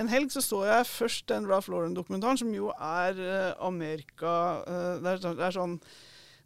en 0.00 0.08
helg 0.08 0.30
så 0.32 0.40
så 0.44 0.62
jeg 0.66 0.86
først 0.88 1.26
den 1.28 1.46
Ralph 1.48 1.68
Lauren-dokumentaren, 1.72 2.38
som 2.40 2.52
jo 2.54 2.70
er 2.74 3.18
eh, 3.20 3.50
Amerika 3.66 4.62
eh, 4.66 4.94
det, 5.02 5.10
er, 5.12 5.20
sånn- 5.24 5.36
det 5.36 5.44
er 5.48 5.56
sånn 5.58 5.74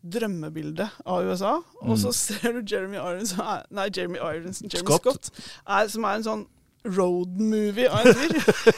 drømmebilde 0.03 0.89
av 1.07 1.29
USA. 1.29 1.53
Og 1.87 1.95
så 2.01 2.11
ser 2.17 2.57
du 2.57 2.63
Jeremy 2.67 2.99
Irons 2.99 3.37
Nei, 3.71 3.87
Jeremy 3.95 4.19
Irons, 4.19 4.63
Jeremy 4.65 4.83
Scott. 4.99 5.31
Scott, 5.31 5.45
er, 5.71 5.87
som 5.93 6.05
er 6.09 6.19
en 6.19 6.27
sånn 6.27 6.43
road-movie 6.83 7.87
av 7.87 8.09
en 8.11 8.17
fyr. 8.19 8.35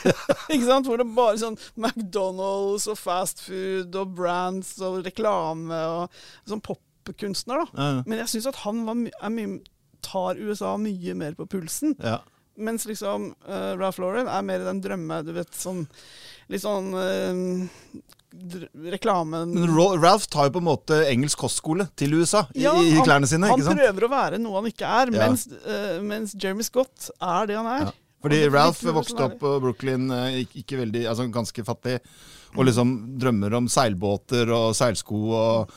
ikke 0.53 0.67
sant? 0.67 0.85
Hvor 0.91 1.01
det 1.01 1.07
bare 1.17 1.39
sånn 1.41 1.57
McDonald's 1.81 2.85
og 2.93 2.99
fast 3.01 3.41
food 3.47 3.97
og 3.97 4.13
brands 4.19 4.75
og 4.85 5.01
reklame 5.07 5.79
og 5.95 6.21
sånn 6.51 6.61
popkunstner, 6.67 7.65
da. 7.65 7.71
Ja, 7.73 8.03
Men 8.05 8.21
jeg 8.21 8.29
syns 8.35 8.51
at 8.53 8.61
han 8.67 8.85
var, 8.85 9.01
er 9.09 9.33
mye, 9.33 9.63
tar 10.05 10.37
USA 10.37 10.75
mye 10.77 11.17
mer 11.17 11.33
på 11.41 11.49
pulsen. 11.57 11.97
ja. 12.05 12.21
Mens 12.57 12.85
liksom 12.87 13.33
uh, 13.49 13.73
Ralph 13.81 13.99
Lauren 13.99 14.29
er 14.31 14.43
mer 14.47 14.63
den 14.63 14.81
drømme, 14.85 15.23
du 15.27 15.33
vet, 15.35 15.51
sånn 15.59 15.87
Litt 16.53 16.63
sånn 16.63 16.93
uh, 16.95 18.03
reklamen 18.93 19.53
Men 19.55 19.75
Ralph 20.03 20.27
tar 20.31 20.49
jo 20.49 20.55
på 20.57 20.63
en 20.63 20.67
måte 20.69 20.99
engelsk 21.11 21.39
kostskole 21.45 21.87
til 21.99 22.15
USA 22.19 22.45
i, 22.55 22.63
Ja, 22.67 22.75
i 22.83 22.91
han- 22.97 23.05
klærne 23.07 23.27
sine. 23.31 23.47
Han 23.51 23.59
ikke 23.59 23.69
sant? 23.71 23.81
prøver 23.81 24.07
å 24.07 24.11
være 24.11 24.39
noe 24.43 24.61
han 24.61 24.71
ikke 24.71 24.87
er, 24.87 25.13
Ja. 25.15 25.29
mens, 25.29 25.47
uh, 25.67 26.01
mens 26.03 26.35
Jeremy 26.35 26.63
Scott 26.67 27.11
er 27.21 27.47
det 27.47 27.57
han 27.57 27.67
er. 27.67 27.85
Ja. 27.87 27.93
Fordi 28.25 28.39
Ralph 28.51 28.81
vokste 28.83 29.21
opp 29.21 29.39
på 29.39 29.61
Brooklyn, 29.61 30.09
ikke, 30.49 30.79
veldig, 30.81 31.03
altså 31.11 31.27
ganske 31.31 31.63
fattig, 31.65 31.99
og 32.57 32.65
liksom 32.65 33.19
drømmer 33.21 33.53
om 33.59 33.67
seilbåter 33.69 34.49
og 34.51 34.75
seilsko 34.75 35.19
og 35.37 35.71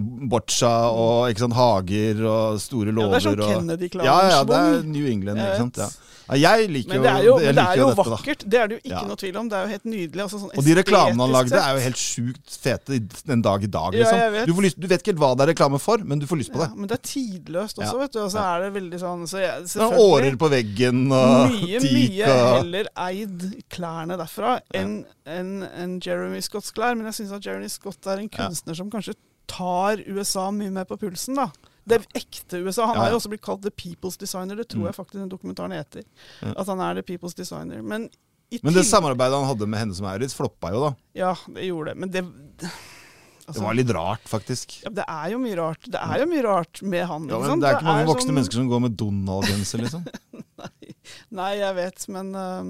boccia 0.00 0.70
og 0.92 1.28
ikke 1.32 1.44
sant, 1.46 1.54
hager 1.58 2.22
og 2.24 2.60
store 2.62 2.92
Ja, 2.92 3.08
det 3.08 3.18
er 3.18 3.26
sånn 3.28 3.42
Kennedy-klanen. 3.42 4.06
ja, 4.08 4.20
ja, 4.30 4.44
det 4.44 4.56
er 4.62 4.82
New 4.88 5.06
England, 5.10 5.38
ikke 5.38 5.60
sant. 5.66 5.76
Ja. 5.84 5.90
Ja, 6.32 6.52
jeg 6.56 6.70
liker 6.70 6.94
Men 6.94 7.02
det 7.02 7.10
er 7.10 7.24
jo, 7.26 7.32
det 7.42 7.48
er 7.60 7.76
jo 7.76 7.86
dette, 7.90 7.96
da. 7.98 8.10
vakkert. 8.14 8.44
Det 8.48 8.58
er 8.58 8.68
det 8.70 8.76
jo 8.76 8.80
ikke 8.88 8.92
Ja. 8.94 9.00
noe 9.08 9.16
tvil 9.20 9.36
om. 9.36 9.48
Det 9.50 9.56
er 9.58 9.62
jo 9.66 9.70
helt 9.72 9.84
nydelig. 9.84 10.22
Altså, 10.22 10.38
sånn 10.40 10.56
Og 10.56 10.64
de 10.64 10.74
reklamene 10.78 11.20
han 11.20 11.32
lagde, 11.34 11.52
er 11.60 11.74
jo 11.76 11.80
helt 11.82 11.98
sjukt 12.00 12.54
fete 12.62 12.94
en 12.94 13.08
den 13.26 13.42
dag 13.42 13.62
i 13.62 13.66
dag. 13.66 13.92
Ja, 13.92 13.98
Liksom. 14.06 14.32
vet. 14.32 14.46
Du, 14.46 14.54
får 14.54 14.62
lyst, 14.62 14.78
du 14.80 14.86
vet 14.86 15.02
ikke 15.02 15.12
helt 15.12 15.18
hva 15.20 15.36
det 15.36 15.42
er 15.48 15.52
reklame 15.52 15.80
for, 15.82 15.98
men 15.98 16.18
du 16.22 16.26
får 16.30 16.38
lyst 16.38 16.52
på 16.54 16.62
det. 16.62 16.68
ja. 16.70 16.74
Men 16.78 16.86
det 16.88 16.96
er 16.96 17.02
tidløst 17.10 17.76
også, 17.76 17.92
Ja. 17.92 17.98
vet 17.98 18.12
du. 18.12 18.18
Og 18.20 18.30
så 18.30 18.38
er 18.38 18.60
det 18.62 18.72
veldig 18.80 19.00
sånn 19.02 19.26
så 19.28 19.38
jeg, 19.42 19.76
er 19.76 19.98
årer 19.98 20.36
på 20.38 20.48
veggen 20.48 21.12
og 21.12 21.50
mye, 21.50 21.80
teak 21.80 21.92
mye 21.92 22.24
og 22.24 22.56
heller 22.62 22.86
eid 22.96 23.64
klærne 23.68 24.16
derfra 24.16 24.60
enn 24.72 25.04
en, 25.26 25.62
en 25.64 26.00
Jeremy 26.00 26.40
Scotts 26.40 26.70
klær. 26.72 26.96
Men 26.96 27.10
jeg 27.12 27.26
syns 27.26 27.32
at 27.36 27.44
Jeremy 27.44 27.68
Scott 27.68 28.06
er 28.06 28.18
en 28.22 28.30
Ja. 28.32 28.48
kunstner 28.48 28.74
som 28.74 28.88
kanskje 28.88 29.14
tar 29.46 30.02
USA 30.08 30.50
mye 30.50 30.70
mer 30.70 30.84
på 30.84 30.96
pulsen, 31.00 31.34
da. 31.36 31.50
Det 31.84 31.98
ekte 32.14 32.60
USA. 32.62 32.86
Han 32.86 32.94
Ja, 32.96 33.02
ja. 33.02 33.06
er 33.08 33.10
jo 33.12 33.18
også 33.18 33.28
blitt 33.32 33.42
kalt 33.42 33.62
The 33.62 33.70
People's 33.70 34.16
Designer. 34.18 34.54
Det 34.56 34.68
tror 34.68 34.80
Mm. 34.82 34.86
jeg 34.86 34.94
faktisk 34.94 35.18
den 35.18 35.28
dokumentaren 35.28 35.72
heter. 35.72 36.04
Ja. 36.42 36.52
At 36.56 36.66
han 36.66 36.80
er 36.80 36.94
The 37.02 37.02
People's 37.02 37.34
Designer. 37.34 37.82
Men 37.82 38.08
Men 38.62 38.74
det 38.74 38.84
samarbeidet 38.84 39.32
han 39.38 39.48
hadde 39.48 39.66
med 39.66 39.78
henne 39.80 39.94
som 39.94 40.04
Maurits, 40.04 40.34
floppa 40.34 40.70
jo, 40.70 40.80
da. 40.90 40.94
Ja, 41.14 41.34
det 41.48 41.64
gjorde 41.66 41.86
det. 41.94 41.96
Men 41.96 42.10
det 42.10 42.22
Det 43.54 43.64
var 43.64 43.74
litt 43.78 43.90
rart, 43.94 44.24
faktisk. 44.28 44.78
ja, 44.84 44.90
Det 44.90 45.04
er 45.08 45.32
jo 45.34 45.38
mye 45.42 45.56
rart. 45.58 45.86
Det 45.88 46.00
er 46.00 46.22
jo 46.24 46.28
mye 46.30 46.42
rart 46.46 46.82
med 46.82 47.06
han. 47.06 47.28
Ja, 47.28 47.38
men? 47.42 47.60
Det 47.60 47.68
er 47.68 47.78
ikke 47.78 47.90
mange 47.90 48.06
voksne 48.10 48.28
sånn- 48.28 48.38
mennesker 48.40 48.60
som 48.62 48.68
går 48.72 48.80
med 48.86 48.96
Donald-genser, 49.00 49.82
liksom. 49.84 50.04
Nei, 51.34 51.48
jeg 51.58 51.74
vet, 51.74 52.04
men 52.14 52.28
um, 52.36 52.68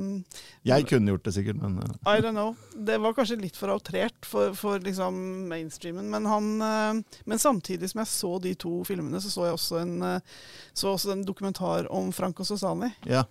Jeg 0.64 0.86
kunne 0.88 1.12
gjort 1.12 1.26
det 1.26 1.34
sikkert, 1.36 1.58
men 1.60 1.74
uh, 1.82 1.90
I 2.08 2.22
don't 2.24 2.32
know. 2.36 2.54
Det 2.72 2.96
var 3.02 3.12
kanskje 3.16 3.36
litt 3.40 3.58
for 3.58 3.72
outrert 3.74 4.24
for, 4.26 4.54
for 4.58 4.80
liksom 4.82 5.18
mainstreamen. 5.50 6.08
Men, 6.10 6.26
han, 6.30 6.48
uh, 6.62 7.18
men 7.28 7.42
samtidig 7.42 7.90
som 7.92 8.00
jeg 8.02 8.10
så 8.12 8.32
de 8.42 8.54
to 8.54 8.78
filmene, 8.88 9.20
så 9.20 9.30
så 9.34 9.48
jeg 9.50 9.58
også 9.58 9.82
en, 9.82 9.94
uh, 10.02 10.40
så 10.72 10.94
også 10.94 11.12
en 11.12 11.26
dokumentar 11.28 11.90
om 11.92 12.12
Franco 12.14 12.46
Sosani. 12.48 12.92
ja. 13.06 13.24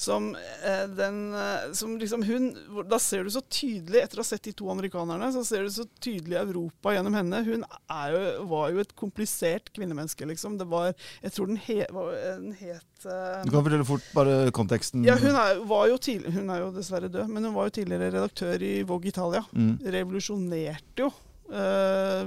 Som, 0.00 0.30
eh, 0.64 0.86
den, 0.96 1.16
eh, 1.36 1.72
som 1.76 1.98
liksom 2.00 2.22
hun 2.24 2.46
Da 2.88 2.96
ser 2.98 3.26
du 3.26 3.30
så 3.34 3.42
tydelig, 3.52 4.00
etter 4.00 4.16
å 4.16 4.24
ha 4.24 4.28
sett 4.30 4.46
de 4.48 4.54
to 4.56 4.70
amerikanerne, 4.72 5.28
så 5.34 5.42
ser 5.44 5.66
du 5.66 5.72
så 5.74 5.84
tydelig 6.00 6.38
Europa 6.40 6.94
gjennom 6.94 7.18
henne. 7.18 7.42
Hun 7.44 7.66
jo, 8.14 8.22
var 8.48 8.70
jo 8.72 8.80
et 8.80 8.94
komplisert 8.96 9.68
kvinnemenneske, 9.76 10.24
liksom. 10.30 10.56
Det 10.56 10.64
var 10.70 10.94
Jeg 11.20 11.34
tror 11.36 11.50
den, 11.52 11.60
he, 11.66 11.84
var, 11.92 12.14
den 12.40 12.54
het 12.56 13.04
eh, 13.04 13.42
Du 13.44 13.52
kan 13.52 13.66
fortelle 13.66 13.84
fort 13.88 14.08
bare 14.16 14.50
konteksten. 14.56 15.04
ja, 15.04 15.18
hun 15.20 15.36
er, 15.36 15.60
var 15.68 15.88
jo 15.92 15.98
tidlig, 16.00 16.32
hun 16.38 16.48
er 16.48 16.64
jo 16.64 16.70
dessverre 16.72 17.12
død, 17.12 17.28
men 17.28 17.44
hun 17.50 17.54
var 17.58 17.68
jo 17.68 17.76
tidligere 17.82 18.14
redaktør 18.16 18.62
i 18.64 18.82
Vogue 18.88 19.12
Italia. 19.12 19.44
Mm. 19.52 19.74
Revolusjonerte 19.84 21.04
jo 21.04 21.12
Uh, 21.50 22.22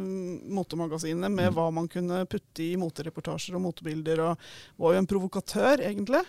motemagasinene 0.52 1.30
med 1.32 1.48
Mm. 1.48 1.56
hva 1.56 1.72
man 1.72 1.86
kunne 1.88 2.26
putte 2.28 2.60
i 2.60 2.74
motereportasjer 2.76 3.56
og 3.56 3.62
motebilder, 3.64 4.20
og 4.20 4.38
var 4.78 4.94
jo 4.94 5.00
en 5.00 5.08
provokatør, 5.08 5.80
egentlig. 5.80 6.26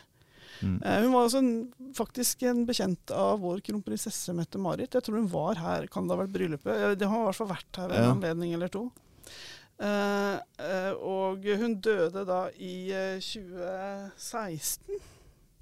Mm. 0.62 0.76
Eh, 0.82 0.98
hun 1.02 1.12
var 1.14 1.26
også 1.26 1.40
en, 1.42 1.52
faktisk 1.96 2.42
en 2.46 2.64
bekjent 2.68 3.10
av 3.16 3.40
vår 3.42 3.62
kronprinsesse 3.66 4.34
Mette-Marit. 4.36 4.94
Jeg 4.94 5.06
tror 5.06 5.18
hun 5.18 5.30
var 5.32 5.58
her, 5.62 5.86
kan 5.90 6.06
det 6.06 6.14
ha 6.16 6.20
vært 6.22 6.34
bryllupet? 6.36 6.98
Det 7.00 7.08
har 7.10 7.22
i 7.22 7.26
hvert 7.30 7.40
fall 7.40 7.50
vært 7.50 7.80
her 7.80 7.88
ved 7.90 7.98
en 7.98 8.04
Ja. 8.04 8.12
anledning 8.14 8.54
eller 8.54 8.68
to. 8.68 8.84
Uh, 9.74 10.38
uh, 10.62 10.92
og 11.02 11.42
hun 11.58 11.80
døde 11.82 12.22
da 12.28 12.44
i 12.62 12.92
uh, 12.94 13.18
2016. 13.18 15.00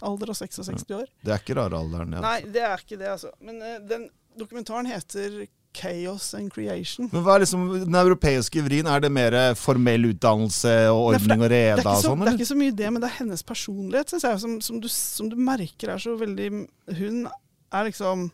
Alder 0.02 0.32
av 0.34 0.36
66 0.36 0.84
år. 0.98 1.06
Det 1.22 1.32
er 1.32 1.40
ikke 1.40 1.56
rar 1.56 1.72
alderen. 1.78 2.12
Ja. 2.16 2.20
Nei, 2.24 2.38
det 2.52 2.64
er 2.66 2.82
ikke 2.82 2.98
det, 3.00 3.08
altså. 3.14 3.30
Men 3.40 3.60
den 3.88 4.08
dokumentaren 4.38 4.88
heter 4.90 5.44
'Chaos 5.72 6.34
and 6.34 6.52
Creation'. 6.52 7.08
Men 7.12 7.22
hva 7.24 7.36
er 7.36 7.44
liksom 7.44 7.64
den 7.84 7.96
europeiske 7.96 8.62
vrien? 8.64 8.86
Er 8.86 9.00
det 9.00 9.12
mer 9.12 9.36
formell 9.56 10.10
utdannelse 10.10 10.74
og 10.92 11.14
ordning 11.14 11.40
og 11.40 11.48
Det 11.48 11.62
reda 11.62 11.94
og 11.94 12.04
sånn? 12.04 12.20
det 12.20 12.32
er 12.32 12.38
ikke 12.38 12.50
så 12.52 12.58
mye 12.60 12.76
det, 12.76 12.90
men 12.92 13.02
det 13.02 13.08
er 13.08 13.18
hennes 13.22 13.42
personlighet, 13.42 14.12
synes 14.12 14.28
jeg, 14.28 14.40
som, 14.44 14.60
som, 14.60 14.80
du, 14.80 14.88
som 14.92 15.30
du 15.32 15.36
merker 15.36 15.94
er 15.94 16.02
så 16.02 16.16
veldig 16.18 16.50
Hun 16.98 17.26
er 17.72 17.88
liksom 17.88 18.30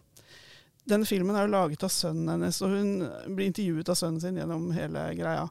Denne 0.88 1.04
filmen 1.04 1.36
er 1.36 1.44
jo 1.44 1.52
laget 1.52 1.82
av 1.84 1.92
sønnen 1.92 2.30
hennes, 2.32 2.62
og 2.64 2.72
hun 2.72 2.92
blir 3.36 3.50
intervjuet 3.50 3.90
av 3.92 3.98
sønnen 4.00 4.22
sin 4.22 4.38
gjennom 4.40 4.70
hele 4.72 5.02
greia. 5.18 5.42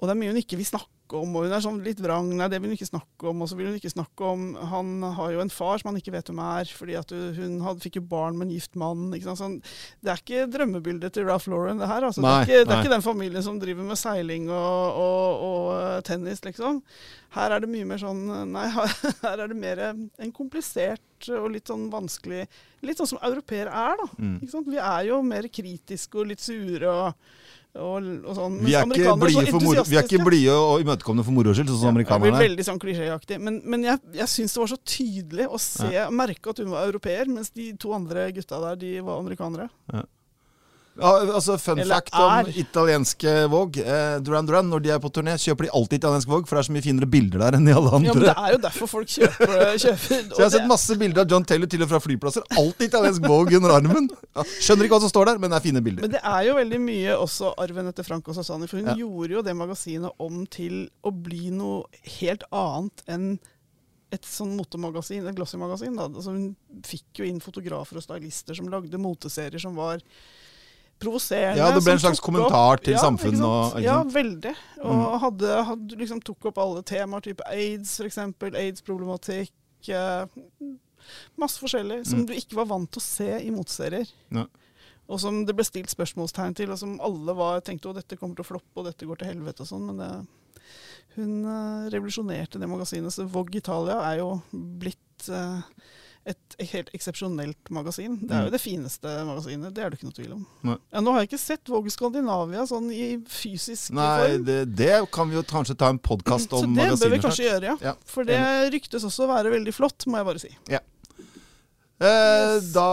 Og 0.00 0.08
det 0.08 0.14
er 0.14 0.18
mye 0.22 0.32
hun 0.32 0.40
ikke 0.40 0.56
vil 0.56 0.70
snakke 0.70 0.88
om, 1.18 1.36
og 1.36 1.46
hun 1.46 1.54
er 1.54 1.62
sånn 1.64 1.80
litt 1.84 2.00
vrang. 2.02 2.30
Nei, 2.38 2.48
det 2.52 2.60
vil 2.62 2.72
hun 2.72 2.78
ikke 2.78 2.88
snakke 2.88 3.30
om. 3.30 3.44
Og 3.44 3.50
så 3.50 3.58
vil 3.58 3.70
hun 3.70 3.78
ikke 3.78 3.92
snakke 3.92 4.28
om 4.28 4.44
Han 4.72 5.06
har 5.18 5.34
jo 5.34 5.42
en 5.44 5.52
far 5.52 5.80
som 5.80 5.90
han 5.90 5.98
ikke 6.00 6.14
vet 6.14 6.30
hvem 6.30 6.42
er, 6.44 6.72
fordi 6.78 6.98
hun 7.38 7.58
had, 7.66 7.80
fikk 7.82 8.00
jo 8.00 8.04
barn 8.12 8.38
med 8.38 8.48
en 8.48 8.54
gift 8.56 8.78
mann. 8.80 9.10
Sånn, 9.22 9.58
det 10.04 10.12
er 10.12 10.22
ikke 10.22 10.48
drømmebildet 10.52 11.16
til 11.16 11.28
Ralph 11.28 11.50
Lauren, 11.52 11.82
det 11.82 11.90
her. 11.90 12.08
Altså. 12.08 12.24
Nei, 12.24 12.42
det, 12.42 12.42
er 12.42 12.62
ikke, 12.62 12.68
det 12.68 12.76
er 12.76 12.84
ikke 12.84 12.94
den 12.96 13.06
familien 13.08 13.46
som 13.46 13.60
driver 13.62 13.88
med 13.88 14.00
seiling 14.00 14.50
og, 14.50 15.00
og, 15.02 15.46
og 15.48 15.68
eh, 15.78 15.98
tennis, 16.08 16.44
liksom. 16.46 16.82
Her 17.32 17.54
er 17.54 17.64
det 17.64 17.70
mye 17.72 17.86
mer 17.88 18.00
sånn 18.00 18.26
Nei, 18.52 18.66
her 19.24 19.40
er 19.40 19.48
det 19.48 19.56
mer 19.56 19.80
en 19.88 20.34
komplisert 20.36 21.30
og 21.32 21.52
litt 21.54 21.70
sånn 21.70 21.86
vanskelig 21.92 22.44
Litt 22.84 22.98
sånn 22.98 23.12
som 23.14 23.22
europeere 23.24 23.70
er, 23.70 24.00
da. 24.00 24.08
Mm. 24.18 24.66
Vi 24.68 24.78
er 24.82 25.08
jo 25.08 25.22
mer 25.24 25.46
kritiske 25.48 26.18
og 26.18 26.32
litt 26.32 26.42
sure 26.42 26.90
og, 26.90 27.32
og, 27.80 28.08
og 28.28 28.34
sånn. 28.36 28.56
Vi 28.60 28.74
er 28.76 28.84
ikke 28.84 29.16
blide 29.16 30.24
blide 30.26 30.56
og 30.56 30.82
imøtekommende 30.84 31.24
for 31.24 31.36
moro 31.36 31.54
skyld, 31.56 31.70
sånn 31.72 31.80
som 31.80 31.88
ja, 31.88 31.94
amerikanerne 31.96 32.36
er. 32.36 32.44
veldig 32.44 32.66
sånn 32.68 32.80
klisjéaktig. 32.82 33.38
Men, 33.40 33.60
men 33.64 33.86
jeg, 33.88 34.02
jeg 34.18 34.32
syns 34.32 34.56
det 34.56 34.62
var 34.62 34.72
så 34.74 34.80
tydelig 34.94 35.46
å 35.48 35.60
se, 35.62 35.92
merke 36.12 36.52
at 36.52 36.60
hun 36.60 36.72
var 36.74 36.90
europeer, 36.90 37.30
mens 37.32 37.52
de 37.56 37.70
to 37.80 37.94
andre 37.96 38.28
gutta 38.36 38.60
der, 38.66 38.80
de 38.82 38.92
var 39.06 39.22
amerikanere. 39.22 39.70
Ja, 39.92 40.04
altså 41.00 41.54
Fun 41.58 41.78
Eller 41.80 41.94
fact 41.96 42.12
om 42.14 42.32
er. 42.42 42.48
italienske 42.60 43.30
Vogue. 43.48 43.80
Eh, 43.80 44.18
Duran 44.20 44.44
Duran, 44.46 44.68
når 44.68 44.82
de 44.84 44.90
er 44.92 44.98
på 45.00 45.08
turné, 45.10 45.34
kjøper 45.40 45.64
de 45.64 45.70
alltid 45.72 45.98
italiensk 46.02 46.28
Vogue, 46.28 46.44
for 46.46 46.56
det 46.58 46.64
er 46.64 46.68
så 46.68 46.74
mye 46.76 46.84
finere 46.84 47.08
bilder 47.08 47.38
der 47.46 47.56
enn 47.56 47.68
i 47.70 47.72
alle 47.72 47.92
andre. 47.96 48.10
Ja, 48.10 48.14
men 48.18 48.26
Det 48.28 48.34
er 48.36 48.52
jo 48.52 48.58
derfor 48.66 48.90
folk 48.92 49.08
kjøper, 49.08 49.54
kjøper 49.80 50.26
Så 50.34 50.36
jeg 50.36 50.44
har 50.44 50.52
sett 50.56 50.68
masse 50.68 50.96
bilder 51.00 51.24
av 51.24 51.30
John 51.32 51.46
Taylor 51.48 51.70
til 51.72 51.82
og 51.86 51.88
fra 51.94 52.00
flyplasser. 52.04 52.44
Alltid 52.60 52.90
italiensk 52.90 53.24
Vogue 53.26 53.56
under 53.56 53.72
armen. 53.78 54.10
Ja, 54.36 54.44
skjønner 54.60 54.84
ikke 54.90 54.98
hva 54.98 55.04
som 55.06 55.14
står 55.14 55.30
der, 55.32 55.40
men 55.40 55.54
det 55.54 55.60
er 55.62 55.66
fine 55.70 55.82
bilder. 55.88 56.04
Men 56.04 56.12
det 56.18 56.22
er 56.34 56.42
jo 56.50 56.58
veldig 56.60 56.82
mye 56.84 57.16
også 57.16 57.54
arven 57.64 57.88
etter 57.88 58.04
Franco 58.06 58.36
Sassani, 58.36 58.68
for 58.68 58.82
hun 58.82 58.92
Ja. 58.92 58.98
gjorde 59.00 59.38
jo 59.38 59.42
det 59.48 59.56
magasinet 59.56 60.12
om 60.20 60.44
til 60.46 60.90
å 61.02 61.10
bli 61.14 61.48
noe 61.56 61.84
helt 62.20 62.44
annet 62.52 63.02
enn 63.08 63.38
et 64.12 64.26
sånn 64.28 64.52
motemagasin, 64.58 65.24
et 65.24 65.34
glossy-magasin. 65.38 65.96
Altså 65.96 66.34
hun 66.36 66.50
fikk 66.84 67.22
jo 67.22 67.24
inn 67.24 67.40
fotografer 67.40 67.96
og 67.96 68.04
stylister 68.04 68.54
som 68.58 68.68
lagde 68.68 69.00
moteserier 69.00 69.56
som 69.62 69.72
var 69.78 70.02
provoserende. 71.02 71.58
Ja, 71.60 71.70
det 71.74 71.82
ble 71.84 71.92
en 71.96 72.02
slags 72.04 72.20
kommentar 72.22 72.76
opp- 72.78 72.84
til 72.86 72.94
ja, 72.94 73.02
samfunnet 73.02 73.42
og- 73.44 73.82
Ja. 73.82 73.98
Mm. 74.02 74.12
veldig. 74.14 74.54
Og 74.84 75.20
hadde, 75.26 75.64
hadde 75.68 75.98
liksom 75.98 76.22
tok 76.24 76.46
opp 76.52 76.58
alle 76.62 76.82
temaer, 76.82 77.20
type 77.26 77.42
aids 77.50 77.98
f.eks., 78.00 78.18
aids-problematikk. 78.54 79.52
Eh, 79.88 80.26
masse 81.36 81.58
forskjellig 81.58 82.04
som 82.06 82.20
Mm. 82.20 82.26
du 82.26 82.32
ikke 82.34 82.54
var 82.54 82.66
vant 82.66 82.90
til 82.90 83.00
å 83.00 83.02
se 83.02 83.30
i 83.46 83.50
motserier. 83.50 84.06
Ja. 84.30 84.46
Og 85.10 85.18
som 85.20 85.44
det 85.44 85.54
ble 85.56 85.64
stilt 85.64 85.90
spørsmålstegn 85.90 86.54
til, 86.56 86.70
og 86.70 86.78
som 86.78 87.00
alle 87.00 87.34
var, 87.34 87.60
tenkte 87.60 87.90
at 87.90 87.96
dette 87.96 88.16
kommer 88.18 88.36
til 88.36 88.44
å 88.44 88.50
floppe, 88.54 88.76
og 88.76 88.84
dette 88.86 89.04
går 89.04 89.18
til 89.18 89.28
helvete 89.34 89.60
og 89.60 89.66
sånn. 89.66 89.86
Men 89.90 89.96
det, 89.98 90.26
hun 91.16 91.44
eh, 91.44 91.90
revolusjonerte 91.90 92.58
det 92.60 92.68
magasinet. 92.70 93.12
Så 93.12 93.26
Vogue 93.28 93.58
Italia 93.58 93.98
er 94.12 94.18
jo 94.22 94.42
blitt 94.54 95.28
eh, 95.28 95.60
et, 96.26 96.56
helt 96.70 96.90
eksepsjonelt 96.94 97.70
magasin. 97.74 98.18
Det 98.20 98.30
er 98.30 98.44
jo 98.44 98.50
Mm. 98.50 98.52
det 98.54 98.60
fineste 98.62 99.12
magasinet, 99.26 99.74
det 99.74 99.82
er 99.84 99.90
det 99.90 99.98
ikke 99.98 100.06
noe 100.10 100.18
tvil 100.18 100.32
om. 100.36 100.46
Ja, 100.92 101.00
nå 101.00 101.12
har 101.12 101.20
jeg 101.24 101.30
ikke 101.32 101.40
sett 101.42 101.64
Våge 101.72 101.90
Skandinavia 101.90 102.62
sånn 102.68 102.90
i 102.94 103.16
fysisk 103.26 103.90
Nei, 103.90 104.28
form. 104.36 104.44
det, 104.44 104.58
det 104.76 105.10
kan 105.10 105.28
vi 105.28 105.34
jo 105.36 105.42
kanskje 105.42 105.76
ta 105.76 105.88
en 105.90 105.98
podkast 105.98 106.50
Så 106.50 106.62
det 106.62 106.88
bør 107.00 107.10
vi 107.10 107.18
kanskje 107.24 107.48
gjøre, 107.50 107.62
ja. 107.72 107.76
Ja, 107.82 107.94
For 108.06 108.24
det 108.24 108.38
ryktes 108.72 109.02
også 109.04 109.26
å 109.26 109.32
være 109.34 109.50
veldig 109.50 109.74
flott, 109.74 110.06
må 110.06 110.18
jeg 110.22 110.26
bare 110.26 110.38
si. 110.38 110.52
Eh, 112.02 112.08
Yes. 112.56 112.72
da, 112.74 112.86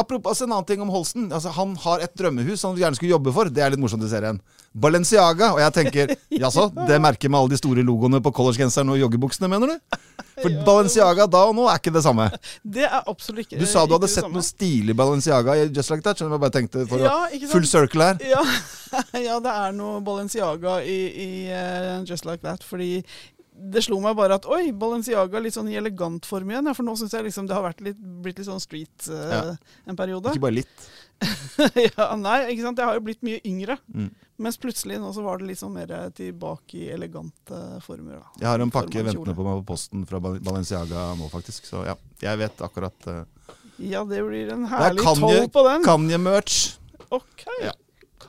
apropos 0.00 0.30
altså, 0.32 0.44
en 0.46 0.52
annen 0.54 0.66
ting 0.66 0.80
om 0.80 0.88
Holsten. 0.88 1.26
Altså, 1.32 1.50
han 1.52 1.74
har 1.76 2.00
et 2.00 2.14
drømmehus 2.16 2.62
han 2.64 2.76
gjerne 2.78 2.96
skulle 2.96 3.12
jobbe 3.12 3.32
for. 3.36 3.50
Det 3.52 3.60
er 3.62 3.70
litt 3.74 3.80
morsomt 3.82 4.04
i 4.04 4.08
serien. 4.08 4.40
Balenciaga. 4.70 5.50
Og 5.56 5.60
jeg 5.62 5.74
tenker, 5.74 6.14
jaså, 6.44 6.68
det 6.86 7.00
merker 7.02 7.32
med 7.32 7.40
alle 7.40 7.54
de 7.54 7.58
store 7.60 7.84
logoene 7.86 8.20
på 8.22 8.32
collegegenseren 8.36 8.92
og 8.94 9.00
joggebuksene, 9.00 9.50
mener 9.50 9.74
du? 9.74 9.98
For. 10.40 10.52
Balenciaga 10.64 11.26
da 11.28 11.42
og 11.50 11.56
nå 11.58 11.66
er 11.68 11.80
ikke 11.80 11.92
det 11.92 12.04
samme. 12.06 12.28
Det 12.76 12.86
er 12.86 13.02
absolutt 13.10 13.44
ikke 13.44 13.58
Du 13.60 13.66
sa 13.68 13.82
du 13.84 13.92
hadde 13.96 14.08
sett 14.08 14.28
noe 14.30 14.44
stilig 14.44 14.94
Balenciaga 14.96 15.56
i 15.58 15.66
Just 15.68 15.90
Like 15.92 16.04
That. 16.06 16.20
Skjønner 16.20 16.32
du? 16.32 16.38
Jeg 16.38 16.44
bare 16.46 16.54
tenkte 16.54 16.86
for 16.88 17.02
Ja? 17.02 17.16
Full 17.50 17.66
circle 17.68 18.06
her. 18.12 18.22
Ja, 18.24 18.44
ja, 19.28 19.36
det 19.42 19.52
er 19.52 19.74
noe 19.76 20.00
Balenciaga 20.06 20.78
i, 20.86 21.00
i 21.10 21.28
uh, 21.50 22.00
Just 22.08 22.28
Like 22.28 22.44
That. 22.46 22.64
Fordi 22.64 23.02
det 23.60 23.82
slo 23.84 23.98
meg 24.02 24.16
bare 24.18 24.38
at 24.40 24.46
oi, 24.48 24.70
Balenciaga 24.76 25.42
litt 25.42 25.56
sånn 25.56 25.68
i 25.70 25.76
elegant 25.78 26.26
form 26.28 26.50
igjen. 26.52 26.70
Ja, 26.70 26.74
for 26.76 26.86
nå 26.86 26.96
syns 26.98 27.14
jeg 27.16 27.26
liksom 27.26 27.48
det 27.50 27.58
har 27.58 27.76
litt, 27.84 28.00
blitt 28.24 28.40
litt 28.40 28.48
sånn 28.48 28.62
street 28.62 29.10
uh, 29.12 29.28
Ja. 29.30 29.42
en 29.90 29.98
periode. 29.98 30.32
Ikke 30.32 30.46
bare 30.48 30.60
litt. 30.62 30.88
ja, 31.98 32.06
nei, 32.16 32.38
ikke 32.54 32.64
sant. 32.64 32.80
Jeg 32.80 32.88
har 32.88 32.96
jo 32.96 33.04
blitt 33.04 33.24
mye 33.26 33.40
yngre. 33.46 33.76
Mm. 33.92 34.08
Mens 34.40 34.56
plutselig 34.60 34.96
nå 35.02 35.10
så 35.12 35.24
var 35.26 35.40
det 35.40 35.50
litt 35.50 35.60
sånn 35.60 35.74
mer 35.76 35.92
tilbake 36.16 36.78
i 36.80 36.86
elegante 36.94 37.58
former. 37.84 38.22
Da. 38.22 38.40
Jeg 38.40 38.48
har 38.48 38.64
en 38.64 38.72
pakke 38.72 39.04
ventende 39.04 39.36
på 39.36 39.44
meg 39.44 39.60
på 39.60 39.66
posten 39.74 40.06
fra 40.08 40.22
Balenciaga 40.24 41.10
nå, 41.20 41.28
faktisk. 41.32 41.68
Så 41.68 41.84
ja, 41.88 41.98
jeg 42.24 42.40
vet 42.40 42.64
akkurat 42.64 43.10
uh, 43.12 43.22
Ja, 43.76 44.06
det 44.08 44.22
blir 44.24 44.54
en 44.56 44.64
er 44.64 44.72
herlig 44.72 45.04
toll 45.04 45.50
på 45.52 45.66
den. 45.68 45.84
Kanye-merch. 45.84 46.60
OK. 47.10 47.44
Ja. 47.64 47.76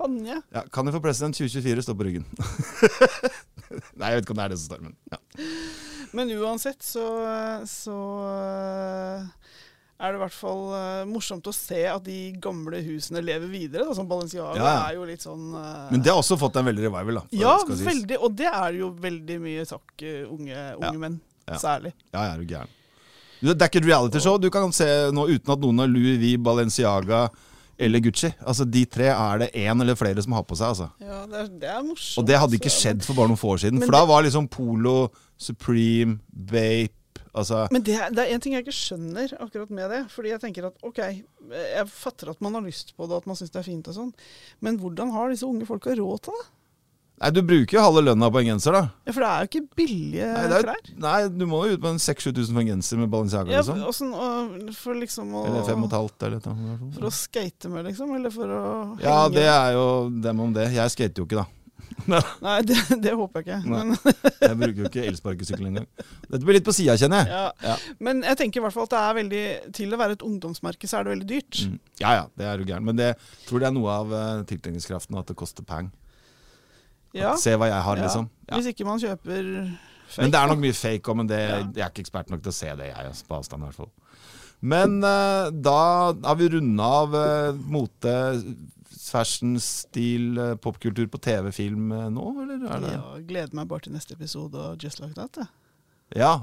Kanye. 0.02 0.42
Ja, 0.56 0.64
Kanye 0.74 0.92
for 0.96 1.04
president 1.06 1.38
2024 1.38 1.86
står 1.86 1.98
på 2.02 2.08
ryggen. 2.10 2.26
Nei, 4.00 4.10
jeg 4.12 4.18
vet 4.20 4.26
ikke 4.26 4.34
om 4.36 4.42
det 4.42 4.46
er 4.48 4.54
det 4.56 4.60
som 4.60 4.72
står, 4.74 4.82
men 4.88 4.96
ja. 5.14 5.20
Men 6.12 6.32
uansett 6.42 6.82
så, 6.84 7.06
så 7.72 7.98
eh, 8.28 9.22
er 10.02 10.12
det 10.12 10.18
i 10.18 10.22
hvert 10.26 10.36
fall 10.36 10.64
eh, 10.76 11.04
morsomt 11.08 11.48
å 11.48 11.54
se 11.56 11.86
at 11.88 12.04
de 12.04 12.18
gamle 12.44 12.82
husene 12.84 13.22
lever 13.24 13.48
videre. 13.54 13.86
Da, 13.88 13.96
som 13.96 14.10
Balenciaga 14.10 14.58
Ja, 14.60 14.66
ja. 14.66 14.82
er 14.90 14.98
jo 14.98 15.06
litt 15.08 15.24
sånn 15.24 15.54
uh, 15.56 15.88
Men 15.94 16.04
det 16.04 16.12
har 16.12 16.20
også 16.20 16.36
fått 16.42 16.60
en 16.60 16.68
veldig 16.68 16.84
revival, 16.90 17.22
da. 17.22 17.24
Ja, 17.38 17.54
veldig. 17.64 18.18
Og 18.20 18.36
det 18.42 18.50
er 18.52 18.76
jo 18.82 18.92
veldig 19.06 19.40
mye 19.46 19.64
takk 19.70 20.04
unge, 20.10 20.58
unge 20.82 20.90
Ja. 20.90 20.92
menn. 21.06 21.20
Ja. 21.48 21.62
Særlig. 21.62 21.94
Ja, 22.12 22.26
jeg 22.28 22.34
er 22.34 22.44
jo 22.44 22.50
gæren. 22.52 22.78
Det 23.42 23.56
er 23.56 23.70
ikke 23.72 23.80
et 23.82 23.88
realityshow. 23.90 24.36
Du 24.38 24.50
kan 24.54 24.70
se 24.76 24.86
nå 25.16 25.24
uten 25.32 25.50
at 25.56 25.64
noen 25.64 25.80
har 25.82 25.90
Louis 25.90 26.20
V, 26.22 26.36
Balenciaga 26.46 27.24
eller 27.82 28.04
Gucci. 28.06 28.30
Altså, 28.46 28.66
De 28.70 28.86
tre 28.86 29.10
er 29.12 29.44
det 29.44 29.50
én 29.58 29.82
eller 29.84 29.98
flere 30.00 30.22
som 30.24 30.34
har 30.38 30.46
på 30.48 30.56
seg. 30.60 30.72
altså. 30.72 30.88
Ja, 31.02 31.20
det 31.28 31.40
er, 31.42 31.52
det 31.66 31.70
er 31.74 31.84
morsomt. 31.86 32.22
Og 32.22 32.30
det 32.30 32.40
hadde 32.40 32.58
ikke 32.60 32.74
skjedd 32.74 33.04
for 33.06 33.18
bare 33.18 33.32
noen 33.32 33.42
få 33.42 33.56
år 33.56 33.62
siden. 33.66 33.82
Men 33.82 33.90
For 33.90 33.98
da 33.98 34.06
var 34.10 34.26
liksom 34.26 34.48
Polo, 34.52 34.98
Supreme, 35.42 36.20
Vape 36.32 36.96
Altså 37.32 37.62
Men 37.72 37.84
det, 37.88 37.96
det 38.12 38.24
er 38.26 38.34
en 38.36 38.42
ting 38.44 38.56
jeg 38.58 38.66
ikke 38.66 38.76
skjønner 38.76 39.32
akkurat 39.40 39.70
med 39.72 39.92
det. 39.94 40.02
Fordi 40.12 40.34
jeg 40.34 40.42
tenker 40.44 40.68
at 40.68 40.82
OK, 40.84 40.98
jeg 41.00 41.86
fatter 41.88 42.34
at 42.34 42.42
man 42.44 42.58
har 42.58 42.66
lyst 42.66 42.92
på 42.98 43.08
det, 43.08 43.22
at 43.22 43.30
man 43.30 43.40
syns 43.40 43.54
det 43.54 43.62
er 43.62 43.68
fint 43.70 43.88
og 43.88 43.96
sånn. 43.96 44.10
Men 44.60 44.80
hvordan 44.82 45.14
har 45.16 45.32
disse 45.32 45.48
unge 45.48 45.68
folka 45.70 45.96
råd 45.96 46.26
til 46.28 46.36
det? 46.36 46.50
Nei, 47.22 47.30
du 47.36 47.42
bruker 47.46 47.78
jo 47.78 47.82
halve 47.86 48.02
lønna 48.02 48.32
på 48.34 48.40
en 48.42 48.48
genser, 48.50 48.74
da. 48.74 48.82
Ja, 49.06 49.14
For 49.14 49.22
det 49.22 49.30
er 49.30 49.44
jo 49.46 49.50
ikke 49.52 49.78
billige 49.78 50.28
Nei, 50.34 50.46
er, 50.58 50.66
klær. 50.66 50.92
nei 51.04 51.18
du 51.30 51.44
må 51.46 51.60
jo 51.70 51.76
ut 51.78 51.84
på 51.84 51.92
en 51.94 52.02
6000-7000 52.02 52.56
for 52.56 52.64
en 52.64 52.72
genser 52.72 52.98
med 53.04 53.12
Balenciaga. 53.14 53.54
Ja, 53.54 53.62
liksom. 53.62 53.84
åssen- 53.92 54.16
og 54.18 54.74
for 54.74 54.98
liksom 54.98 55.36
å 55.38 55.46
Eller 55.52 55.68
fem 55.70 55.86
og 55.86 55.92
et 55.92 55.98
halvt, 56.00 56.26
eller 56.28 56.42
noe. 56.50 56.92
For 56.98 57.06
å 57.06 57.14
skate 57.14 57.70
med, 57.70 57.86
liksom? 57.92 58.16
Eller 58.18 58.34
for 58.34 58.50
å 58.58 58.64
Ja, 59.04 59.20
det 59.30 59.46
er 59.46 59.74
jo 59.78 59.88
dem 60.24 60.40
om 60.48 60.54
det. 60.58 60.72
Jeg 60.74 60.96
skater 60.98 61.22
jo 61.22 61.30
ikke, 61.30 61.44
da. 61.44 61.48
Nei, 62.42 62.56
det, 62.66 62.78
det 63.04 63.14
håper 63.20 63.44
jeg 63.44 63.62
ikke. 63.62 63.70
Men, 63.70 63.94
Jeg 64.42 64.58
bruker 64.58 64.80
jo 64.82 64.90
ikke 64.90 65.06
elsparkesykkel 65.12 65.68
engang. 65.70 65.88
Dette 66.26 66.42
blir 66.48 66.58
litt 66.58 66.66
på 66.66 66.74
sida, 66.74 66.96
kjenner 66.98 67.22
jeg. 67.22 67.30
ja. 67.38 67.48
Ja. 67.62 67.78
Men 68.02 68.24
jeg 68.26 68.40
tenker 68.40 68.62
i 68.62 68.66
hvert 68.66 68.74
fall 68.74 68.88
at 68.90 68.94
det 68.96 69.02
er 69.06 69.18
veldig 69.22 69.44
Til 69.78 69.94
å 69.94 70.00
være 70.02 70.16
et 70.18 70.26
ungdomsmerke, 70.26 70.90
så 70.90 70.98
er 70.98 71.06
det 71.06 71.14
veldig 71.20 71.30
dyrt. 71.30 71.62
Mm. 71.70 71.80
Ja 72.02 72.14
ja, 72.18 72.26
det 72.40 72.48
er 72.50 72.58
jo 72.64 72.70
gærent. 72.72 72.88
Men 72.90 72.98
det 72.98 73.12
tror 73.46 73.62
det 73.62 73.70
er 73.70 73.76
noe 73.78 73.94
av 73.94 74.16
uh, 74.16 74.42
tiltrekningskraften 74.50 75.20
at 75.22 75.30
det 75.30 75.38
koster 75.38 75.68
peng. 75.68 75.92
Ja. 77.18 77.34
Se 77.40 77.56
hva 77.60 77.68
jeg 77.72 77.82
har, 77.84 77.98
Ja. 77.98 78.04
liksom. 78.08 78.30
Ja. 78.50 78.56
Hvis 78.60 78.72
ikke 78.74 78.86
man 78.88 79.00
kjøper 79.00 79.48
fake. 80.08 80.22
Men 80.22 80.32
det 80.32 80.40
er 80.42 80.48
nok 80.52 80.60
mye 80.64 80.76
fake 80.76 81.12
òg, 81.12 81.18
men 81.22 81.28
det, 81.28 81.40
jeg 81.40 81.84
er 81.86 81.90
ikke 81.92 82.04
ekspert 82.06 82.30
nok 82.32 82.42
til 82.44 82.52
å 82.52 82.56
se 82.56 82.70
det, 82.76 82.88
jeg. 82.92 83.08
Altså, 83.12 83.26
på 83.28 83.38
avstand 83.40 83.64
i 83.64 83.70
hvert 83.70 83.80
fall. 83.82 83.92
Men 84.62 85.00
uh, 85.04 85.50
da 85.50 85.78
har 86.14 86.36
vi 86.38 86.50
runda 86.54 86.84
av 87.02 87.16
uh, 87.18 87.62
mote, 87.74 88.12
fashion, 89.02 89.56
stil, 89.60 90.36
uh, 90.38 90.52
popkultur 90.62 91.08
på 91.12 91.18
TV, 91.24 91.50
film 91.56 91.90
nå, 92.14 92.28
eller 92.44 92.68
er 92.70 92.84
det 92.84 92.92
Ja, 92.94 93.16
gleder 93.32 93.58
meg 93.58 93.68
bare 93.72 93.88
til 93.88 93.96
neste 93.96 94.14
episode 94.14 94.56
og 94.62 94.78
Just 94.84 95.02
Like 95.02 95.16
That. 95.18 95.42
jeg. 95.42 95.48
Ja, 96.12 96.34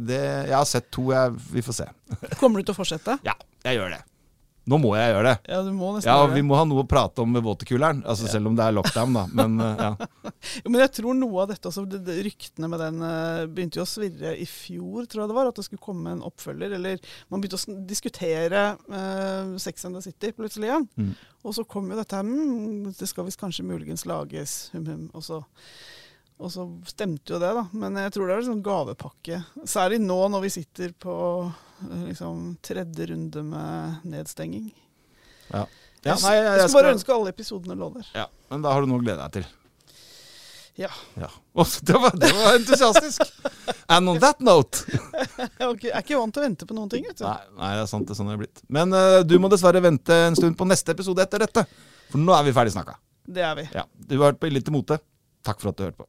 det, 0.00 0.18
jeg 0.48 0.56
har 0.56 0.64
sett 0.64 0.86
to, 0.90 1.10
jeg, 1.12 1.34
vi 1.52 1.60
får 1.60 1.74
se. 1.82 1.86
Kommer 2.40 2.58
du 2.62 2.64
til 2.64 2.72
å 2.72 2.78
fortsette? 2.80 3.18
Ja, 3.28 3.34
jeg 3.66 3.76
gjør 3.76 3.92
det. 3.92 4.02
Nå 4.68 4.78
må 4.82 4.92
jeg 4.98 5.12
gjøre 5.14 5.30
det. 5.30 5.36
Ja, 5.48 5.60
du 5.64 5.70
må 5.72 5.94
nesten 5.94 6.10
Ja, 6.10 6.18
gjøre 6.22 6.36
vi 6.36 6.44
må 6.44 6.56
ha 6.58 6.64
noe 6.68 6.84
å 6.84 6.88
prate 6.88 7.24
om 7.24 7.30
med 7.32 7.44
våtekuleren. 7.46 8.02
Altså, 8.08 8.28
Selv 8.30 8.50
om 8.50 8.56
det 8.58 8.66
er 8.66 8.74
lockdown, 8.76 9.16
da. 9.16 9.24
Men 9.40 9.56
eh, 9.64 9.84
ja. 9.86 10.08
Jo, 10.62 10.72
men 10.72 10.82
jeg 10.82 10.92
tror 10.98 11.16
noe 11.16 11.44
av 11.44 11.52
dette 11.52 11.70
også, 11.70 11.86
det, 11.88 12.18
ryktene 12.26 12.70
med 12.70 12.82
den 12.82 13.00
eh, 13.06 13.44
begynte 13.48 13.80
jo 13.80 13.86
å 13.86 13.88
svirre 13.88 14.34
i 14.36 14.46
fjor, 14.48 15.08
tror 15.08 15.24
jeg 15.24 15.32
det 15.32 15.38
var, 15.38 15.50
at 15.50 15.60
det 15.60 15.66
skulle 15.66 15.84
komme 15.84 16.12
en 16.12 16.24
oppfølger. 16.26 16.76
Eller 16.78 17.00
man 17.32 17.42
begynte 17.42 17.60
å 17.60 17.78
diskutere 17.88 18.64
uh, 18.92 19.54
Sex 19.60 19.88
and 19.88 19.98
the 19.98 20.04
City 20.04 20.32
plutselig 20.36 20.70
igjen. 20.70 20.88
Mm. 20.98 21.14
Og 21.46 21.54
så 21.56 21.64
kom 21.68 21.88
jo 21.88 21.96
dette 21.98 22.18
her 22.18 22.26
mm, 22.26 22.90
Det 22.98 23.08
skal 23.08 23.28
visst 23.28 23.40
kanskje 23.40 23.66
muligens 23.66 24.04
lages, 24.08 24.58
hum, 24.74 24.84
hum. 24.88 25.06
Og 25.16 25.24
så, 25.24 25.40
og 26.38 26.52
så 26.52 26.66
stemte 26.88 27.34
jo 27.34 27.40
det, 27.42 27.54
da. 27.56 27.64
Men 27.72 27.96
jeg 28.02 28.14
tror 28.14 28.28
det 28.28 28.36
er 28.36 28.44
en 28.44 28.50
sånn 28.52 28.66
gavepakke. 28.66 29.40
Særlig 29.64 30.02
nå 30.04 30.18
når 30.34 30.44
vi 30.44 30.54
sitter 30.58 30.92
på 30.98 31.16
eh, 31.46 31.64
liksom, 32.06 32.56
tredje 32.64 33.06
runde 33.12 33.42
med 33.42 34.08
nedstenging. 34.14 34.72
ja. 35.52 35.66
ja 36.04 36.14
nei, 36.22 36.34
jeg, 36.34 36.44
jeg 36.44 36.58
jeg 36.58 36.68
skal 36.68 36.76
bare 36.80 36.96
ønske 36.96 37.14
alle 37.14 37.32
episodene 37.34 37.78
lå 37.78 37.92
der. 37.98 38.10
ja, 38.14 38.26
men 38.50 38.62
da 38.66 38.74
har 38.74 38.84
du 38.84 38.90
noe 38.90 39.00
å 39.00 39.04
glede 39.04 39.22
deg 39.24 39.40
til. 39.40 39.48
Ja. 40.78 40.90
Ja. 41.18 41.26
Oh, 41.58 41.66
det, 41.82 41.92
var, 41.92 42.12
det 42.14 42.28
var 42.36 42.54
entusiastisk! 42.54 43.22
And 43.90 44.08
on 44.12 44.20
that 44.22 44.38
note 44.38 44.84
ikke- 45.72 45.88
jeg 45.88 45.90
er 45.90 46.04
ikke 46.04 46.20
vant 46.20 46.36
til 46.36 46.44
å 46.44 46.44
vente 46.44 46.68
på 46.70 46.76
noen 46.76 46.92
ting, 46.92 47.02
vet 47.08 47.18
du. 47.18 47.24
Nei, 47.26 47.40
nei, 47.58 47.72
det 47.74 47.82
er 47.82 47.90
sant, 47.90 48.06
det 48.06 48.14
er 48.14 48.18
sånn 48.20 48.30
det 48.30 48.36
er 48.36 48.42
blitt. 48.44 48.62
Men 48.70 48.94
uh, 48.94 49.18
du 49.26 49.34
må 49.42 49.50
dessverre 49.50 49.82
vente 49.82 50.14
en 50.28 50.38
stund 50.38 50.54
på 50.60 50.68
neste 50.70 50.94
episode 50.94 51.24
etter 51.24 51.42
dette. 51.42 51.64
For 52.12 52.22
nå 52.22 52.30
er 52.36 52.46
vi 52.46 52.54
ferdig 52.54 52.76
snakka. 52.76 52.94
Det 53.26 53.42
er 53.42 53.58
vi. 53.58 53.66
Ja. 53.74 53.82
Du 53.90 54.14
har 54.20 54.30
hørt 54.30 54.38
på 54.40 54.52
Ille 54.52 54.62
til 54.62 54.76
mote. 54.76 55.00
Takk 55.44 55.58
for 55.64 55.72
at 55.72 55.80
du 55.80 55.88
hørte 55.88 55.98
på. 55.98 56.06